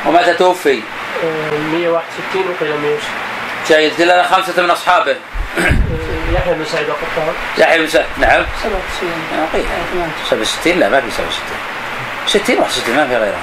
ومتى 0.05 0.34
توفي؟ 0.34 0.82
161 1.24 2.45
وقيل 2.49 2.71
160 2.71 2.99
جيد 3.67 3.91
اذكر 3.91 4.03
لنا 4.03 4.24
خمسة 4.24 4.63
من 4.63 4.69
أصحابه. 4.69 5.15
يحيى 6.34 6.53
بن 6.53 6.65
سعيد 6.65 6.88
القطان. 6.88 7.34
يحيى 7.57 7.80
بن 7.80 7.88
سعد 7.88 8.05
نعم. 8.17 8.45
97 8.63 9.47
قيل. 9.53 9.65
67 10.30 10.80
لا 10.80 10.89
ما 10.89 11.01
في 11.01 11.11
67 11.11 11.30
60 12.28 12.57
61 12.57 12.95
ما 12.95 13.07
في 13.07 13.15
غيرها. 13.15 13.38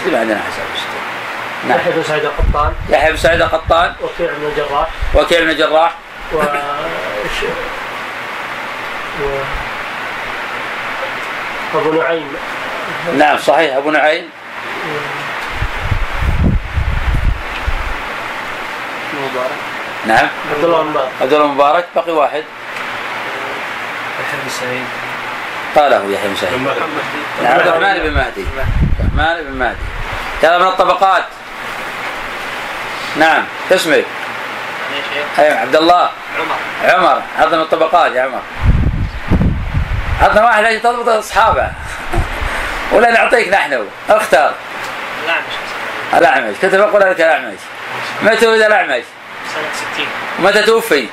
60 0.00 0.12
ما 0.12 0.20
عندنا 0.20 0.38
حساب 0.38 0.66
60 0.76 1.68
نعم. 1.68 1.78
يحيى 1.78 1.92
بن 1.92 2.02
سعيد 2.02 2.24
القطان. 2.24 2.72
يحيى 2.90 3.10
بن 3.10 3.16
سعيد 3.16 3.42
القطان. 3.42 3.94
وكيع 4.02 4.30
بن 4.38 4.46
الجراح. 4.46 4.88
وكيع 5.14 5.40
بن 5.40 5.50
الجراح. 5.50 5.94
و 6.34 6.38
أبو 11.74 11.92
نعيم. 11.92 12.36
نعم 13.18 13.38
صحيح 13.38 13.76
أبو 13.76 13.90
نعيم. 13.90 14.30
مبارك. 19.14 19.50
نعم. 20.06 20.28
عبد 20.54 20.64
الله 20.64 20.82
باز 20.82 21.08
عبد 21.20 21.32
الله 21.32 21.46
المبارك 21.46 21.88
بقي 21.96 22.12
واحد. 22.12 22.44
يحيى 24.20 24.40
بن 24.42 24.48
سعيد. 24.48 24.84
قاله 25.76 26.10
يحيى 26.10 26.28
بن 26.28 26.36
سعيد. 26.36 26.62
نعم 27.42 27.52
عبد 27.52 27.66
الرحمن 27.66 27.98
بن 27.98 28.14
مهدي. 28.14 28.44
عبد 28.58 29.16
الرحمن 29.16 29.44
بن 29.44 29.58
مهدي. 29.58 29.76
هذا 30.42 30.58
من 30.58 30.66
الطبقات. 30.66 31.24
نعم 33.16 33.44
اسمك. 33.72 34.04
يا 34.94 35.02
شيخ. 35.14 35.38
أيوه 35.38 35.58
عبد 35.58 35.76
الله 35.76 36.10
عمر. 36.38 36.94
عمر 36.94 37.22
هذا 37.38 37.56
من 37.56 37.62
الطبقات 37.62 38.12
يا 38.12 38.22
عمر. 38.22 38.40
عطنا 40.22 40.44
واحد 40.44 40.64
عشان 40.64 40.82
تضبط 40.82 41.08
أصحابه. 41.08 41.70
ولا 42.92 43.10
نعطيك 43.10 43.48
نحن 43.48 43.86
اختار. 44.10 44.54
لا 45.26 45.34
مش 45.34 46.18
الأعمش. 46.18 46.56
كتب 46.62 46.80
أقول 46.80 47.00
لك 47.00 47.20
الأعمش. 47.20 47.58
متى 48.22 48.46
ولد 48.46 48.62
الأعمش؟ 48.62 49.04
سنة 49.54 49.64
60 49.94 50.06
متى 50.38 50.62
توفي؟ 50.62 51.08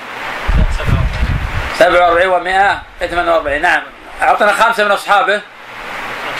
47 1.79 2.27
47 2.29 2.79
و100 3.01 3.05
48 3.07 3.61
نعم. 3.61 3.81
أعطنا 4.21 4.53
خمسة 4.53 4.83
من 4.83 4.91
أصحابه. 4.91 5.41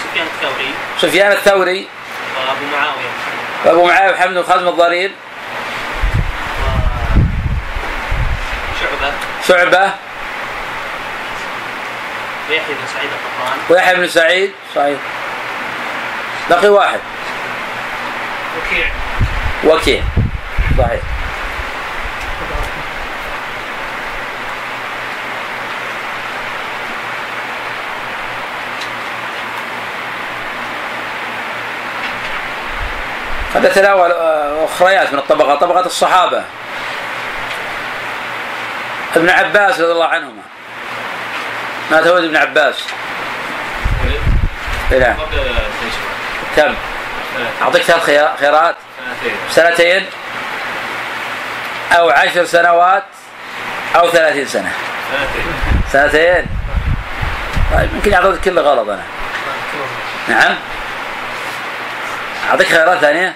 سفيان 0.03 0.27
الثوري. 0.27 0.73
سفيان 1.01 1.31
الثوري. 1.31 1.87
وأبو 2.37 2.65
معاوية. 2.71 3.09
وأبو 3.65 3.87
معاوية 3.87 4.13
وحمد 4.13 4.33
بن 4.33 4.43
خزم 4.43 4.67
الضرير. 4.67 5.11
شعبه 9.47 9.91
ويحيى 12.49 12.75
بن 12.75 12.87
سعيد 12.93 13.09
القطان 13.09 13.59
ويحيى 13.69 13.95
بن 13.95 14.07
سعيد؟ 14.07 14.51
صحيح. 14.75 14.97
بقي 16.49 16.69
واحد. 16.69 16.99
وكيع. 18.57 18.87
وكيع. 19.63 20.03
صحيح. 20.77 21.01
قد 33.55 33.65
نتناول 33.65 34.11
آه، 34.11 34.65
أخريات 34.65 35.13
من 35.13 35.19
الطبقات 35.19 35.59
طبقات 35.59 35.85
الصحابة. 35.85 36.43
ابن 39.15 39.29
عباس 39.29 39.79
رضي 39.79 39.91
الله 39.91 40.05
عنهما. 40.05 40.41
مات 41.91 42.07
ولد 42.07 42.23
ابن 42.23 42.35
عباس. 42.35 42.75
نعم 44.91 45.15
كم؟ 46.55 46.75
أعطيك 47.61 47.81
ثلاث 47.83 48.03
خيار- 48.03 48.35
خيارات. 48.39 48.75
سنتين. 49.49 50.05
أو 51.91 52.09
عشر 52.09 52.45
سنوات 52.45 53.03
أو 53.95 54.09
ثلاثين 54.09 54.45
سنة. 54.45 54.71
سنتين. 55.11 55.53
سنتين. 55.91 56.45
طيب 57.73 57.89
يمكن 57.95 58.13
اعطيك 58.13 58.41
كله 58.41 58.61
غلط 58.61 58.89
أنا. 58.89 59.03
نعم. 60.27 60.55
أعطيك 62.49 62.67
خيارات 62.67 62.97
ثانية. 62.99 63.33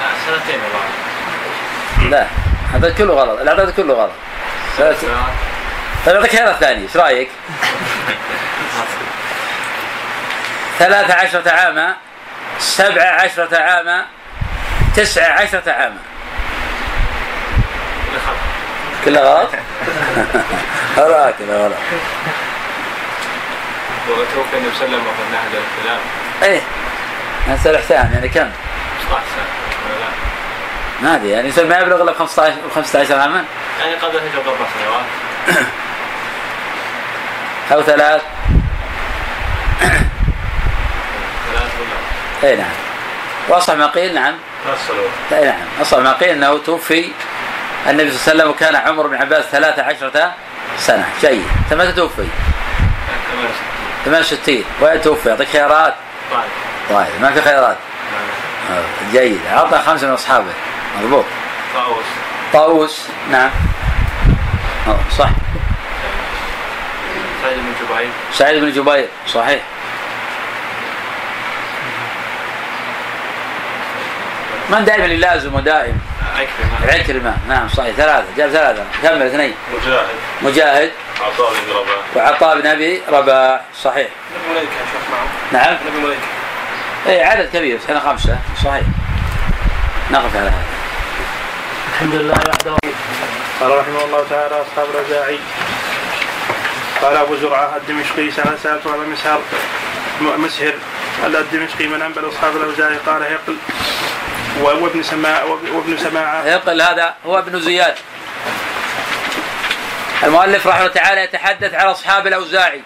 لا 0.00 0.08
سنتين 0.26 0.60
والله. 0.60 2.10
لا. 2.10 2.43
اعطيك 2.74 2.94
كله 2.96 3.14
غلط 3.14 3.48
اعطيك 3.48 3.74
كله 3.74 3.94
غلط 3.94 4.12
طيب 6.06 6.16
اعطيك 6.16 6.30
ثانية 6.60 6.82
إيش 6.82 6.96
رأيك؟ 6.96 7.28
ثلاثة 10.78 11.14
عشرة 11.14 11.50
عاما 11.50 11.96
سبعة 12.58 13.22
عشرة 13.22 13.56
عاما 13.56 14.06
تسعة 14.96 15.32
عشرة 15.32 15.72
عاما 15.72 15.98
كله 19.04 19.20
غلط؟ 19.20 19.50
أراك 20.98 21.34
كله 21.38 21.64
غلط 21.64 21.76
وتوفي 24.08 24.56
النبي 24.56 24.74
صلى 24.78 24.86
الله 24.86 24.98
عليه 24.98 25.06
وسلم 25.06 25.06
وقد 25.06 25.32
نهج 25.32 25.62
الكلام 25.78 26.00
إيه 26.42 26.60
نسأل 27.48 27.78
حسام 27.78 28.12
يعني 28.12 28.28
كم؟ 28.28 28.50
16 29.08 29.22
سنه 29.36 29.44
ولا 29.86 30.00
لا؟ 30.00 30.23
ما 31.02 31.14
أدري 31.14 31.30
يعني 31.30 31.48
يصير 31.48 31.66
ما 31.66 31.78
يبلغ 31.78 32.02
إلا 32.02 32.12
15 32.12 32.54
15 32.74 33.20
عاما. 33.20 33.44
يعني 33.80 33.94
قبل 33.94 34.16
الهجره 34.16 34.42
باربع 34.42 34.66
سنوات 34.78 35.04
أو 37.72 37.82
ثلاث. 37.82 38.22
ثلاث 41.50 41.72
ولا؟ 41.80 42.50
أي 42.50 42.56
نعم. 42.56 42.70
واصح 43.48 43.74
ما 43.74 43.86
قيل 43.86 44.14
نعم. 44.14 44.34
أي 45.32 45.44
نعم. 45.44 45.58
اصح 45.80 45.98
ما 45.98 46.12
قيل 46.12 46.28
إنه 46.28 46.58
توفي 46.58 47.10
النبي 47.86 48.10
صلى 48.10 48.32
الله 48.32 48.44
عليه 48.44 48.50
وسلم 48.50 48.50
وكان 48.50 48.76
عمر 48.76 49.06
بن 49.06 49.16
عباس 49.16 49.44
13 49.44 50.32
سنة. 50.78 51.08
جيد. 51.20 51.46
أنت 51.64 51.74
متى 51.74 51.92
توفي؟ 51.92 52.26
68 54.04 54.64
68 54.64 54.64
وين 54.80 55.02
توفي؟ 55.02 55.28
يعطيك 55.28 55.48
خيارات؟ 55.48 55.94
طيب. 56.30 56.40
طيب 56.90 57.22
ما 57.22 57.32
في 57.32 57.42
خيارات. 57.42 57.76
آه، 58.70 59.12
جيد. 59.12 59.40
اعطى 59.52 59.78
خمسة 59.86 60.06
من 60.06 60.12
أصحابه. 60.12 60.52
مضبوط 61.00 61.24
طاووس. 61.74 62.04
طاووس 62.52 63.08
نعم. 63.30 63.50
صح. 65.18 65.28
سعيد 67.42 67.58
بن 67.58 67.72
جبير. 67.80 68.08
سعيد 68.32 68.60
بن 68.64 68.72
جبير 68.72 69.08
صحيح. 69.28 69.60
من 74.70 74.84
دائما 74.84 75.04
يلازم 75.04 75.54
ودائم. 75.54 75.98
عكرمة. 76.36 76.92
عكرمة 76.94 77.36
نعم 77.48 77.68
صحيح. 77.68 77.96
ثلاثة 77.96 78.26
جاب 78.36 78.50
ثلاثة. 78.50 78.84
كمل 79.02 79.22
اثنين. 79.22 79.54
مجاهد. 79.74 80.06
مجاهد. 80.42 80.90
عطاء 81.20 81.52
بن 81.52 81.72
رباح. 81.72 82.04
وعطاء 82.16 82.60
بن 82.60 82.66
أبي 82.66 83.02
رباح 83.08 83.60
صحيح. 83.82 84.08
نبي 84.34 84.54
مليكة 84.54 84.72
يا 84.72 84.84
شيخ 84.92 85.10
معه. 85.10 85.62
نعم. 85.62 85.76
نبي 85.86 86.06
مليكة 86.06 86.20
اي 87.06 87.24
عدد 87.24 87.48
كبير 87.52 87.78
إحنا 87.84 88.00
خمسة 88.00 88.38
صحيح. 88.64 88.84
نقف 90.10 90.36
على 90.36 90.48
هذا. 90.48 90.83
الحمد 91.94 92.14
لله 92.14 92.34
وحده. 92.48 92.76
قال 93.60 93.78
رحمه 93.78 94.04
الله 94.04 94.24
تعالى 94.30 94.62
أصحاب 94.62 94.86
الرزاعي 94.94 95.38
قال 97.02 97.16
أبو 97.16 97.36
زرعة 97.36 97.76
الدمشقي 97.76 98.30
سنة 98.30 98.56
سالت 98.62 98.86
ابا 98.86 98.96
مسهر 98.96 99.40
مسهر 100.20 100.72
الدمشقي 101.24 101.86
من 101.86 102.02
أنبل 102.02 102.28
أصحاب 102.28 102.56
الاوزاعي 102.56 102.96
قال 103.06 103.22
هيقل. 103.22 103.56
و- 104.62 104.84
وابن 104.84 105.02
سماع 105.02 105.42
وابن 105.44 105.96
سماعة. 105.96 106.46
يقل 106.46 106.82
هذا 106.82 107.14
هو 107.26 107.38
ابن 107.38 107.60
زياد. 107.60 107.94
المؤلف 110.24 110.66
رحمه 110.66 110.80
الله 110.80 110.92
تعالى 110.92 111.20
يتحدث 111.24 111.74
عن 111.74 111.86
أصحاب 111.86 112.26
الأوزاعي. 112.26 112.82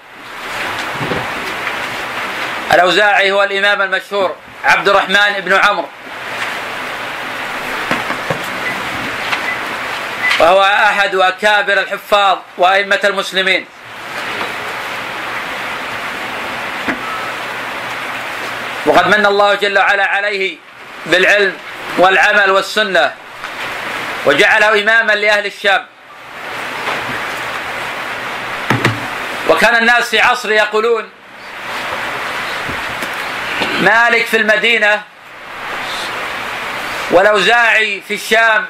الأوزاعي 2.75 3.33
هو 3.33 3.43
الإمام 3.43 3.83
المشهور 3.83 4.35
عبد 4.65 4.89
الرحمن 4.89 5.41
بن 5.41 5.53
عمرو. 5.53 5.89
وهو 10.39 10.62
أحد 10.62 11.14
أكابر 11.14 11.72
الحفاظ 11.72 12.39
وأئمة 12.59 13.01
المسلمين. 13.05 13.66
وقد 18.86 19.07
من 19.07 19.26
الله 19.26 19.55
جل 19.55 19.78
وعلا 19.78 20.05
عليه 20.05 20.57
بالعلم 21.07 21.57
والعمل 21.99 22.51
والسنة 22.51 23.14
وجعله 24.26 24.82
إماما 24.82 25.12
لأهل 25.12 25.47
الشام. 25.47 25.86
وكان 29.49 29.76
الناس 29.76 30.11
في 30.11 30.20
عصر 30.20 30.53
يقولون 30.53 31.09
مالك 33.80 34.26
في 34.26 34.36
المدينة 34.36 35.03
والاوزاعي 37.11 38.03
في 38.09 38.14
الشام 38.14 38.66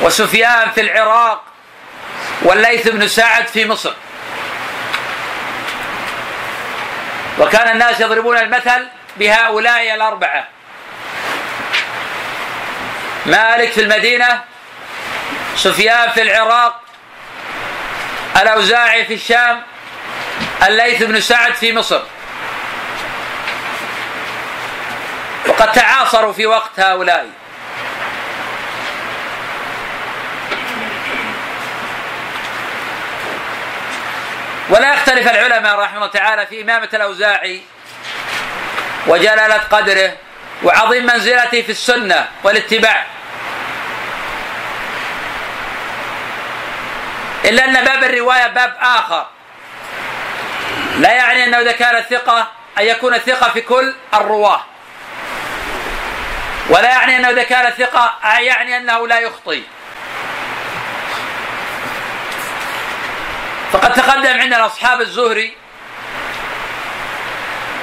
وسفيان 0.00 0.70
في 0.70 0.80
العراق 0.80 1.42
والليث 2.42 2.88
بن 2.88 3.08
سعد 3.08 3.46
في 3.46 3.66
مصر. 3.66 3.92
وكان 7.38 7.68
الناس 7.72 8.00
يضربون 8.00 8.36
المثل 8.38 8.86
بهؤلاء 9.16 9.94
الأربعة. 9.94 10.48
مالك 13.26 13.72
في 13.72 13.80
المدينة 13.80 14.44
سفيان 15.56 16.10
في 16.10 16.22
العراق 16.22 16.80
الأوزاعي 18.42 19.04
في 19.04 19.14
الشام 19.14 19.62
الليث 20.66 21.02
بن 21.02 21.20
سعد 21.20 21.54
في 21.54 21.72
مصر. 21.72 22.02
وقد 25.46 25.72
تعاصروا 25.72 26.32
في 26.32 26.46
وقت 26.46 26.80
هؤلاء. 26.80 27.26
ولا 34.70 34.94
يختلف 34.94 35.28
العلماء 35.28 35.78
رحمه 35.78 35.96
الله 35.96 36.06
تعالى 36.06 36.46
في 36.46 36.62
إمامة 36.62 36.88
الأوزاعي 36.94 37.62
وجلالة 39.06 39.54
قدره 39.54 40.12
وعظيم 40.62 41.06
منزلته 41.06 41.62
في 41.62 41.72
السنة 41.72 42.28
والاتباع. 42.44 43.06
إلا 47.44 47.64
أن 47.64 47.84
باب 47.84 48.04
الرواية 48.04 48.46
باب 48.46 48.76
آخر. 48.80 49.26
لا 50.98 51.12
يعني 51.12 51.44
أنه 51.44 51.60
إذا 51.60 51.72
كان 51.72 52.02
ثقة 52.02 52.50
أن 52.78 52.84
يكون 52.84 53.18
ثقة 53.18 53.50
في 53.50 53.60
كل 53.60 53.94
الرواة. 54.14 54.60
ولا 56.68 56.88
يعني 56.88 57.16
أنه 57.16 57.30
إذا 57.30 57.42
كان 57.42 57.72
ثقه 57.72 58.14
يعني 58.38 58.76
أنه 58.76 59.08
لا 59.08 59.18
يخطي. 59.18 59.62
فقد 63.72 63.92
تقدم 63.92 64.40
عندنا 64.40 64.66
اصحاب 64.66 65.00
الزهري 65.00 65.56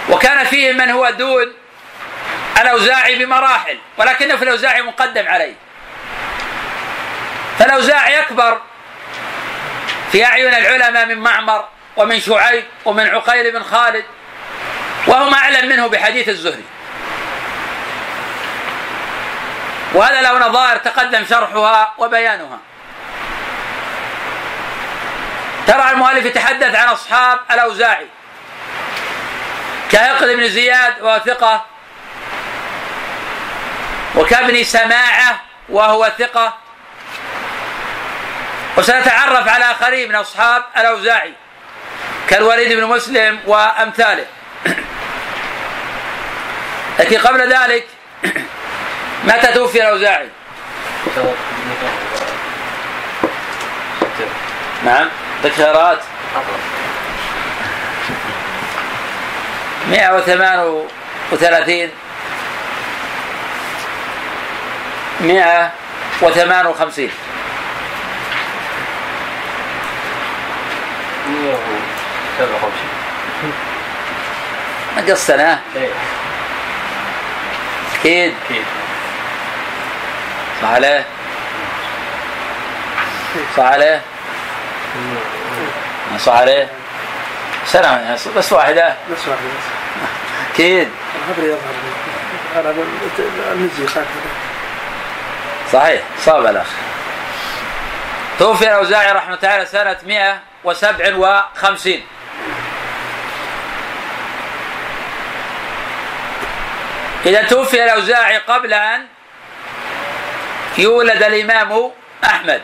وكان 0.09 0.43
فيه 0.45 0.73
من 0.73 0.89
هو 0.89 1.09
دون 1.09 1.53
الأوزاعي 2.61 3.15
بمراحل 3.15 3.79
ولكنه 3.97 4.35
في 4.35 4.43
الأوزاعي 4.43 4.81
مقدم 4.81 5.27
عليه. 5.27 5.53
فالأوزاعي 7.59 8.21
اكبر 8.21 8.61
في 10.11 10.25
أعين 10.25 10.53
العلماء 10.53 11.05
من 11.05 11.17
معمر 11.17 11.65
ومن 11.97 12.19
شعيب 12.19 12.63
ومن 12.85 13.07
عقيل 13.07 13.51
بن 13.51 13.63
خالد 13.63 14.05
وهم 15.07 15.33
أعلم 15.33 15.69
منه 15.69 15.87
بحديث 15.87 16.29
الزهري. 16.29 16.63
وهذا 19.93 20.21
له 20.21 20.47
نظائر 20.47 20.77
تقدم 20.77 21.25
شرحها 21.29 21.93
وبيانها. 21.97 22.59
ترى 25.67 25.91
المؤلف 25.91 26.25
يتحدث 26.25 26.75
عن 26.75 26.87
أصحاب 26.87 27.39
الأوزاعي. 27.51 28.07
كهقل 29.91 30.37
بن 30.37 30.47
زياد 30.49 31.01
وهو 31.01 31.19
ثقه 31.25 31.65
وكابن 34.15 34.63
سماعة 34.63 35.41
وهو 35.69 36.11
ثقة. 36.19 36.57
وسنتعرف 38.77 39.47
على 39.47 39.71
آخرين 39.71 40.09
من 40.09 40.15
أصحاب 40.15 40.63
الأوزاعي 40.77 41.33
كالوليد 42.29 42.73
بن 42.77 42.85
مسلم 42.85 43.39
وأمثاله. 43.45 44.25
لكن 46.99 47.17
قبل 47.17 47.53
ذلك 47.53 47.87
متى 49.27 49.47
توفي 49.53 49.81
الأوزاعي؟ 49.81 50.29
نعم. 54.85 55.09
ذكرات 55.45 55.99
138 59.89 61.89
158 65.21 67.09
نقص 74.97 75.27
سنة 75.27 75.59
أكيد. 77.99 78.33
صح 80.61 80.69
عليه؟ 80.69 81.05
صح 83.57 83.63
عليه؟ 83.63 84.01
صح 86.17 86.33
عليه 86.33 86.69
سنة 87.65 88.17
بس 88.37 88.53
واحدة. 88.53 88.95
بس 89.11 89.27
واحد 89.27 89.39
بس. 89.43 89.63
أكيد. 90.53 90.89
صحيح. 95.73 96.01
صاب 96.25 96.45
الأخ 96.45 96.67
توفي 98.39 98.63
الأوزاعي 98.63 99.11
رحمة 99.11 99.25
الله 99.25 99.39
تعالى 99.39 99.65
سنة 99.65 99.97
157 100.05 102.01
إذا 107.25 107.41
توفي 107.41 107.83
الأوزاعي 107.83 108.37
قبل 108.37 108.73
أن 108.73 109.05
يولد 110.77 111.23
الإمام 111.23 111.91
أحمد. 112.23 112.61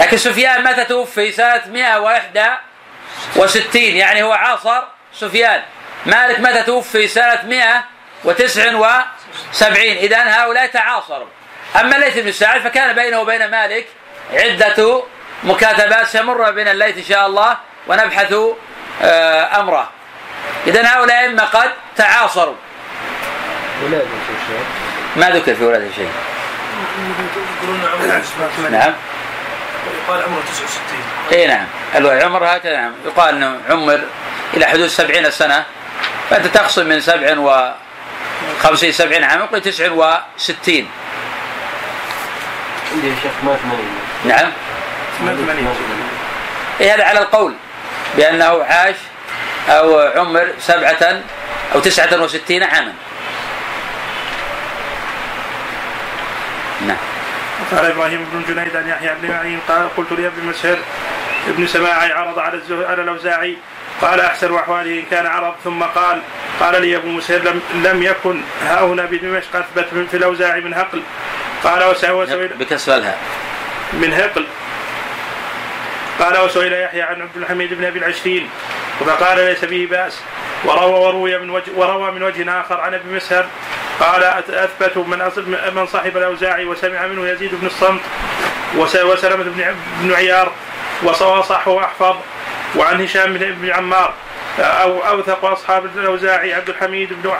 لكن 0.00 0.16
سفيان 0.16 0.64
متى 0.64 0.84
توفي؟ 0.84 1.32
سنة 1.32 1.62
161 1.66 3.82
يعني 3.82 4.22
هو 4.22 4.32
عاصر 4.32 4.82
سفيان. 5.14 5.62
مالك 6.06 6.40
متى 6.40 6.62
توفي؟ 6.62 7.08
سنة 7.08 7.38
179 7.44 9.80
إذا 9.80 10.18
هؤلاء 10.18 10.66
تعاصروا. 10.66 11.26
أما 11.80 11.96
الليث 11.96 12.18
بن 12.18 12.32
سعد 12.32 12.60
فكان 12.60 12.92
بينه 12.92 13.20
وبين 13.20 13.50
مالك 13.50 13.86
عدة 14.32 15.02
مكاتبات 15.44 16.06
سيمر 16.06 16.50
بنا 16.50 16.70
الليث 16.70 16.96
إن 16.96 17.04
شاء 17.04 17.26
الله 17.26 17.56
ونبحث 17.86 18.34
آه، 19.02 19.60
أمره. 19.60 19.90
إذا 20.66 20.86
هؤلاء 20.86 21.26
إما 21.26 21.44
قد 21.44 21.70
تعاصروا. 21.96 22.54
ولاد 23.84 24.06
ما 25.16 25.30
ذكر 25.30 25.54
في 25.54 25.64
ولاده 25.64 25.90
شيء. 25.96 26.10
عمره 27.94 28.22
نعم. 28.70 28.94
يقال 29.86 30.22
عمره 30.22 30.40
69 30.40 31.04
إي 31.32 31.46
نعم. 31.46 31.66
الوعي 31.96 32.22
عمر 32.22 32.44
هكذا 32.44 32.76
نعم. 32.76 32.92
يقال 33.06 33.34
إنه 33.34 33.60
عمر 33.70 34.00
إلى 34.54 34.66
حدود 34.66 34.86
سبعين 34.86 35.30
سنة. 35.30 35.64
فأنت 36.30 36.46
تقسم 36.46 36.86
من 36.86 37.00
سبع 37.00 37.38
و 37.38 37.72
خمسين 38.62 38.92
سبعين 38.92 39.24
عام 39.24 39.40
يقول 39.40 39.60
تسع 39.60 39.90
وستين 39.90 40.88
عندي 42.92 43.08
يا 43.08 43.14
شيخ 43.22 43.32
ما 43.42 43.56
80 43.56 43.78
نعم. 44.24 44.52
88 45.18 45.68
إيه 46.80 46.94
هذا 46.94 47.04
على 47.04 47.18
القول. 47.18 47.54
بأنه 48.16 48.64
عاش 48.64 48.96
أو 49.68 50.00
عمر 50.16 50.48
سبعة 50.60 51.20
أو 51.74 51.80
تسعة 51.80 52.22
وستين 52.22 52.62
عاما. 52.62 52.92
قال 57.76 57.86
إبراهيم 57.86 58.26
بن 58.32 58.54
جنيد 58.54 58.76
عن 58.76 58.88
يحيى 58.88 59.14
بن 59.22 59.28
معين 59.28 59.60
قال 59.68 59.96
قلت 59.96 60.12
لابن 60.12 60.44
مسهر 60.44 60.78
ابن 61.48 61.66
سماعي 61.66 62.12
عرض 62.12 62.38
على. 62.38 62.60
على 62.70 63.02
الأوزاعي. 63.02 63.56
قال 64.00 64.20
أحسن 64.20 64.54
أحواله 64.54 65.00
إن 65.00 65.04
كان 65.10 65.26
عرض. 65.26 65.54
ثم 65.64 65.82
قال 65.82 66.20
قال 66.60 66.82
لي 66.82 66.96
أبو 66.96 67.08
مسهر 67.08 67.38
لم, 67.38 67.60
لم 67.74 68.02
يكن 68.02 68.40
ها 68.66 68.80
هنا 68.80 69.04
بدمشق 69.04 69.56
اثبت 69.56 69.92
من 69.92 70.06
في 70.06 70.16
الأوزاعي 70.16 70.60
من 70.60 70.74
هقل. 70.74 71.02
قال 71.64 71.84
وسئل 71.84 72.48
بكسر 72.48 72.96
الهاء 72.96 73.18
من 73.92 74.12
هقل. 74.12 74.46
قال 76.18 76.38
وسئل 76.40 76.72
يحيى 76.72 77.02
عن 77.02 77.22
عبد 77.22 77.36
الحميد 77.36 77.74
بن 77.74 77.84
أبي 77.84 77.98
العشرين. 77.98 78.48
فقال 79.00 79.38
ليس 79.38 79.64
به 79.64 79.88
بأس. 79.90 80.20
وروى 80.64 81.00
وروي 81.00 81.38
من 81.38 81.50
وجه 81.50 81.70
وروى 81.76 82.10
من 82.10 82.22
وجه 82.22 82.60
آخر 82.60 82.80
عن 82.80 82.94
أبي 82.94 83.16
مسهر 83.16 83.46
قال 84.00 84.24
أثبت 84.50 84.96
من 84.96 85.30
من 85.74 85.86
صاحب 85.86 86.16
الاوزاعي 86.16 86.64
وسمع 86.64 87.06
منه 87.06 87.28
يزيد 87.28 87.54
بن 87.54 87.66
الصمت 87.66 88.00
وس- 88.76 88.96
وسلمة 88.96 89.44
بن 90.02 90.12
عيار 90.14 90.52
وصح 91.02 91.68
وأحفظ 91.68 92.16
وعن 92.76 93.02
هشام 93.02 93.32
بن 93.34 93.70
عمار 93.70 94.14
أو 94.58 94.98
أوثق 95.00 95.44
أصحاب 95.44 95.86
الأوزاعي 95.96 96.54
عبد 96.54 96.68
الحميد 96.68 97.08
بن 97.22 97.30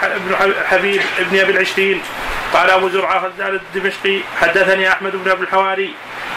حبيب 0.70 1.00
بن 1.18 1.38
أبي 1.40 1.52
العشرين. 1.52 2.02
قال 2.52 2.70
أبو 2.70 2.88
زرعة 2.88 3.30
الدمشقي 3.38 4.20
حدثني 4.40 4.88
أحمد 4.88 5.12
بن 5.24 5.30
أبي 5.30 5.42
الحواري 5.42 5.94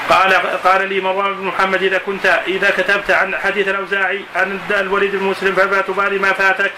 قال 0.09 0.33
قال 0.63 0.89
لي 0.89 1.01
مروان 1.01 1.33
بن 1.33 1.45
محمد 1.45 1.83
إذا 1.83 1.97
كنت 1.97 2.25
إذا 2.47 2.69
كتبت 2.69 3.11
عن 3.11 3.35
حديث 3.35 3.67
الأوزاعي 3.67 4.21
عن 4.35 4.59
الوليد 4.71 5.15
بن 5.15 5.23
مسلم 5.23 5.55
فلا 5.55 5.81
تبالي 5.81 6.19
ما 6.19 6.33
فاتك؟ 6.33 6.71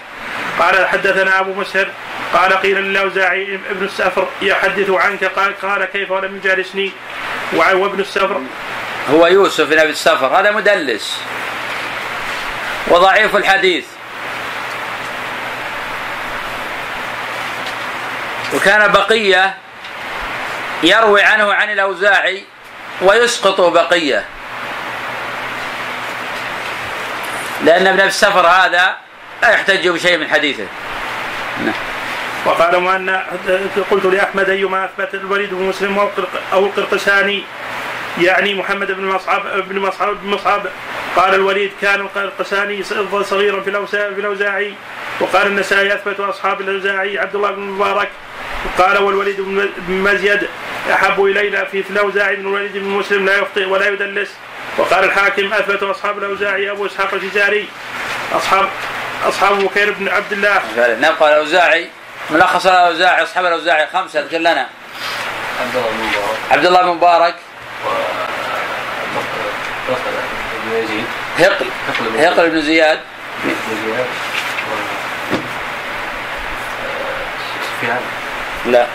قال 0.58 0.88
حدثنا 0.88 1.40
أبو 1.40 1.54
مسهر. 1.54 1.88
قال 2.32 2.52
قيل 2.52 2.76
للأوزاعي 2.76 3.54
ابن 3.70 3.84
السفر 3.84 4.28
يحدث 4.42 4.90
عنك. 4.90 5.24
قال 5.24 5.60
قال 5.60 5.84
كيف 5.84 6.10
ولم 6.10 6.36
يجالسني؟ 6.36 6.92
وابن 7.52 8.00
السفر. 8.00 8.40
هو 9.10 9.26
يوسف 9.26 9.68
بن 9.68 9.78
أبي 9.78 9.90
السفر. 9.90 10.26
هذا 10.26 10.50
مدلس. 10.50 11.22
وضعيف 12.88 13.36
الحديث. 13.36 13.86
وكان 18.54 18.92
بقية 18.92 19.54
يروي 20.82 21.22
عنه 21.22 21.52
عن 21.52 21.72
الأوزاعي 21.72 22.44
ويسقط 23.02 23.60
بقية. 23.60 24.24
لأن 27.64 27.86
ابن 27.86 28.00
السفر 28.00 28.46
هذا 28.46 28.96
لا 29.42 29.50
يحتج 29.50 29.88
بشيء 29.88 30.18
من 30.18 30.28
حديثه. 30.28 30.66
وقال 32.46 32.80
مؤنى 32.80 33.16
قلت 33.90 34.04
لأحمد 34.04 34.48
أيما 34.48 34.84
أثبت 34.84 35.14
الوليد 35.14 35.54
بن 35.54 35.62
مسلم 35.62 36.08
أو 36.52 36.66
القرقساني 36.66 37.42
يعني 38.20 38.54
محمد 38.54 38.92
بن 38.92 39.04
مصعب 39.04 39.42
بن 39.68 39.78
مصعب 39.78 40.16
بن 40.22 40.30
مصعب 40.30 40.62
قال 41.16 41.34
الوليد 41.34 41.70
كان 41.80 42.00
القرقساني 42.00 42.82
صغيرا 43.22 43.60
في 43.60 43.70
الأوزاعي 44.18 44.74
وقال 45.20 45.46
النسائي 45.46 45.94
أثبت 45.94 46.20
أصحاب 46.20 46.60
الأوزاعي 46.60 47.18
عبد 47.18 47.34
الله 47.34 47.50
بن 47.50 47.62
المبارك 47.62 48.08
قال 48.78 48.98
والوليد 48.98 49.40
بن 49.40 49.70
مزيد 49.88 50.48
أحب 50.92 51.24
إلينا 51.24 51.64
في 51.64 51.82
في 51.82 51.90
الاوزاعي 51.90 52.36
من 52.36 52.46
الوليد 52.46 52.72
بن 52.72 52.88
مسلم 52.88 53.26
لا 53.26 53.36
يخطئ 53.36 53.64
ولا 53.64 53.88
يدلس. 53.88 54.30
وقال 54.78 55.04
الحاكم 55.04 55.52
أثبت 55.52 55.82
أصحاب 55.82 56.18
الاوزاعي 56.18 56.70
أبو 56.70 56.86
إسحاق 56.86 57.14
الفزاري 57.14 57.68
اصحاب 58.32 58.68
أصحاب 59.28 59.58
بكير 59.58 59.92
بن 59.92 60.08
عبد 60.08 60.32
الله. 60.32 60.62
نعم 61.00 61.14
قال 61.14 61.32
الأوزاعي 61.32 61.88
ملخص 62.30 62.66
الأوزاعي 62.66 63.22
أصحاب 63.22 63.46
الأوزاعي 63.46 63.86
خمسة 63.86 64.20
اذكر 64.20 64.38
لنا. 64.38 64.66
عبد 65.60 65.76
الله 65.76 65.90
بن 65.90 65.96
مبارك. 66.06 66.38
عبد 66.50 66.66
الله 66.66 66.82
بن 66.82 66.88
مبارك. 66.88 67.34
و 69.90 69.92
بن 70.64 70.76
يزيد 70.76 71.04
هقل 71.38 71.66
هقل 72.18 72.50
بن 72.50 72.62
زياد. 72.62 73.00
بن 73.44 73.54
زياد. 73.86 74.06
و 74.70 75.36
سفيان. 77.80 78.19
لا. 78.66 78.86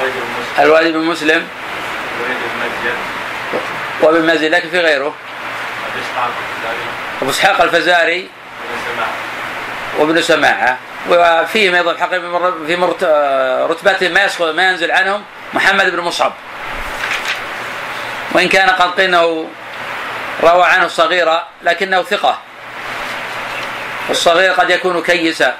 وهيب 0.00 0.12
بن 0.12 0.20
مسلم 0.20 0.58
الوالد 0.58 0.92
بن 0.94 1.04
مسلم 1.04 1.48
وابن 4.02 4.26
مزي 4.26 4.48
لكن 4.48 4.70
في 4.70 4.80
غيره. 4.80 5.14
أبو 7.22 7.30
إسحاق 7.30 7.62
الفزاري. 7.62 8.28
وابن 9.98 10.22
سماعة. 10.22 10.78
وفيهم 11.10 11.74
أيضا 11.74 11.96
حقيقه 11.96 12.52
في 12.66 12.74
رتبتهم 13.70 14.12
ما 14.12 14.24
يسقط 14.24 14.54
ما 14.54 14.70
ينزل 14.70 14.90
عنهم 14.90 15.22
محمد 15.54 15.90
بن 15.90 16.00
مصعب. 16.00 16.32
وإن 18.32 18.48
كان 18.48 18.70
قد 18.70 18.90
قيل 18.90 19.04
انه 19.04 19.48
روى 20.42 20.64
عنه 20.64 20.84
الصغيرة 20.84 21.46
لكنه 21.62 22.02
ثقة. 22.02 22.38
والصغير 24.08 24.52
قد 24.52 24.70
يكون 24.70 25.02
كيسا 25.02 25.56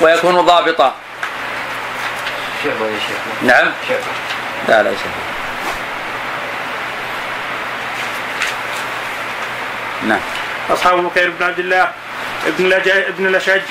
ويكون 0.00 0.40
ضابطا. 0.40 0.94
شعبة 2.64 2.86
يا 2.86 2.98
شيخ. 2.98 3.18
نعم. 3.42 3.72
شعبة 3.88 4.02
لا 4.68 4.82
ليس 4.82 4.98
نعم. 10.08 10.20
أصحاب 10.70 11.04
بكير 11.04 11.30
بن 11.30 11.46
عبد 11.46 11.58
الله 11.58 11.92
ابن 12.46 12.64
لج... 12.68 12.88
ابن 12.88 13.26
الأشج 13.26 13.62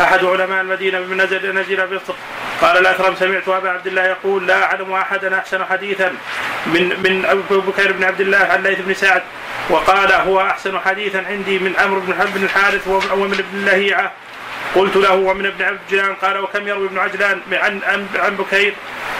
أحد 0.00 0.24
علماء 0.24 0.60
المدينة 0.60 0.98
من 0.98 1.16
نزل 1.16 1.54
نزل 1.54 1.86
بفطر 1.86 2.14
قال 2.60 2.78
الأكرم 2.78 3.14
سمعت 3.20 3.48
أبا 3.48 3.70
عبد 3.70 3.86
الله 3.86 4.04
يقول 4.04 4.46
لا 4.46 4.64
أعلم 4.64 4.92
أحدا 4.92 5.38
أحسن 5.38 5.64
حديثا 5.64 6.12
من 6.66 6.88
من 6.88 7.24
أبو 7.24 7.60
بكير 7.60 7.92
بن 7.92 8.04
عبد 8.04 8.20
الله 8.20 8.38
عن 8.38 8.62
ليث 8.62 8.78
بن 8.80 8.94
سعد. 8.94 9.22
وقال 9.70 10.12
هو 10.12 10.40
أحسن 10.40 10.80
حديثا 10.80 11.24
عندي 11.28 11.58
من 11.58 11.74
عمرو 11.78 12.00
بن 12.00 12.12
بن 12.34 12.44
الحارث 12.44 12.88
ومن 12.88 13.32
ابن 13.32 13.64
لهيعة 13.64 14.12
قلت 14.74 14.96
له 14.96 15.14
ومن 15.14 15.46
ابن 15.46 15.64
عجلان 15.64 16.14
قال 16.14 16.38
وكم 16.38 16.68
يروي 16.68 16.86
ابن 16.86 16.98
عجلان؟ 16.98 17.40
عن 17.52 17.80
عن 18.14 18.36
بكير 18.36 18.74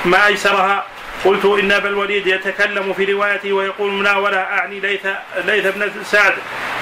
ما 0.04 0.26
أيسرها. 0.26 0.84
قلت 1.24 1.44
إن 1.44 1.72
أبا 1.72 1.88
الوليد 1.88 2.26
يتكلم 2.26 2.92
في 2.92 3.04
روايته 3.12 3.52
ويقول 3.52 3.92
مناولة 3.92 4.38
أعني 4.38 4.80
ليث 4.80 5.06
ليث 5.44 5.66
بن 5.66 6.04
سعد. 6.04 6.34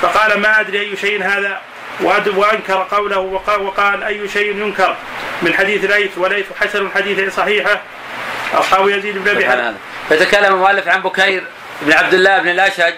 فقال 0.02 0.40
ما 0.40 0.60
أدري 0.60 0.80
أي 0.80 0.96
شيء 0.96 1.22
هذا. 1.22 1.60
وأنكر 2.36 2.86
قوله 2.90 3.18
وقال, 3.18 3.62
وقال 3.62 4.02
أي 4.02 4.28
شيء 4.28 4.56
ينكر 4.56 4.96
من 5.42 5.54
حديث 5.54 5.84
ليث 5.84 6.18
وليث 6.18 6.46
حسن 6.60 6.90
حديث 6.94 7.34
صحيحة. 7.36 7.80
أصحاب 8.54 8.88
يزيد 8.88 9.18
بن 9.18 9.28
أبي 9.28 9.46
هذا. 9.46 9.74
فتكلم 10.10 10.54
المؤلف 10.54 10.88
عن 10.88 11.02
بكير 11.02 11.44
بن 11.82 11.92
عبد 11.92 12.14
الله 12.14 12.38
بن 12.38 12.48
الاشج 12.48 12.94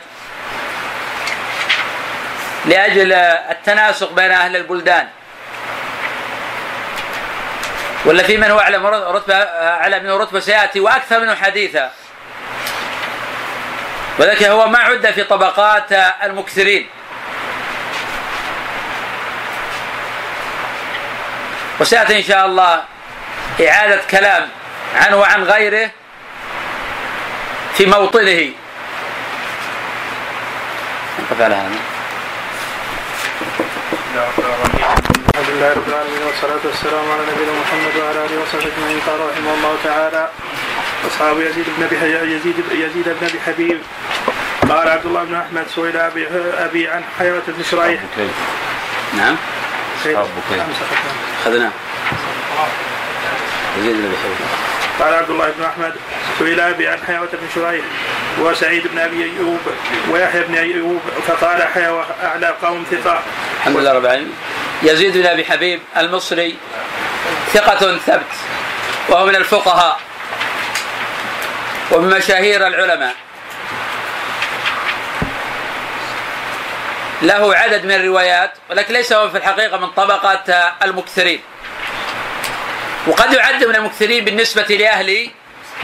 لأجل 2.64 3.12
التناسق 3.12 4.12
بين 4.12 4.30
أهل 4.30 4.56
البلدان. 4.56 5.08
ولا 8.04 8.22
في 8.22 8.36
من 8.36 8.50
هو 8.50 8.60
اعلى 8.60 8.76
رتبه 9.10 9.34
اعلى 9.34 10.00
منه 10.00 10.16
رتبة 10.16 10.40
سيأتي 10.40 10.80
وأكثر 10.80 11.20
منه 11.20 11.34
حديثا. 11.34 11.90
وذلك 14.18 14.42
هو 14.42 14.66
ما 14.66 14.78
عد 14.78 15.10
في 15.10 15.24
طبقات 15.24 15.92
المكثرين. 16.22 16.88
وسيأتي 21.80 22.18
إن 22.18 22.22
شاء 22.22 22.46
الله 22.46 22.84
إعادة 23.68 24.00
كلام 24.10 24.48
عنه 24.94 25.16
وعن 25.16 25.44
غيره 25.44 25.90
في 27.74 27.86
موطنه. 27.86 28.52
نقف 31.18 31.40
على 31.40 31.54
هذا. 31.54 31.78
الحمد 35.58 35.70
لله 35.70 35.82
رب 35.82 35.88
العالمين 35.88 36.22
والصلاة 36.26 36.64
والسلام 36.64 37.10
على 37.10 37.22
نبينا 37.32 37.52
محمد 37.60 37.94
وعلى 37.96 38.24
آله 38.24 38.42
وصحبه 38.42 38.70
أجمعين. 38.76 39.00
قال 39.06 39.20
رحمه 39.30 39.54
الله 39.54 39.74
تعالى 39.84 40.30
أصحاب 41.06 41.40
يزيد 41.40 41.66
بن 41.78 41.84
أبي 41.84 41.96
يزيد 42.34 42.54
يزيد 42.72 43.04
بن 43.04 43.26
أبي 43.26 43.40
حبيب. 43.46 43.78
قال 44.68 44.88
عبد 44.88 45.06
الله 45.06 45.24
بن 45.24 45.34
أحمد 45.34 45.66
سئل 45.74 45.96
أبي 45.96 46.26
أبي 46.58 46.88
عن 46.88 47.02
حيوة 47.18 47.42
بن 47.48 47.62
شريح. 47.70 48.00
نعم. 49.16 49.36
أصحاب 50.00 50.26
بكير. 50.36 50.62
اخذناه 51.42 51.70
يزيد 53.78 53.96
بن 53.96 54.04
أبي 54.04 54.16
حبيب. 54.16 54.48
قال 55.00 55.14
عبد 55.14 55.30
الله 55.30 55.50
بن 55.58 55.64
أحمد 55.64 55.94
سئل 56.38 56.60
أبي 56.60 56.88
عن 56.88 56.98
حيوة 57.06 57.28
بن 57.32 57.48
شريح 57.54 57.84
وسعيد 58.40 58.86
بن 58.92 58.98
أبي 58.98 59.24
أيوب 59.24 59.60
ويحيى 60.10 60.42
بن 60.42 60.54
أيوب 60.54 61.00
فقال 61.26 61.62
حيوة 61.62 62.04
أعلى 62.22 62.54
قوم 62.62 62.84
ثقة. 62.90 63.22
الحمد 63.60 63.76
لله 63.76 63.92
رب 63.92 64.04
العالمين. 64.04 64.32
يزيد 64.82 65.16
بن 65.18 65.26
ابي 65.26 65.44
حبيب 65.44 65.80
المصري 65.96 66.56
ثقة 67.52 67.98
ثبت 67.98 68.22
وهو 69.08 69.26
من 69.26 69.36
الفقهاء 69.36 70.00
ومن 71.90 72.16
مشاهير 72.16 72.66
العلماء. 72.66 73.14
له 77.22 77.54
عدد 77.54 77.84
من 77.84 77.92
الروايات 77.92 78.52
ولكن 78.70 78.94
ليس 78.94 79.12
هو 79.12 79.30
في 79.30 79.36
الحقيقة 79.36 79.78
من 79.78 79.86
طبقة 79.86 80.74
المكثرين. 80.82 81.40
وقد 83.06 83.32
يعد 83.32 83.64
من 83.64 83.76
المكثرين 83.76 84.24
بالنسبة 84.24 84.62
لأهل 84.62 85.30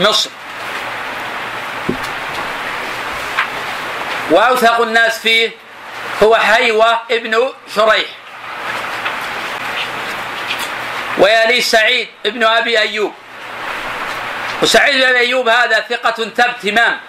مصر. 0.00 0.30
وأوثق 4.30 4.80
الناس 4.80 5.18
فيه 5.18 5.50
هو 6.22 6.36
حيوة 6.36 7.00
ابن 7.10 7.52
شريح. 7.74 8.23
ويليه 11.18 11.60
سعيد 11.60 12.08
ابن 12.26 12.44
أبي 12.44 12.78
أيوب. 12.78 13.14
وسعيد 14.62 14.94
بن 14.94 15.02
أبي 15.02 15.18
أيوب 15.18 15.48
هذا 15.48 15.80
ثقة 15.80 16.24
ثبت 16.24 16.68
إمام 16.68 17.00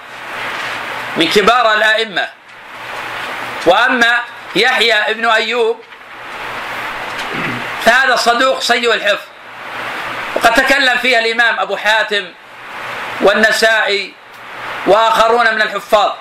من 1.17 1.29
كبار 1.29 1.73
الأئمة. 1.73 2.29
وأما 3.65 4.19
يحيى 4.55 4.93
ابن 4.93 5.25
أيوب 5.25 5.83
فهذا 7.85 8.15
صدوق 8.15 8.59
سيء 8.59 8.93
الحفظ. 8.93 9.27
وقد 10.35 10.53
تكلم 10.53 10.97
فيها 10.97 11.19
الإمام 11.19 11.59
أبو 11.59 11.77
حاتم 11.77 12.31
والنسائي 13.21 14.13
وآخرون 14.87 15.55
من 15.55 15.61
الحفاظ. 15.61 16.11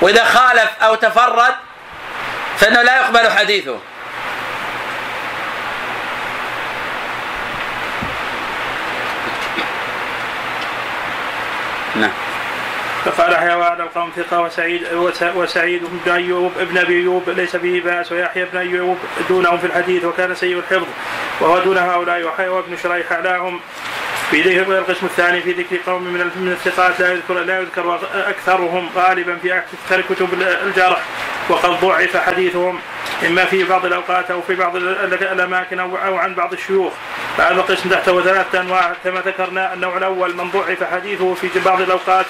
وإذا 0.00 0.24
خالف 0.24 0.70
أو 0.82 0.94
تفرد 0.94 1.54
فإنه 2.58 2.82
لا 2.82 2.96
يقبل 2.96 3.30
حديثه. 3.30 3.78
نعم. 11.96 12.27
فقال 13.04 13.36
حيوان 13.36 13.80
القوم 13.80 14.10
ثقة 14.16 14.40
وسعيد 14.42 14.82
وس- 14.92 15.22
وسعيد 15.36 15.82
بن 16.06 16.12
أيوب 16.12 16.52
ابن 16.60 16.78
أبي 16.78 17.00
أيوب 17.00 17.30
ليس 17.30 17.56
به 17.56 17.82
بأس 17.84 18.12
ويحيى 18.12 18.44
بن 18.44 18.58
أيوب 18.58 18.98
دونهم 19.28 19.58
في 19.58 19.66
الحديث 19.66 20.04
وكان 20.04 20.34
سيء 20.34 20.58
الحفظ 20.58 20.86
وهو 21.40 21.58
دون 21.58 21.78
هؤلاء 21.78 22.24
وحيوى 22.24 22.62
بن 22.68 22.76
شريح 22.82 23.12
أعلاهم 23.12 23.60
في 24.30 24.42
ذكر 24.42 24.78
القسم 24.78 25.06
الثاني 25.06 25.40
في 25.40 25.52
ذكر 25.52 25.76
قوم 25.86 26.02
من 26.02 26.20
من 26.36 26.52
الثقات 26.52 27.00
لا 27.00 27.12
يذكر 27.12 27.34
لا 27.34 27.60
يذكر 27.60 28.00
أكثرهم 28.14 28.90
غالبا 28.96 29.36
في 29.42 29.58
أكثر 29.58 30.00
كتب 30.00 30.28
الجرح. 30.66 31.02
وقد 31.48 31.70
ضعف 31.80 32.16
حديثهم 32.16 32.78
إما 33.26 33.44
في 33.44 33.64
بعض 33.64 33.86
الأوقات 33.86 34.30
أو 34.30 34.42
في 34.42 34.54
بعض 34.54 34.76
الأماكن 34.76 35.78
أو 35.78 36.16
عن 36.16 36.34
بعض 36.34 36.52
الشيوخ. 36.52 36.92
فهذا 37.38 37.54
القسم 37.54 37.88
تحته 37.90 38.22
ثلاثة 38.22 38.60
انواع 38.60 38.92
كما 39.04 39.20
ذكرنا 39.20 39.74
النوع 39.74 39.96
الأول 39.96 40.36
من 40.36 40.50
ضعف 40.50 40.84
حديثه 40.92 41.34
في 41.34 41.48
بعض 41.64 41.80
الأوقات. 41.80 42.26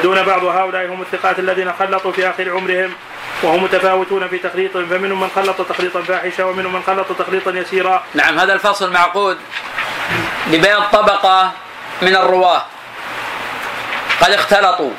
فدون 0.00 0.22
بعض 0.22 0.44
هؤلاء 0.44 0.86
هم 0.86 1.02
الثقات 1.02 1.38
الذين 1.38 1.72
خلطوا 1.72 2.12
في 2.12 2.30
آخر 2.30 2.50
عمرهم 2.50 2.94
وهم 3.42 3.64
متفاوتون 3.64 4.28
في 4.28 4.38
تخليطهم 4.38 4.86
فمنهم 4.86 5.20
من 5.20 5.30
خلط 5.36 5.68
تخليطا 5.68 6.02
فاحشا 6.02 6.44
ومنهم 6.44 6.72
من 6.72 6.82
خلط 6.82 7.06
تخليطا 7.18 7.50
يسيرا. 7.50 8.04
نعم 8.14 8.38
هذا 8.38 8.52
الفصل 8.52 8.92
معقود 8.92 9.38
لبيان 10.46 10.82
طبقة 10.92 11.52
من 12.02 12.16
الرواة. 12.16 12.62
قد 14.20 14.30
اختلطوا. 14.30 14.90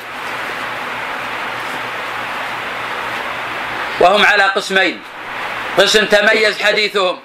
وهم 4.00 4.26
على 4.26 4.42
قسمين. 4.42 5.02
قسم 5.78 6.06
تميز 6.06 6.62
حديثهم. 6.62 7.18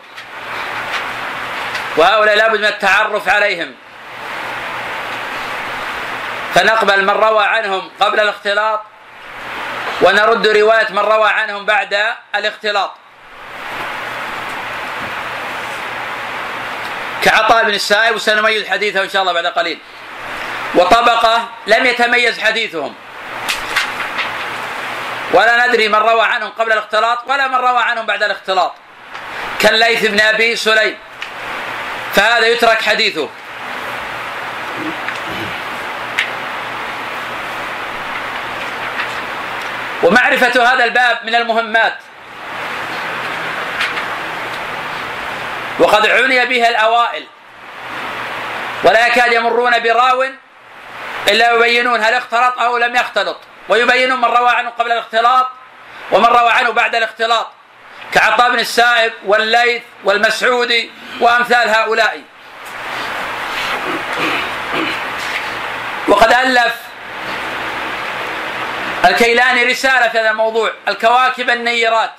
وهؤلاء 1.97 2.35
لابد 2.35 2.59
من 2.59 2.65
التعرف 2.65 3.29
عليهم. 3.29 3.73
فنقبل 6.57 7.03
من 7.05 7.09
روى 7.09 7.43
عنهم 7.43 7.91
قبل 7.99 8.19
الاختلاط 8.19 8.81
ونرد 10.01 10.47
رواية 10.47 10.87
من 10.89 10.99
روى 10.99 11.29
عنهم 11.29 11.65
بعد 11.65 11.97
الاختلاط. 12.35 12.91
كعطاء 17.23 17.63
بن 17.63 17.73
السائب 17.73 18.15
وسنميز 18.15 18.67
حديثه 18.67 19.03
إن 19.03 19.09
شاء 19.09 19.21
الله 19.21 19.33
بعد 19.33 19.45
قليل. 19.45 19.79
وطبقة 20.75 21.49
لم 21.67 21.85
يتميز 21.85 22.39
حديثهم. 22.39 22.95
ولا 25.33 25.67
ندري 25.67 25.87
من 25.87 25.95
روى 25.95 26.21
عنهم 26.21 26.49
قبل 26.49 26.71
الاختلاط 26.71 27.19
ولا 27.27 27.47
من 27.47 27.55
روى 27.55 27.79
عنهم 27.79 28.05
بعد 28.05 28.23
الاختلاط. 28.23 28.73
كالليث 29.59 30.05
بن 30.05 30.19
أبي 30.19 30.55
سليم. 30.55 30.97
فهذا 32.13 32.47
يترك 32.47 32.81
حديثه. 32.81 33.29
ومعرفة 40.03 40.73
هذا 40.73 40.83
الباب 40.83 41.19
من 41.23 41.35
المهمات. 41.35 41.97
وقد 45.79 46.07
عني 46.07 46.45
بها 46.45 46.69
الأوائل. 46.69 47.25
ولا 48.83 49.07
يكاد 49.07 49.33
يمرون 49.33 49.79
براو 49.79 50.25
إلا 51.27 51.51
يبينون 51.51 52.03
هل 52.03 52.13
اختلط 52.13 52.59
أو 52.59 52.77
لم 52.77 52.95
يختلط. 52.95 53.37
ويبينون 53.69 54.21
من 54.21 54.25
روى 54.25 54.49
عنه 54.49 54.69
قبل 54.69 54.91
الاختلاط 54.91 55.47
ومن 56.11 56.25
روى 56.25 56.49
عنه 56.51 56.71
بعد 56.71 56.95
الاختلاط. 56.95 57.47
كعطاء 58.13 58.51
بن 58.51 58.59
السائب 58.59 59.13
والليث 59.25 59.81
والمسعودي 60.03 60.91
وأمثال 61.19 61.69
هؤلاء. 61.69 62.21
وقد 66.07 66.33
ألف 66.33 66.86
الكيلاني 69.07 69.63
رسالة 69.63 70.07
في 70.07 70.19
هذا 70.19 70.31
الموضوع 70.31 70.71
الكواكب 70.87 71.49
النيرات. 71.49 72.11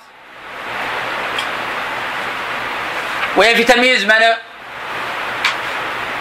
وهي 3.35 3.55
في 3.55 3.63
تمييز 3.63 4.05
من؟ 4.05 4.33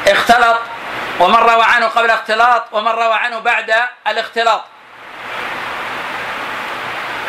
اختلط 0.07 0.59
ومن 1.21 1.37
روى 1.37 1.65
عنه 1.65 1.87
قبل 1.87 2.05
الاختلاط 2.05 2.67
ومن 2.73 2.89
روى 2.89 3.15
عنه 3.15 3.39
بعد 3.39 3.75
الاختلاط. 4.07 4.65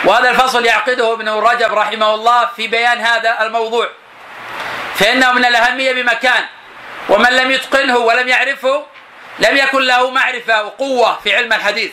وهذا 0.05 0.29
الفصل 0.29 0.65
يعقده 0.65 1.13
ابن 1.13 1.29
رجب 1.29 1.73
رحمه 1.73 2.13
الله 2.13 2.45
في 2.45 2.67
بيان 2.67 3.01
هذا 3.01 3.41
الموضوع. 3.41 3.89
فإنه 4.95 5.31
من 5.31 5.45
الأهمية 5.45 5.93
بمكان 5.93 6.45
ومن 7.09 7.29
لم 7.29 7.51
يتقنه 7.51 7.97
ولم 7.97 8.27
يعرفه 8.27 8.85
لم 9.39 9.57
يكن 9.57 9.81
له 9.81 10.09
معرفة 10.09 10.63
وقوة 10.63 11.19
في 11.23 11.35
علم 11.35 11.53
الحديث. 11.53 11.91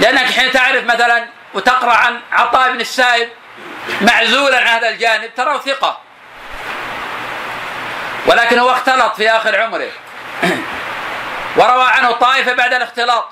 لأنك 0.00 0.30
حين 0.30 0.52
تعرف 0.52 0.84
مثلا 0.84 1.26
وتقرأ 1.54 1.92
عن 1.92 2.20
عطاء 2.32 2.72
بن 2.72 2.80
السائب 2.80 3.28
معزولا 4.00 4.58
عن 4.60 4.66
هذا 4.66 4.88
الجانب 4.88 5.34
تراه 5.34 5.58
ثقة. 5.58 6.00
ولكن 8.26 8.58
هو 8.58 8.70
اختلط 8.70 9.14
في 9.16 9.30
آخر 9.30 9.60
عمره. 9.60 9.90
وروى 11.56 11.84
عنه 11.84 12.12
طائفة 12.12 12.52
بعد 12.52 12.74
الاختلاط. 12.74 13.28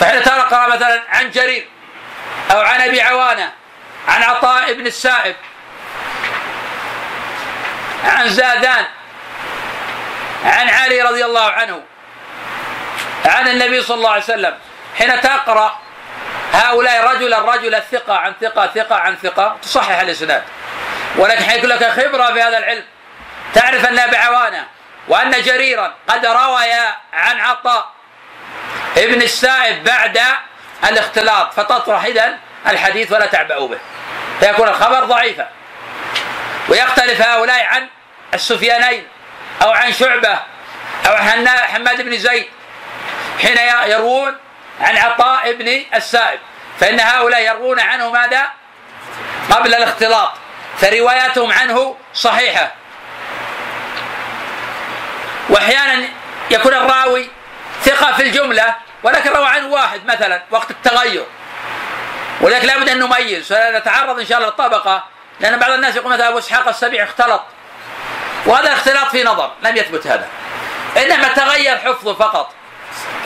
فحين 0.00 0.22
تقرأ 0.22 0.74
مثلا 0.74 1.02
عن 1.08 1.30
جرير 1.30 1.68
أو 2.50 2.60
عن 2.60 2.80
أبي 2.80 3.00
عوانة 3.00 3.52
عن 4.08 4.22
عطاء 4.22 4.72
بن 4.72 4.86
السائب 4.86 5.36
عن 8.04 8.28
زادان 8.28 8.84
عن 10.44 10.68
علي 10.68 11.02
رضي 11.02 11.24
الله 11.24 11.50
عنه 11.50 11.82
عن 13.24 13.48
النبي 13.48 13.82
صلى 13.82 13.96
الله 13.96 14.10
عليه 14.10 14.22
وسلم. 14.22 14.58
حين 14.98 15.20
تقرأ 15.20 15.78
هؤلاء 16.52 17.04
رجلا 17.04 17.38
رجل 17.38 17.74
الثقة 17.74 18.16
عن 18.16 18.32
ثقة 18.40 18.66
ثقة 18.66 18.96
عن 18.96 19.16
ثقة 19.16 19.56
تصحح 19.62 20.00
الإسناد. 20.00 20.42
ولكن 21.16 21.44
حين 21.44 21.66
لك 21.66 21.90
خبرة 21.90 22.32
في 22.32 22.42
هذا 22.42 22.58
العلم. 22.58 22.84
تعرف 23.54 23.88
أن 23.88 23.98
أبي 23.98 24.16
عوانة 24.16 24.66
وأن 25.08 25.42
جريرا 25.42 25.94
قد 26.08 26.26
روي 26.26 26.72
عن 27.12 27.40
عطاء 27.40 27.90
ابن 28.96 29.22
السائب 29.22 29.84
بعد 29.84 30.20
الاختلاط. 30.88 31.54
فتطرح 31.54 32.04
إذن 32.04 32.38
الحديث 32.66 33.12
ولا 33.12 33.26
تعبأ 33.26 33.66
به. 33.66 33.78
فيكون 34.40 34.68
الخبر 34.68 35.04
ضعيفا. 35.04 35.48
ويختلف 36.68 37.22
هؤلاء 37.22 37.64
عن 37.64 37.88
السفيانين 38.34 39.06
أو 39.62 39.70
عن 39.70 39.92
شعبة 39.92 40.38
أو 41.06 41.14
عن 41.14 41.48
حماد 41.48 42.02
بن 42.02 42.18
زيد. 42.18 42.46
حين 43.42 43.58
يروون 43.86 44.38
عن 44.80 44.96
عطاء 44.96 45.52
بن 45.52 45.84
السائب. 45.94 46.40
فإن 46.80 47.00
هؤلاء 47.00 47.40
يروون 47.40 47.80
عنه 47.80 48.10
ماذا؟ 48.10 48.46
قبل 49.50 49.74
الاختلاط. 49.74 50.32
فرواياتهم 50.78 51.52
عنه 51.52 51.96
صحيحة. 52.14 52.72
وأحيانا 55.48 56.08
يكون 56.50 56.74
الراوي 56.74 57.30
ثقة 57.82 58.12
في 58.12 58.22
الجملة 58.22 58.74
ولكن 59.02 59.30
روى 59.30 59.46
عنه 59.46 59.66
واحد 59.66 60.06
مثلا 60.06 60.42
وقت 60.50 60.70
التغير. 60.70 61.24
ولكن 62.40 62.66
لابد 62.66 62.88
أن 62.88 62.98
نميز 62.98 63.48
سنتعرض 63.48 64.18
إن 64.18 64.26
شاء 64.26 64.38
الله 64.38 64.48
للطبقة 64.48 65.04
لأن 65.40 65.58
بعض 65.58 65.70
الناس 65.70 65.96
يقول 65.96 66.12
مثلا 66.12 66.28
أبو 66.28 66.38
إسحاق 66.38 66.68
السبيع 66.68 67.04
اختلط. 67.04 67.42
وهذا 68.46 68.68
الاختلاط 68.68 69.08
في 69.08 69.24
نظر 69.24 69.52
لم 69.62 69.76
يثبت 69.76 70.06
هذا. 70.06 70.28
إنما 70.96 71.28
تغير 71.28 71.78
حفظه 71.78 72.14
فقط. 72.14 72.52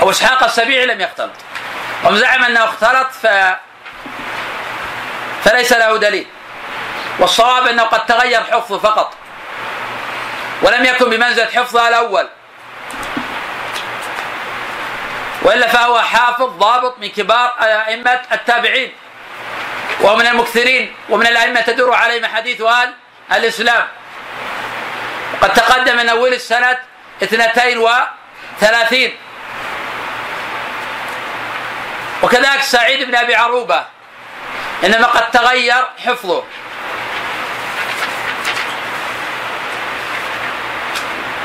أبو 0.00 0.10
إسحاق 0.10 0.44
السبيعي 0.44 0.86
لم 0.86 1.00
يختلط. 1.00 1.32
هم 2.04 2.16
زعم 2.16 2.44
أنه 2.44 2.64
اختلط 2.64 3.10
ف 3.22 3.26
فليس 5.44 5.72
له 5.72 5.96
دليل. 5.96 6.26
والصواب 7.18 7.66
أنه 7.66 7.82
قد 7.82 8.06
تغير 8.06 8.42
حفظه 8.42 8.78
فقط. 8.78 9.14
ولم 10.62 10.84
يكن 10.84 11.10
بمنزلة 11.10 11.46
حفظها 11.46 11.88
الأول. 11.88 12.28
وإلا 15.42 15.68
فهو 15.68 15.98
حافظ 15.98 16.58
ضابط 16.58 16.98
من 16.98 17.08
كبار 17.08 17.54
أئمة 17.60 18.20
التابعين 18.32 18.92
ومن 20.00 20.26
المكثرين 20.26 20.94
ومن 21.08 21.26
الأئمة 21.26 21.60
تدور 21.60 21.94
عليهم 21.94 22.26
حديث 22.26 22.60
أهل 22.60 22.94
الإسلام. 23.30 23.88
وقد 25.34 25.52
تقدم 25.52 26.08
أول 26.08 26.32
السنة 26.32 26.78
اثنتين 27.22 27.78
وثلاثين. 27.78 29.16
وكذلك 32.22 32.62
سعيد 32.62 33.06
بن 33.08 33.14
أبي 33.14 33.34
عروبة. 33.34 33.84
إنما 34.84 35.06
قد 35.06 35.30
تغير 35.30 35.84
حفظه. 36.06 36.44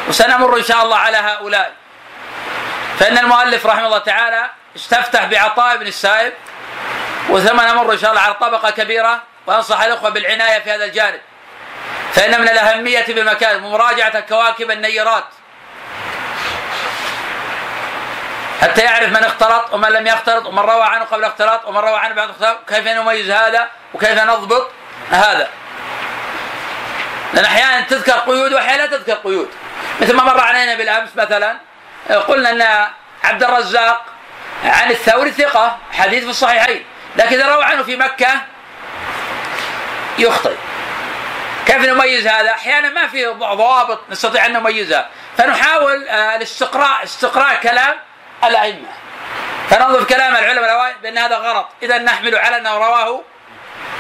وسنمر 0.08 0.58
إن 0.58 0.64
شاء 0.64 0.84
الله 0.84 0.98
على 0.98 1.18
هؤلاء. 1.18 1.74
فإن 3.00 3.18
المؤلف 3.18 3.66
رحمه 3.66 3.86
الله 3.86 3.98
تعالى 3.98 4.50
استفتح 4.76 5.26
بعطاء 5.26 5.78
بن 5.78 5.88
السائب 5.88 6.34
وثم 7.30 7.62
نمر 7.62 7.94
إن 7.94 7.98
شاء 7.98 8.10
الله 8.10 8.22
على 8.22 8.34
طبقة 8.34 8.70
كبيرة 8.70 9.24
وأنصح 9.46 9.82
الأخوة 9.82 10.10
بالعناية 10.10 10.60
في 10.60 10.72
هذا 10.72 10.86
الجانب. 10.86 11.22
فإن 12.14 12.42
من 12.42 12.50
الأهمية 12.50 13.06
بالمكان 13.08 13.62
مراجعة 13.62 14.12
الكواكب 14.16 14.72
النيرات. 14.72 15.26
حتى 18.64 18.82
يعرف 18.82 19.10
من 19.10 19.24
اختلط 19.24 19.74
ومن 19.74 19.90
لم 19.90 20.08
يختلط 20.08 20.46
ومن 20.46 20.60
روى 20.60 20.84
عنه 20.84 21.06
قبل 21.06 21.24
اختلاط 21.24 21.68
ومن 21.68 21.78
روى 21.78 21.98
عنه 21.98 22.14
بعد 22.14 22.30
اختلاط 22.30 22.58
كيف 22.70 22.88
نميز 22.88 23.32
هذا 23.32 23.68
وكيف 23.94 24.24
نضبط 24.24 24.72
هذا؟ 25.12 25.50
لأن 27.34 27.46
أحيانا 27.46 27.82
تذكر 27.82 28.12
قيود 28.12 28.54
وأحيانا 28.54 28.82
لا 28.82 28.88
تذكر 28.88 29.14
قيود. 29.14 29.50
مثل 30.02 30.16
ما 30.16 30.24
مر 30.24 30.40
علينا 30.40 30.76
بالأمس 30.76 31.10
مثلا 31.16 31.58
قلنا 32.28 32.50
أن 32.50 32.88
عبد 33.24 33.44
الرزاق 33.44 34.06
عن 34.66 34.92
الثوري 34.92 35.32
ثقة 35.32 35.78
حديث 35.92 36.24
في 36.24 36.30
الصحيحين 36.30 36.86
لكن 37.16 37.36
إذا 37.40 37.56
روى 37.56 37.64
عنه 37.64 37.84
في 37.84 37.96
مكة 37.96 38.42
يخطئ. 40.20 40.56
كيف 41.66 41.78
نميز 41.78 42.28
هذا؟ 42.28 42.52
أحيانا 42.52 42.90
ما 42.90 43.08
في 43.08 43.26
ضوابط 43.26 44.00
نستطيع 44.10 44.46
أن 44.46 44.54
نميزها. 44.54 45.10
فنحاول 45.38 46.08
آه، 46.08 46.36
الاستقراء 46.36 47.04
استقراء 47.04 47.56
كلام 47.56 47.96
الأئمة. 48.48 48.88
فننظر 49.70 50.04
كلام 50.04 50.36
العلماء 50.36 50.96
بأن 51.02 51.18
هذا 51.18 51.38
غلط. 51.38 51.68
إذا 51.84 51.98
نحمل 51.98 52.36
على 52.36 52.58
أنه 52.58 52.78
رواه 52.78 53.22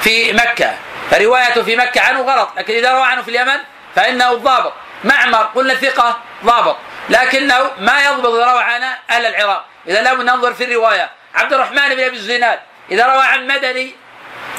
في 0.02 0.34
مكة. 0.34 0.74
فروايته 1.12 1.64
في 1.64 1.76
مكة 1.76 2.02
عنه 2.02 2.22
غلط. 2.22 2.50
لكن 2.58 2.74
إذا 2.74 2.92
روى 2.92 3.04
عنه 3.04 3.22
في 3.22 3.30
اليمن 3.30 3.60
فإنه 3.96 4.32
الضابط 4.32 4.74
معمر 5.04 5.44
قلنا 5.56 5.74
ثقة 5.74 6.20
ضابط. 6.46 6.78
لكنه 7.10 7.72
ما 7.78 8.06
يضبط 8.06 8.26
روى 8.26 8.64
عن 8.64 8.84
أهل 9.10 9.26
العراق. 9.26 9.66
إذا 9.88 10.02
لابد 10.02 10.22
ننظر 10.22 10.54
في 10.54 10.64
الرواية. 10.64 11.10
عبد 11.36 11.54
الرحمن 11.54 11.96
بن 11.96 12.04
أبي 12.04 12.16
الزناد 12.16 12.60
إذا 12.92 13.06
روى 13.06 13.24
عن 13.24 13.48
مدني 13.48 13.96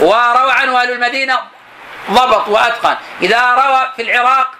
وروى 0.00 0.52
عنه 0.52 0.82
أهل 0.82 0.90
المدينة 0.90 1.42
ضبط 2.10 2.48
وأتقن. 2.48 2.96
إذا 3.22 3.40
روى 3.54 3.92
في 3.96 4.02
العراق 4.02 4.50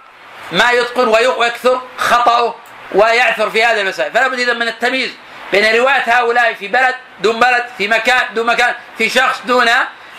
ما 0.52 0.70
يتقن 0.70 1.08
ويكثر 1.08 1.80
خطأه 1.98 2.54
ويعثر 2.92 3.50
في 3.50 3.64
هذه 3.64 3.80
المسائل. 3.80 4.12
فلا 4.12 4.28
بد 4.28 4.38
اذا 4.38 4.52
من 4.52 4.68
التمييز 4.68 5.10
بين 5.52 5.76
رواية 5.76 6.02
هؤلاء 6.06 6.54
في 6.54 6.68
بلد 6.68 6.94
دون 7.20 7.40
بلد 7.40 7.64
في 7.78 7.88
مكان 7.88 8.34
دون 8.34 8.46
مكان 8.46 8.74
في 8.98 9.08
شخص 9.08 9.40
دون 9.44 9.70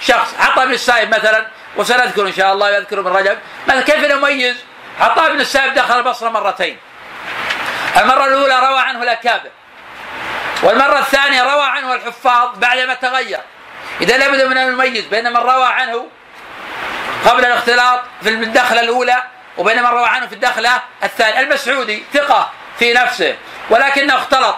شخص. 0.02 0.34
عطى 0.40 0.66
بن 0.66 0.72
السائب 0.72 1.10
مثلا 1.10 1.48
وسنذكر 1.78 2.28
إن 2.28 2.34
شاء 2.34 2.54
الله 2.54 2.70
يذكر 2.70 3.00
ابن 3.00 3.12
رجب 3.12 3.38
مثلا 3.68 3.82
كيف 3.82 4.12
نميز؟ 4.12 4.56
عطاء 5.00 5.34
بن 5.34 5.42
السائب 5.42 5.74
دخل 5.74 5.98
البصره 5.98 6.30
مرتين. 6.30 6.78
المرة 7.98 8.26
الأولى 8.26 8.60
روى 8.60 8.80
عنه 8.80 9.04
الأكابر. 9.04 9.50
والمرة 10.64 11.00
الثانية 11.00 11.44
روى 11.44 11.66
عنه 11.66 11.94
الحفاظ 11.94 12.58
بعدما 12.58 12.94
تغير. 12.94 13.40
اذا 14.02 14.18
لابد 14.18 14.42
من 14.42 14.58
أن 14.58 14.72
نميز 14.72 15.06
بين 15.06 15.34
من 15.34 15.38
روى 15.38 15.66
عنه 15.66 16.08
قبل 17.26 17.46
الاختلاط 17.46 18.02
في 18.24 18.30
الدخلة 18.30 18.82
الأولى 18.82 19.24
وبين 19.58 19.84
من 19.84 19.90
روى 19.90 20.08
عنه 20.08 20.28
في 20.28 20.36
الدخله 20.36 20.82
الثانية 21.04 21.40
المسعودي 21.40 22.04
ثقة 22.14 22.52
في 22.80 22.94
نفسه 22.94 23.36
ولكنه 23.70 24.16
اختلط 24.16 24.56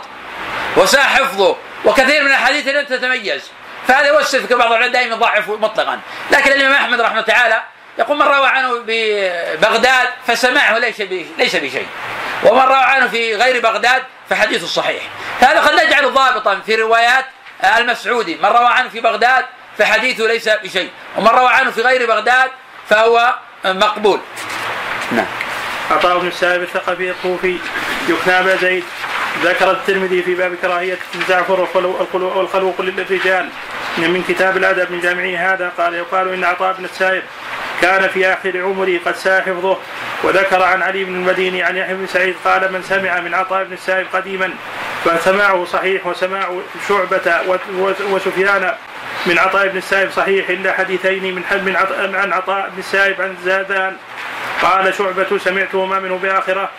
وساء 0.77 1.01
حفظه 1.01 1.55
وكثير 1.85 2.23
من 2.23 2.31
الحديث 2.31 2.67
لم 2.67 2.85
تتميز. 2.85 3.51
فهذا 3.87 4.11
هو 4.11 4.19
السر 4.19 4.47
في 4.47 4.55
بعض 4.55 4.67
العلماء 4.67 4.89
دائما 4.89 5.15
يضعف 5.15 5.49
مطلقا. 5.49 5.99
لكن 6.31 6.51
الإمام 6.51 6.71
أحمد 6.71 7.01
رحمه 7.01 7.21
تعالى 7.21 7.63
يقول 7.99 8.17
من 8.17 8.25
روى 8.25 8.47
عنه 8.47 8.83
ببغداد 8.85 10.09
فسمعه 10.27 10.77
ليس 10.77 11.01
ليس 11.37 11.55
بشيء. 11.55 11.87
ومن 12.43 12.61
روى 12.61 12.77
عنه 12.77 13.07
في 13.07 13.35
غير 13.35 13.61
بغداد 13.61 14.03
فحديث 14.29 14.65
صحيح. 14.65 15.03
هذا 15.41 15.59
قد 15.59 15.73
نجعله 15.73 16.09
ضابطا 16.09 16.59
في 16.65 16.75
روايات 16.75 17.25
المسعودي. 17.77 18.35
من 18.35 18.45
روى 18.45 18.67
عنه 18.67 18.89
في 18.89 18.99
بغداد 18.99 19.45
فحديثه 19.77 20.27
ليس 20.27 20.49
بشيء. 20.49 20.91
ومن 21.17 21.27
روى 21.27 21.49
عنه 21.49 21.71
في 21.71 21.81
غير 21.81 22.07
بغداد 22.07 22.51
فهو 22.89 23.35
مقبول. 23.65 24.21
نعم. 25.11 25.25
عطاء 25.91 26.19
بن 26.19 26.27
السائب 26.27 26.61
الثقفي 26.61 27.09
الكوفي 27.09 27.57
يكنى 28.09 28.39
ابا 28.39 28.55
زيد 28.55 28.83
ذكر 29.43 29.71
الترمذي 29.71 30.23
في 30.23 30.35
باب 30.35 30.55
كراهية 30.61 30.97
الزعفر 31.15 31.67
والخلوق 32.13 32.81
للرجال. 32.81 33.49
من 33.97 34.23
كتاب 34.27 34.57
الأدب 34.57 34.91
من 34.91 34.99
جامعه 34.99 35.53
هذا 35.53 35.71
قال 35.77 35.93
يقال 35.93 36.33
إن 36.33 36.43
عطاء 36.43 36.73
بن 36.73 36.85
السائب 36.85 37.23
كان 37.81 38.07
في 38.07 38.27
آخر 38.27 38.61
عمره 38.61 38.99
قد 39.05 39.15
ساء 39.15 39.41
حفظه 39.41 39.77
وذكر 40.23 40.63
عن 40.63 40.81
علي 40.81 41.03
بن 41.03 41.15
المديني 41.15 41.63
عن 41.63 41.77
يحيى 41.77 41.95
بن 41.95 42.07
سعيد 42.07 42.35
قال 42.45 42.73
من 42.73 42.83
سمع 42.83 43.19
من 43.19 43.33
عطاء 43.33 43.63
بن 43.63 43.73
السائب 43.73 44.07
قديما 44.13 44.53
فسماعه 45.05 45.65
صحيح 45.65 46.07
وسماع 46.07 46.59
شعبة 46.87 47.41
وسفيان 48.11 48.73
من 49.25 49.39
عطاء 49.39 49.67
بن 49.67 49.77
السائب 49.77 50.11
صحيح 50.11 50.49
إلا 50.49 50.73
حديثين 50.73 51.35
من 51.35 51.43
من 51.65 51.75
عن 52.15 52.33
عطاء 52.33 52.69
بن 52.69 52.79
السائب 52.79 53.21
عن 53.21 53.35
زادان 53.45 53.97
قال 54.61 54.93
شعبة 54.93 55.37
سمعتهما 55.37 55.99
منه 55.99 56.17
بآخرة 56.17 56.69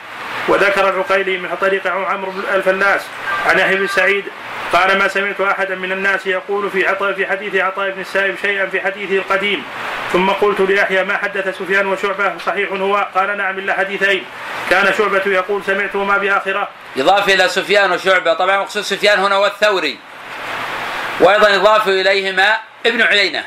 وذكر 0.48 0.88
العقيلي 0.88 1.36
من 1.36 1.48
طريق 1.60 1.86
عمرو 1.86 2.30
بن 2.30 2.42
الفلاس 2.54 3.02
عن 3.46 3.58
يحيى 3.58 3.76
بن 3.76 3.86
سعيد 3.86 4.24
قال 4.72 4.98
ما 4.98 5.08
سمعت 5.08 5.40
أحدا 5.40 5.74
من 5.74 5.92
الناس 5.92 6.26
يقول 6.26 6.70
في 6.70 6.86
عطاء 6.86 7.12
في 7.12 7.26
حديث 7.26 7.54
عطاء 7.54 7.90
بن 7.90 8.00
السائب 8.00 8.36
شيئا 8.42 8.66
في 8.66 8.80
حديثه 8.80 9.14
القديم. 9.14 9.64
ثم 10.12 10.30
قلت 10.30 10.60
ليحيى 10.60 11.04
ما 11.04 11.16
حدث 11.16 11.58
سفيان 11.58 11.86
وشعبة 11.86 12.38
صحيح 12.46 12.72
هو؟ 12.72 13.08
قال 13.14 13.36
نعم 13.36 13.58
إلا 13.58 13.74
حديثين. 13.74 14.24
كان 14.70 14.94
شعبة 14.98 15.22
يقول 15.26 15.62
سمعتهما 15.64 16.18
بآخرة. 16.18 16.68
يضاف 16.96 17.28
إلى 17.28 17.48
سفيان 17.48 17.92
وشعبة. 17.92 18.34
طبعا 18.34 18.58
مقصود 18.58 18.82
سفيان 18.82 19.18
هنا 19.18 19.36
والثوري 19.36 19.98
وأيضا 21.20 21.48
يضاف 21.48 21.88
إليهما 21.88 22.56
ابن 22.86 23.02
عيينة. 23.02 23.44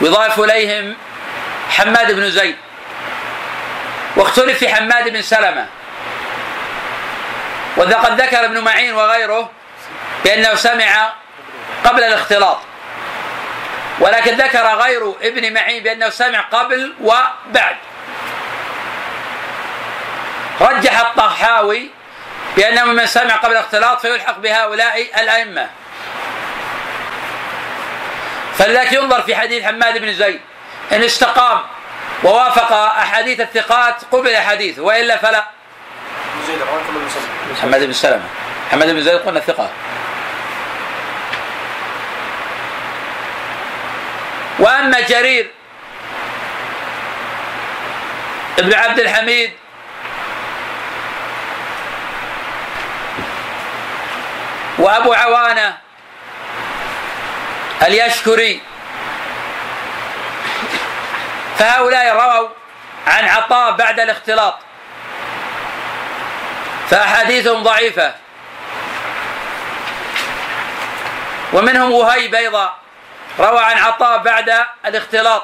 ويضاف 0.00 0.40
إليهم 0.40 0.96
حماد 1.72 2.12
بن 2.12 2.30
زيد. 2.30 2.56
واختلف 4.16 4.58
في 4.58 4.74
حماد 4.74 5.08
بن 5.08 5.22
سلمة. 5.22 5.66
وقد 7.76 8.20
ذكر 8.20 8.44
ابن 8.44 8.58
معين 8.58 8.94
وغيره 8.94 9.50
بأنه 10.24 10.54
سمع 10.54 11.12
قبل 11.84 12.04
الاختلاط. 12.04 12.58
ولكن 14.00 14.36
ذكر 14.36 14.66
غير 14.66 15.14
ابن 15.22 15.54
معين 15.54 15.82
بأنه 15.82 16.08
سمع 16.08 16.40
قبل 16.40 16.94
وبعد. 17.00 17.76
رجح 20.60 21.00
الطحاوي 21.00 21.90
بأنه 22.56 22.84
من 22.84 23.06
سمع 23.06 23.34
قبل 23.34 23.52
الاختلاط 23.52 24.00
فيلحق 24.00 24.38
بهؤلاء 24.38 25.20
الأئمة. 25.20 25.68
فلذلك 28.58 28.92
ينظر 28.92 29.22
في 29.22 29.36
حديث 29.36 29.64
حماد 29.64 29.98
بن 29.98 30.12
زيد. 30.12 30.40
إن 30.92 31.02
استقام 31.02 31.60
ووافق 32.24 32.72
أحاديث 32.72 33.40
الثقات 33.40 33.96
قبل 34.12 34.36
حديثه 34.36 34.82
وإلا 34.82 35.16
فلا. 35.16 35.46
محمد 37.52 37.80
بن 37.80 37.92
سلمة. 37.92 38.24
محمد 38.68 38.86
بن 38.86 39.00
زيد 39.00 39.16
قلنا 39.16 39.40
ثقة. 39.40 39.68
وأما 44.58 45.00
جرير 45.00 45.50
ابن 48.58 48.74
عبد 48.74 48.98
الحميد 49.00 49.52
وأبو 54.78 55.12
عوانة 55.12 55.76
اليشكري 57.82 58.60
فهؤلاء 61.62 62.14
رووا 62.14 62.48
عن 63.06 63.24
عطاء 63.24 63.72
بعد 63.72 64.00
الاختلاط. 64.00 64.58
فأحاديثهم 66.90 67.62
ضعيفة. 67.62 68.14
ومنهم 71.52 71.92
وهيب 71.92 72.34
أيضا 72.34 72.74
روى 73.40 73.58
عن 73.58 73.78
عطاء 73.78 74.18
بعد 74.18 74.52
الاختلاط. 74.86 75.42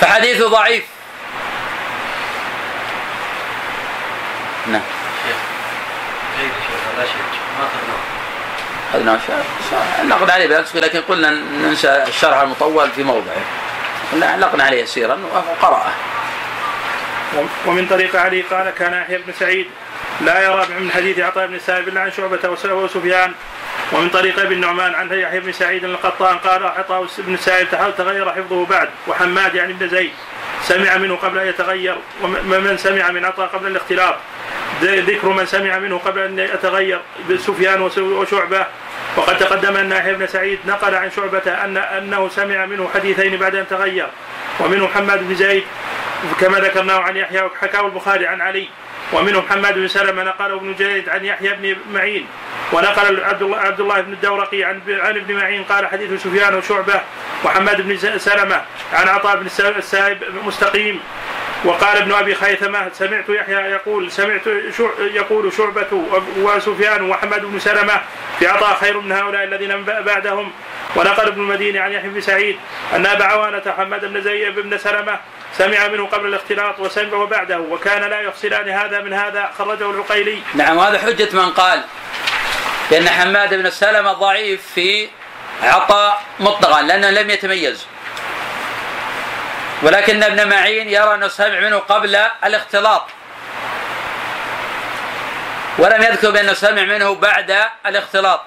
فحديثه 0.00 0.48
ضعيف. 0.48 0.84
نعم. 4.66 4.82
أخذناه 8.94 9.18
نقد 10.02 10.30
عليه 10.30 10.46
بالعكس 10.46 10.76
لكن 10.76 11.00
قلنا 11.00 11.30
ننسى 11.30 12.04
الشرح 12.08 12.40
المطول 12.40 12.90
في 12.90 13.02
موضعه. 13.02 13.44
علقنا 14.22 14.64
عليه 14.64 14.82
يسيرا 14.82 15.18
وقرأه. 15.34 15.92
ومن 17.66 17.86
طريق 17.86 18.16
علي 18.16 18.42
قال 18.42 18.70
كان 18.70 18.92
يحيى 18.92 19.18
بن 19.18 19.32
سعيد 19.32 19.66
لا 20.20 20.44
يرى 20.44 20.66
من 20.80 20.90
حديث 20.90 21.18
عطاء 21.18 21.46
بن 21.46 21.54
السائب 21.54 21.88
الا 21.88 22.00
عن 22.00 22.12
شعبة 22.12 22.48
وسفيان. 22.64 23.32
ومن 23.92 24.08
طريق 24.08 24.40
ابن 24.40 24.52
النعمان 24.52 24.94
عن 24.94 25.12
يحيى 25.12 25.40
بن 25.40 25.52
سعيد 25.52 25.84
القطان 25.84 26.38
قال 26.38 26.66
عطاء 26.66 27.06
بن 27.18 27.34
السائب 27.34 27.68
تغير 27.98 28.32
حفظه 28.32 28.66
بعد 28.66 28.88
وحماد 29.06 29.54
يعني 29.54 29.72
ابن 29.72 29.88
زيد. 29.88 30.12
سمع 30.62 30.96
منه 30.96 31.16
قبل 31.16 31.38
أن 31.38 31.48
يتغير 31.48 31.96
ومن 32.22 32.76
سمع 32.78 33.10
من 33.10 33.24
عطاء 33.24 33.46
قبل 33.46 33.66
الاختلاف 33.66 34.14
ذكر 34.82 35.28
من 35.28 35.46
سمع 35.46 35.78
منه 35.78 35.98
قبل 35.98 36.20
أن 36.20 36.38
يتغير 36.38 37.00
سفيان 37.36 37.80
وشعبة. 37.98 38.66
وقد 39.16 39.38
تقدم 39.38 39.76
أن 39.76 39.92
يحيى 39.92 40.14
بن 40.14 40.26
سعيد 40.26 40.58
نقل 40.66 40.94
عن 40.94 41.10
شعبة 41.10 41.64
أن 41.64 41.76
أنه 41.76 42.28
سمع 42.28 42.66
منه 42.66 42.88
حديثين 42.94 43.36
بعد 43.36 43.54
أن 43.54 43.68
تغير 43.68 44.06
ومنه 44.60 44.84
محمد 44.84 45.28
بن 45.28 45.34
زيد 45.34 45.64
كما 46.40 46.58
ذكرناه 46.58 46.98
عن 47.00 47.16
يحيى 47.16 47.42
وحكاه 47.42 47.86
البخاري 47.86 48.26
عن 48.26 48.40
علي 48.40 48.68
ومنه 49.12 49.40
محمد 49.40 49.74
بن 49.74 49.88
سلمة 49.88 50.22
نقله 50.22 50.54
ابن 50.54 50.74
جريد 50.74 51.08
عن 51.08 51.24
يحيى 51.24 51.54
بن 51.54 51.76
معين 51.92 52.26
ونقل 52.72 53.24
عبد 53.24 53.80
الله 53.80 54.00
بن 54.00 54.12
الدورقي 54.12 54.64
عن 54.64 54.80
عن 54.88 55.16
ابن 55.16 55.34
معين 55.34 55.64
قال 55.64 55.86
حديث 55.86 56.22
سفيان 56.22 56.54
وشعبة 56.54 57.00
محمد 57.44 57.80
بن 57.80 58.18
سلمة 58.18 58.62
عن 58.92 59.08
عطاء 59.08 59.36
بن 59.36 59.46
السائب 59.78 60.18
مستقيم 60.44 61.00
وقال 61.64 61.96
ابن 61.96 62.12
أبي 62.12 62.34
خيثمة 62.34 62.90
سمعت 62.92 63.28
يحيى 63.28 63.54
يقول 63.54 64.12
سمعت 64.12 64.46
يقول 64.98 65.52
شعبة 65.52 66.02
وسفيان 66.36 67.02
ومحمد 67.02 67.44
بن 67.44 67.58
سلمة 67.58 68.00
في 68.38 68.46
عطاء 68.46 68.74
خير 68.74 69.00
من 69.00 69.12
هؤلاء 69.12 69.44
الذين 69.44 69.84
بعدهم 69.84 70.52
ونقل 70.96 71.26
ابن 71.26 71.40
المديني 71.40 71.78
عن 71.78 71.92
يحيى 71.92 72.10
بن 72.10 72.20
سعيد 72.20 72.58
أن 72.94 73.06
أبا 73.06 73.24
عوانة 73.24 73.62
محمد 73.66 74.04
بن 74.04 74.20
زيد 74.20 74.54
بن 74.54 74.78
سلمة 74.78 75.18
سمع 75.58 75.88
منه 75.88 76.06
قبل 76.06 76.26
الاختلاط 76.26 76.80
وسمعه 76.80 77.26
بعده 77.26 77.58
وكان 77.58 78.10
لا 78.10 78.20
يفصلان 78.20 78.68
هذا 78.68 79.00
من 79.00 79.12
هذا 79.12 79.50
خرجه 79.58 79.90
العقيلي. 79.90 80.38
نعم 80.54 80.76
وهذا 80.76 80.98
حجة 80.98 81.28
من 81.32 81.50
قال 81.50 81.82
بأن 82.90 83.08
حماد 83.08 83.54
بن 83.54 83.70
سلمة 83.70 84.12
ضعيف 84.12 84.62
في 84.74 85.08
عطاء 85.62 86.22
مطلقا 86.40 86.82
لأنه 86.82 87.10
لم 87.10 87.30
يتميز. 87.30 87.86
ولكن 89.82 90.22
ابن 90.22 90.48
معين 90.48 90.88
يرى 90.88 91.14
انه 91.14 91.28
سمع 91.28 91.60
منه 91.60 91.78
قبل 91.78 92.16
الاختلاط. 92.44 93.06
ولم 95.78 96.02
يذكر 96.02 96.30
بانه 96.30 96.52
سمع 96.52 96.82
منه 96.82 97.14
بعد 97.14 97.58
الاختلاط. 97.86 98.42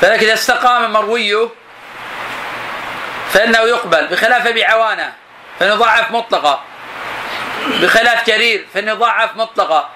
فلكن 0.00 0.24
إذا 0.24 0.34
استقام 0.34 0.92
مرويه 0.92 1.48
فإنه 3.32 3.58
يقبل 3.58 4.06
بخلاف 4.06 4.46
أبي 4.46 4.64
عوانة 4.64 5.12
فإنه 5.60 5.74
ضعف 5.74 6.10
مطلقه 6.10 6.60
بخلاف 7.82 8.26
جرير 8.26 8.66
فإنه 8.74 8.94
ضعف 8.94 9.36
مطلقه 9.36 9.88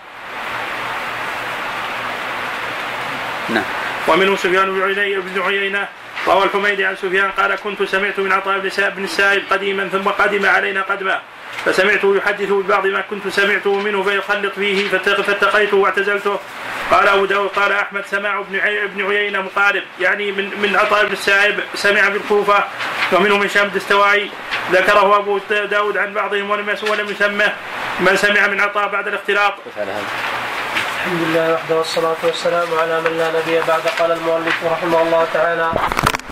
نعم. 3.49 3.65
ومنه 4.09 4.37
سفيان 4.37 4.95
بن 5.21 5.43
عيينة 5.43 5.89
روى 6.27 6.45
الحميدي 6.45 6.85
عن 6.85 6.97
سفيان 6.97 7.31
قال 7.31 7.55
كنت 7.55 7.83
سمعت 7.83 8.21
من 8.21 8.33
عطاء 8.33 8.59
بن 8.59 8.71
بن 8.97 9.05
السائب 9.05 9.43
قديما 9.51 9.89
ثم 9.89 10.09
قدم 10.09 10.47
علينا 10.47 10.83
قدما 10.83 11.21
فسمعته 11.65 12.17
يحدث 12.17 12.49
ببعض 12.49 12.87
ما 12.87 13.01
كنت 13.01 13.29
سمعته 13.29 13.75
منه 13.81 14.03
فيخلط 14.03 14.53
فيه 14.55 14.89
فاتق- 14.89 15.21
فاتقيته 15.21 15.77
واعتزلته. 15.77 16.41
قال 16.91 17.09
أبو 17.09 17.25
داود 17.25 17.49
قال 17.49 17.73
أحمد 17.73 18.07
سماع 18.07 18.45
عي- 18.55 18.85
ابن 18.85 19.07
عيينة 19.07 19.41
مقارب. 19.43 19.83
يعني 20.01 20.33
من 20.33 20.61
من 20.63 20.77
عطاء 20.77 21.07
بن 21.07 21.13
السائب 21.13 21.61
سمع 21.75 22.09
بالكوفه 22.09 22.65
ومنه 23.13 23.39
من 23.39 23.49
شام 23.49 23.67
الدستوائي 23.67 24.31
ذكره 24.73 25.17
أبو 25.17 25.41
داود 25.51 25.97
عن 25.97 26.15
بعضهم 26.15 26.51
ولم 26.51 26.77
ولم 26.91 27.11
يسمه. 27.11 27.53
من 28.01 28.17
سمع 28.17 28.47
من 28.47 28.61
عطاء 28.61 28.89
بعد 28.89 29.09
الاختلاط. 29.09 29.55
الحمد 31.07 31.23
لله 31.29 31.55
وحده 31.55 31.77
والصلاة 31.79 32.17
والسلام 32.25 32.69
على 32.81 33.01
من 33.01 33.19
لا 33.19 33.29
نبي 33.31 33.61
بعد 33.69 33.81
قال 33.99 34.11
المؤلف 34.13 34.65
رحمه 34.65 35.03
الله 35.03 35.27
تعالى. 35.33 35.71